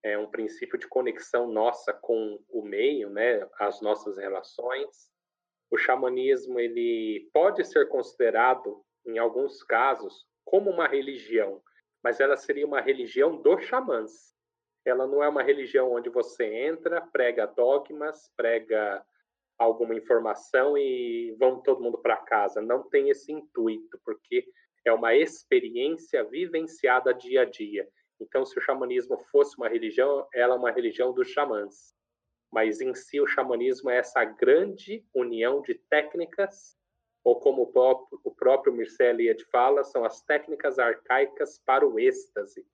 É 0.02 0.16
um 0.16 0.30
princípio 0.30 0.78
de 0.78 0.86
conexão 0.86 1.48
nossa 1.48 1.92
com 1.92 2.38
o 2.48 2.62
meio, 2.62 3.10
né, 3.10 3.48
as 3.58 3.80
nossas 3.80 4.16
relações. 4.18 5.10
O 5.70 5.76
xamanismo 5.76 6.60
ele 6.60 7.28
pode 7.32 7.64
ser 7.64 7.88
considerado, 7.88 8.84
em 9.04 9.18
alguns 9.18 9.64
casos, 9.64 10.24
como 10.44 10.70
uma 10.70 10.86
religião, 10.86 11.60
mas 12.04 12.20
ela 12.20 12.36
seria 12.36 12.66
uma 12.66 12.80
religião 12.80 13.40
dos 13.42 13.64
xamãs. 13.64 14.35
Ela 14.86 15.06
não 15.06 15.20
é 15.22 15.28
uma 15.28 15.42
religião 15.42 15.92
onde 15.92 16.08
você 16.08 16.44
entra, 16.44 17.00
prega 17.00 17.44
dogmas, 17.44 18.32
prega 18.36 19.04
alguma 19.58 19.94
informação 19.94 20.78
e 20.78 21.34
vão 21.40 21.60
todo 21.60 21.82
mundo 21.82 21.98
para 21.98 22.16
casa. 22.16 22.62
Não 22.62 22.88
tem 22.88 23.10
esse 23.10 23.32
intuito, 23.32 23.98
porque 24.04 24.46
é 24.84 24.92
uma 24.92 25.12
experiência 25.14 26.22
vivenciada 26.22 27.12
dia 27.12 27.42
a 27.42 27.44
dia. 27.44 27.88
Então, 28.20 28.46
se 28.46 28.56
o 28.56 28.62
xamanismo 28.62 29.18
fosse 29.32 29.56
uma 29.56 29.68
religião, 29.68 30.26
ela 30.32 30.54
é 30.54 30.58
uma 30.58 30.70
religião 30.70 31.12
dos 31.12 31.28
xamãs. 31.32 31.92
Mas 32.52 32.80
em 32.80 32.94
si, 32.94 33.20
o 33.20 33.26
xamanismo 33.26 33.90
é 33.90 33.96
essa 33.96 34.24
grande 34.24 35.04
união 35.12 35.60
de 35.62 35.74
técnicas, 35.74 36.76
ou 37.24 37.40
como 37.40 37.62
o 37.62 37.72
próprio, 37.72 38.20
o 38.22 38.30
próprio 38.30 38.72
Mircea 38.72 39.10
Eliade 39.10 39.44
fala, 39.46 39.82
são 39.82 40.04
as 40.04 40.22
técnicas 40.22 40.78
arcaicas 40.78 41.58
para 41.66 41.84
o 41.84 41.98
êxtase, 41.98 42.64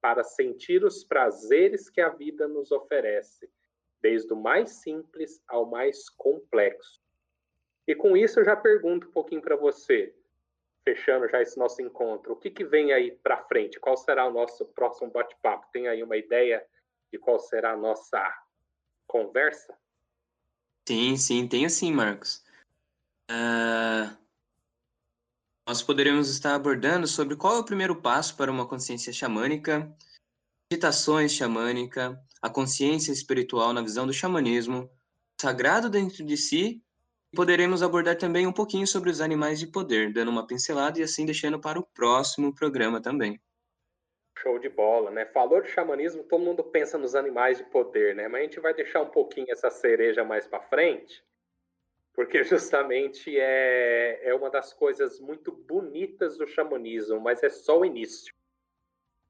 para 0.00 0.22
sentir 0.22 0.84
os 0.84 1.04
prazeres 1.04 1.90
que 1.90 2.00
a 2.00 2.08
vida 2.08 2.46
nos 2.46 2.70
oferece 2.70 3.50
desde 4.00 4.32
o 4.32 4.36
mais 4.36 4.70
simples 4.70 5.42
ao 5.48 5.66
mais 5.66 6.08
complexo. 6.08 7.00
E 7.86 7.94
com 7.94 8.16
isso 8.16 8.38
eu 8.40 8.44
já 8.44 8.54
pergunto 8.54 9.08
um 9.08 9.12
pouquinho 9.12 9.42
para 9.42 9.56
você, 9.56 10.14
fechando 10.84 11.28
já 11.28 11.42
esse 11.42 11.58
nosso 11.58 11.82
encontro, 11.82 12.32
o 12.32 12.36
que, 12.36 12.50
que 12.50 12.64
vem 12.64 12.92
aí 12.92 13.10
para 13.10 13.42
frente? 13.44 13.80
Qual 13.80 13.96
será 13.96 14.26
o 14.26 14.32
nosso 14.32 14.64
próximo 14.66 15.10
bate-papo? 15.10 15.66
Tem 15.72 15.88
aí 15.88 16.02
uma 16.02 16.16
ideia 16.16 16.64
de 17.10 17.18
qual 17.18 17.38
será 17.38 17.72
a 17.72 17.76
nossa 17.76 18.22
conversa? 19.06 19.76
Sim, 20.86 21.16
sim, 21.16 21.48
tenho 21.48 21.68
sim, 21.68 21.92
Marcos. 21.92 22.44
Uh, 23.30 24.16
nós 25.68 25.82
poderemos 25.82 26.30
estar 26.30 26.54
abordando 26.54 27.06
sobre 27.06 27.36
qual 27.36 27.56
é 27.56 27.58
o 27.58 27.64
primeiro 27.64 27.94
passo 27.94 28.34
para 28.34 28.50
uma 28.50 28.66
consciência 28.66 29.12
xamânica, 29.12 29.94
meditações 30.72 31.30
xamânica, 31.30 32.18
a 32.40 32.48
consciência 32.48 33.12
espiritual 33.12 33.74
na 33.74 33.82
visão 33.82 34.06
do 34.06 34.12
xamanismo, 34.14 34.90
sagrado 35.38 35.90
dentro 35.90 36.24
de 36.24 36.38
si, 36.38 36.82
e 37.30 37.36
poderemos 37.36 37.82
abordar 37.82 38.16
também 38.16 38.46
um 38.46 38.52
pouquinho 38.52 38.86
sobre 38.86 39.10
os 39.10 39.20
animais 39.20 39.60
de 39.60 39.66
poder, 39.66 40.10
dando 40.10 40.30
uma 40.30 40.46
pincelada 40.46 41.00
e 41.00 41.02
assim 41.02 41.26
deixando 41.26 41.60
para 41.60 41.78
o 41.78 41.86
próximo 41.94 42.54
programa 42.54 42.98
também. 42.98 43.38
Show 44.38 44.58
de 44.58 44.70
bola, 44.70 45.10
né? 45.10 45.26
Falou 45.26 45.60
de 45.60 45.68
xamanismo, 45.68 46.24
todo 46.24 46.42
mundo 46.42 46.64
pensa 46.64 46.96
nos 46.96 47.14
animais 47.14 47.58
de 47.58 47.64
poder, 47.64 48.14
né? 48.14 48.26
Mas 48.26 48.40
a 48.40 48.44
gente 48.44 48.60
vai 48.60 48.72
deixar 48.72 49.02
um 49.02 49.10
pouquinho 49.10 49.50
essa 49.50 49.68
cereja 49.68 50.24
mais 50.24 50.46
para 50.46 50.62
frente, 50.62 51.22
porque 52.18 52.42
justamente 52.42 53.38
é, 53.38 54.18
é 54.24 54.34
uma 54.34 54.50
das 54.50 54.72
coisas 54.72 55.20
muito 55.20 55.52
bonitas 55.52 56.36
do 56.36 56.48
xamanismo, 56.48 57.20
mas 57.20 57.44
é 57.44 57.48
só 57.48 57.78
o 57.78 57.84
início. 57.84 58.34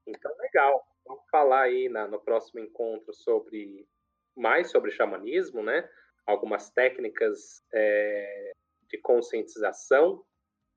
Então, 0.06 0.34
legal. 0.38 0.82
Vamos 1.04 1.22
falar 1.30 1.64
aí 1.64 1.90
na, 1.90 2.08
no 2.08 2.18
próximo 2.18 2.60
encontro 2.60 3.12
sobre 3.12 3.86
mais 4.34 4.70
sobre 4.70 4.90
xamanismo, 4.90 5.62
né? 5.62 5.86
Algumas 6.24 6.70
técnicas 6.70 7.62
é, 7.74 8.52
de 8.88 8.96
conscientização 8.96 10.24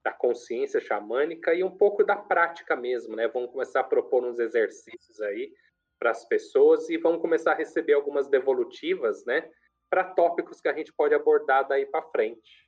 da 0.03 0.12
consciência 0.12 0.82
xamânica 0.82 1.53
e 1.53 1.64
um 1.64 1.78
pouco 1.78 2.03
da 2.03 2.18
prática 2.18 2.76
mesmo, 2.76 3.16
né? 3.16 3.30
Vamos 3.30 3.51
começar 3.51 3.80
a 3.80 3.86
propor 3.86 4.26
uns 4.26 4.38
exercícios 4.38 5.22
aí 5.22 5.53
para 5.97 6.12
as 6.12 6.26
pessoas 6.26 6.89
e 6.89 6.97
vamos 6.97 7.22
começar 7.22 7.53
a 7.53 7.55
receber 7.55 7.93
algumas 7.93 8.28
devolutivas, 8.28 9.24
né? 9.24 9.49
Para 9.92 10.06
tópicos 10.06 10.62
que 10.62 10.70
a 10.70 10.74
gente 10.74 10.92
pode 10.94 11.14
abordar 11.14 11.68
daí 11.68 11.86
para 11.86 12.02
frente. 12.10 12.68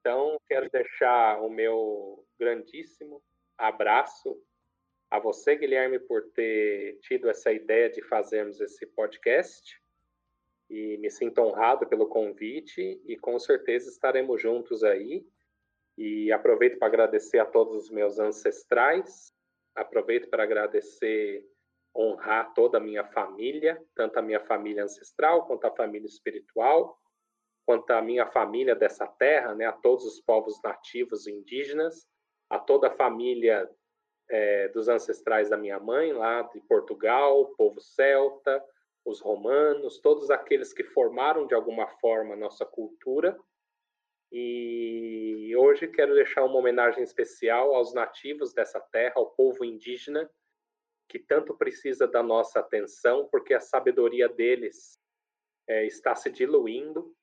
Então, 0.00 0.38
quero 0.48 0.70
deixar 0.70 1.42
o 1.42 1.50
meu 1.50 2.24
grandíssimo 2.38 3.20
abraço 3.58 4.40
a 5.10 5.18
você, 5.18 5.56
Guilherme, 5.56 5.98
por 5.98 6.30
ter 6.30 6.98
tido 7.00 7.28
essa 7.28 7.52
ideia 7.52 7.90
de 7.90 8.02
fazermos 8.02 8.60
esse 8.60 8.86
podcast. 8.86 9.80
E 10.70 10.96
me 10.98 11.10
sinto 11.10 11.40
honrado 11.40 11.86
pelo 11.86 12.08
convite 12.08 13.00
e 13.04 13.16
com 13.16 13.38
certeza 13.38 13.90
estaremos 13.90 14.40
juntos 14.40 14.84
aí. 14.84 15.26
E 15.98 16.30
aproveito 16.32 16.78
para 16.78 16.88
agradecer 16.88 17.38
a 17.38 17.46
todos 17.46 17.84
os 17.84 17.90
meus 17.90 18.18
ancestrais, 18.18 19.32
aproveito 19.74 20.28
para 20.28 20.42
agradecer, 20.42 21.44
honrar 21.96 22.52
toda 22.54 22.78
a 22.78 22.80
minha 22.80 23.04
família, 23.04 23.80
tanto 23.94 24.18
a 24.18 24.22
minha 24.22 24.40
família 24.40 24.84
ancestral 24.84 25.46
quanto 25.46 25.66
a 25.66 25.74
família 25.74 26.06
espiritual, 26.06 26.98
quanto 27.64 27.90
a 27.92 28.02
minha 28.02 28.26
família 28.26 28.74
dessa 28.74 29.06
terra, 29.06 29.54
né, 29.54 29.66
a 29.66 29.72
todos 29.72 30.04
os 30.04 30.20
povos 30.20 30.60
nativos 30.62 31.26
indígenas, 31.26 32.06
a 32.50 32.58
toda 32.58 32.88
a 32.88 32.96
família 32.96 33.68
é, 34.28 34.68
dos 34.68 34.88
ancestrais 34.88 35.48
da 35.48 35.56
minha 35.56 35.78
mãe, 35.78 36.12
lá 36.12 36.42
de 36.42 36.60
Portugal, 36.62 37.54
povo 37.56 37.80
celta, 37.80 38.62
os 39.04 39.20
romanos, 39.20 39.98
todos 40.00 40.30
aqueles 40.30 40.72
que 40.72 40.82
formaram 40.82 41.46
de 41.46 41.54
alguma 41.54 41.86
forma 41.86 42.34
a 42.34 42.36
nossa 42.36 42.64
cultura. 42.64 43.38
E 44.32 45.54
hoje 45.56 45.86
quero 45.86 46.14
deixar 46.14 46.44
uma 46.44 46.58
homenagem 46.58 47.02
especial 47.02 47.74
aos 47.74 47.94
nativos 47.94 48.52
dessa 48.52 48.80
terra, 48.80 49.14
ao 49.16 49.30
povo 49.30 49.64
indígena, 49.64 50.28
que 51.08 51.18
tanto 51.18 51.56
precisa 51.56 52.06
da 52.06 52.22
nossa 52.22 52.60
atenção, 52.60 53.28
porque 53.30 53.54
a 53.54 53.60
sabedoria 53.60 54.28
deles 54.28 54.98
é, 55.68 55.86
está 55.86 56.14
se 56.14 56.30
diluindo 56.30 57.14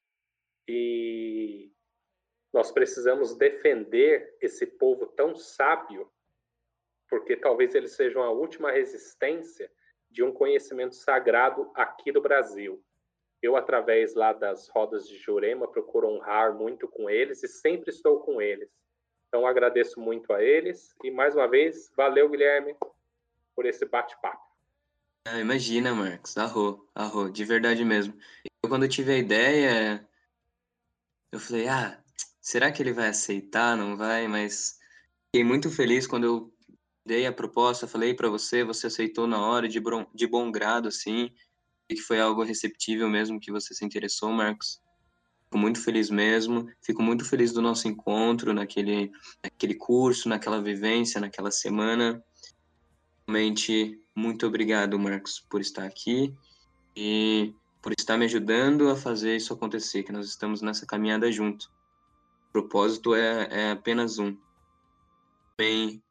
e 0.67 1.71
nós 2.53 2.71
precisamos 2.71 3.35
defender 3.35 4.37
esse 4.41 4.65
povo 4.65 5.07
tão 5.07 5.35
sábio 5.35 6.11
porque 7.11 7.35
talvez 7.35 7.75
eles 7.75 7.91
sejam 7.91 8.23
a 8.23 8.31
última 8.31 8.71
resistência 8.71 9.69
de 10.09 10.23
um 10.23 10.31
conhecimento 10.31 10.95
sagrado 10.95 11.69
aqui 11.75 12.09
do 12.09 12.21
Brasil. 12.21 12.81
Eu, 13.41 13.57
através 13.57 14.15
lá 14.15 14.31
das 14.31 14.69
rodas 14.69 15.05
de 15.05 15.17
Jurema, 15.17 15.69
procuro 15.69 16.07
honrar 16.07 16.55
muito 16.55 16.87
com 16.87 17.09
eles 17.09 17.43
e 17.43 17.49
sempre 17.49 17.89
estou 17.89 18.21
com 18.21 18.41
eles. 18.41 18.71
Então, 19.27 19.45
agradeço 19.45 19.99
muito 19.99 20.31
a 20.31 20.41
eles 20.41 20.95
e, 21.03 21.11
mais 21.11 21.35
uma 21.35 21.49
vez, 21.49 21.91
valeu, 21.97 22.29
Guilherme, 22.29 22.77
por 23.55 23.65
esse 23.65 23.85
bate-papo. 23.85 24.51
Ah, 25.27 25.39
imagina, 25.39 25.93
Marcos, 25.93 26.37
arro, 26.37 26.89
arro, 26.95 27.29
de 27.29 27.45
verdade 27.45 27.85
mesmo. 27.85 28.13
Eu, 28.63 28.69
quando 28.69 28.87
tive 28.87 29.13
a 29.13 29.17
ideia, 29.17 30.07
eu 31.31 31.39
falei, 31.39 31.67
ah, 31.67 32.01
será 32.41 32.71
que 32.71 32.81
ele 32.81 32.91
vai 32.91 33.09
aceitar? 33.09 33.77
Não 33.77 33.95
vai? 33.95 34.27
Mas 34.27 34.79
fiquei 35.27 35.43
muito 35.43 35.69
feliz 35.69 36.07
quando 36.07 36.25
eu 36.25 36.53
dei 37.05 37.25
a 37.25 37.33
proposta, 37.33 37.87
falei 37.87 38.13
para 38.13 38.29
você, 38.29 38.63
você 38.63 38.87
aceitou 38.87 39.27
na 39.27 39.39
hora, 39.39 39.67
de, 39.67 39.79
bom, 39.79 40.05
de 40.13 40.27
bom 40.27 40.51
grado, 40.51 40.87
assim, 40.87 41.31
e 41.89 41.95
que 41.95 42.01
foi 42.01 42.19
algo 42.19 42.43
receptível 42.43 43.09
mesmo 43.09 43.39
que 43.39 43.51
você 43.51 43.73
se 43.73 43.85
interessou, 43.85 44.31
Marcos. 44.31 44.81
Fico 45.45 45.57
muito 45.57 45.83
feliz 45.83 46.09
mesmo, 46.09 46.71
fico 46.81 47.03
muito 47.03 47.25
feliz 47.25 47.51
do 47.51 47.61
nosso 47.61 47.87
encontro 47.87 48.53
naquele, 48.53 49.11
naquele 49.43 49.75
curso, 49.75 50.29
naquela 50.29 50.61
vivência, 50.61 51.19
naquela 51.19 51.51
semana. 51.51 52.23
Realmente, 53.31 53.97
muito 54.13 54.45
obrigado, 54.45 54.99
Marcos, 54.99 55.39
por 55.39 55.61
estar 55.61 55.85
aqui 55.85 56.35
e 56.93 57.55
por 57.81 57.93
estar 57.97 58.17
me 58.17 58.25
ajudando 58.25 58.89
a 58.89 58.95
fazer 58.97 59.37
isso 59.37 59.53
acontecer, 59.53 60.03
que 60.03 60.11
nós 60.11 60.27
estamos 60.27 60.61
nessa 60.61 60.85
caminhada 60.85 61.31
junto. 61.31 61.71
O 62.49 62.51
propósito 62.51 63.15
é, 63.15 63.47
é 63.49 63.71
apenas 63.71 64.19
um. 64.19 64.35
Bem, 65.57 66.03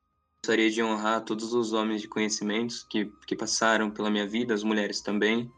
Gostaria 0.43 0.71
de 0.71 0.83
honrar 0.83 1.23
todos 1.23 1.53
os 1.53 1.75
homens 1.75 2.01
de 2.01 2.09
conhecimentos 2.09 2.87
que, 2.89 3.13
que 3.27 3.37
passaram 3.37 3.91
pela 3.91 4.11
minha 4.11 4.27
vida, 4.27 4.55
as 4.55 4.63
mulheres 4.63 5.03
também, 5.03 5.53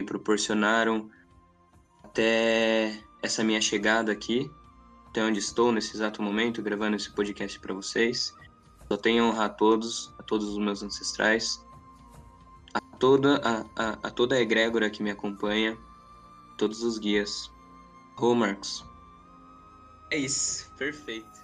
me 0.00 0.04
proporcionaram 0.04 1.08
até 2.02 3.00
essa 3.22 3.44
minha 3.44 3.60
chegada 3.60 4.10
aqui, 4.10 4.50
até 5.06 5.22
onde 5.22 5.38
estou 5.38 5.70
nesse 5.70 5.94
exato 5.94 6.20
momento, 6.20 6.60
gravando 6.60 6.96
esse 6.96 7.14
podcast 7.14 7.60
para 7.60 7.72
vocês. 7.72 8.34
Só 8.90 8.96
tenho 8.96 9.24
a 9.24 9.28
honrar 9.28 9.46
a 9.46 9.54
todos, 9.54 10.12
a 10.18 10.22
todos 10.24 10.48
os 10.48 10.58
meus 10.58 10.82
ancestrais, 10.82 11.64
a 12.74 12.80
toda 12.98 13.36
a, 13.36 13.60
a, 13.76 13.98
a 14.02 14.10
toda 14.10 14.34
a 14.34 14.40
egrégora 14.40 14.90
que 14.90 15.00
me 15.00 15.12
acompanha, 15.12 15.78
todos 16.58 16.82
os 16.82 16.98
guias. 16.98 17.52
Marcos. 18.20 18.84
É 20.10 20.18
isso, 20.18 20.70
perfeito. 20.76 21.39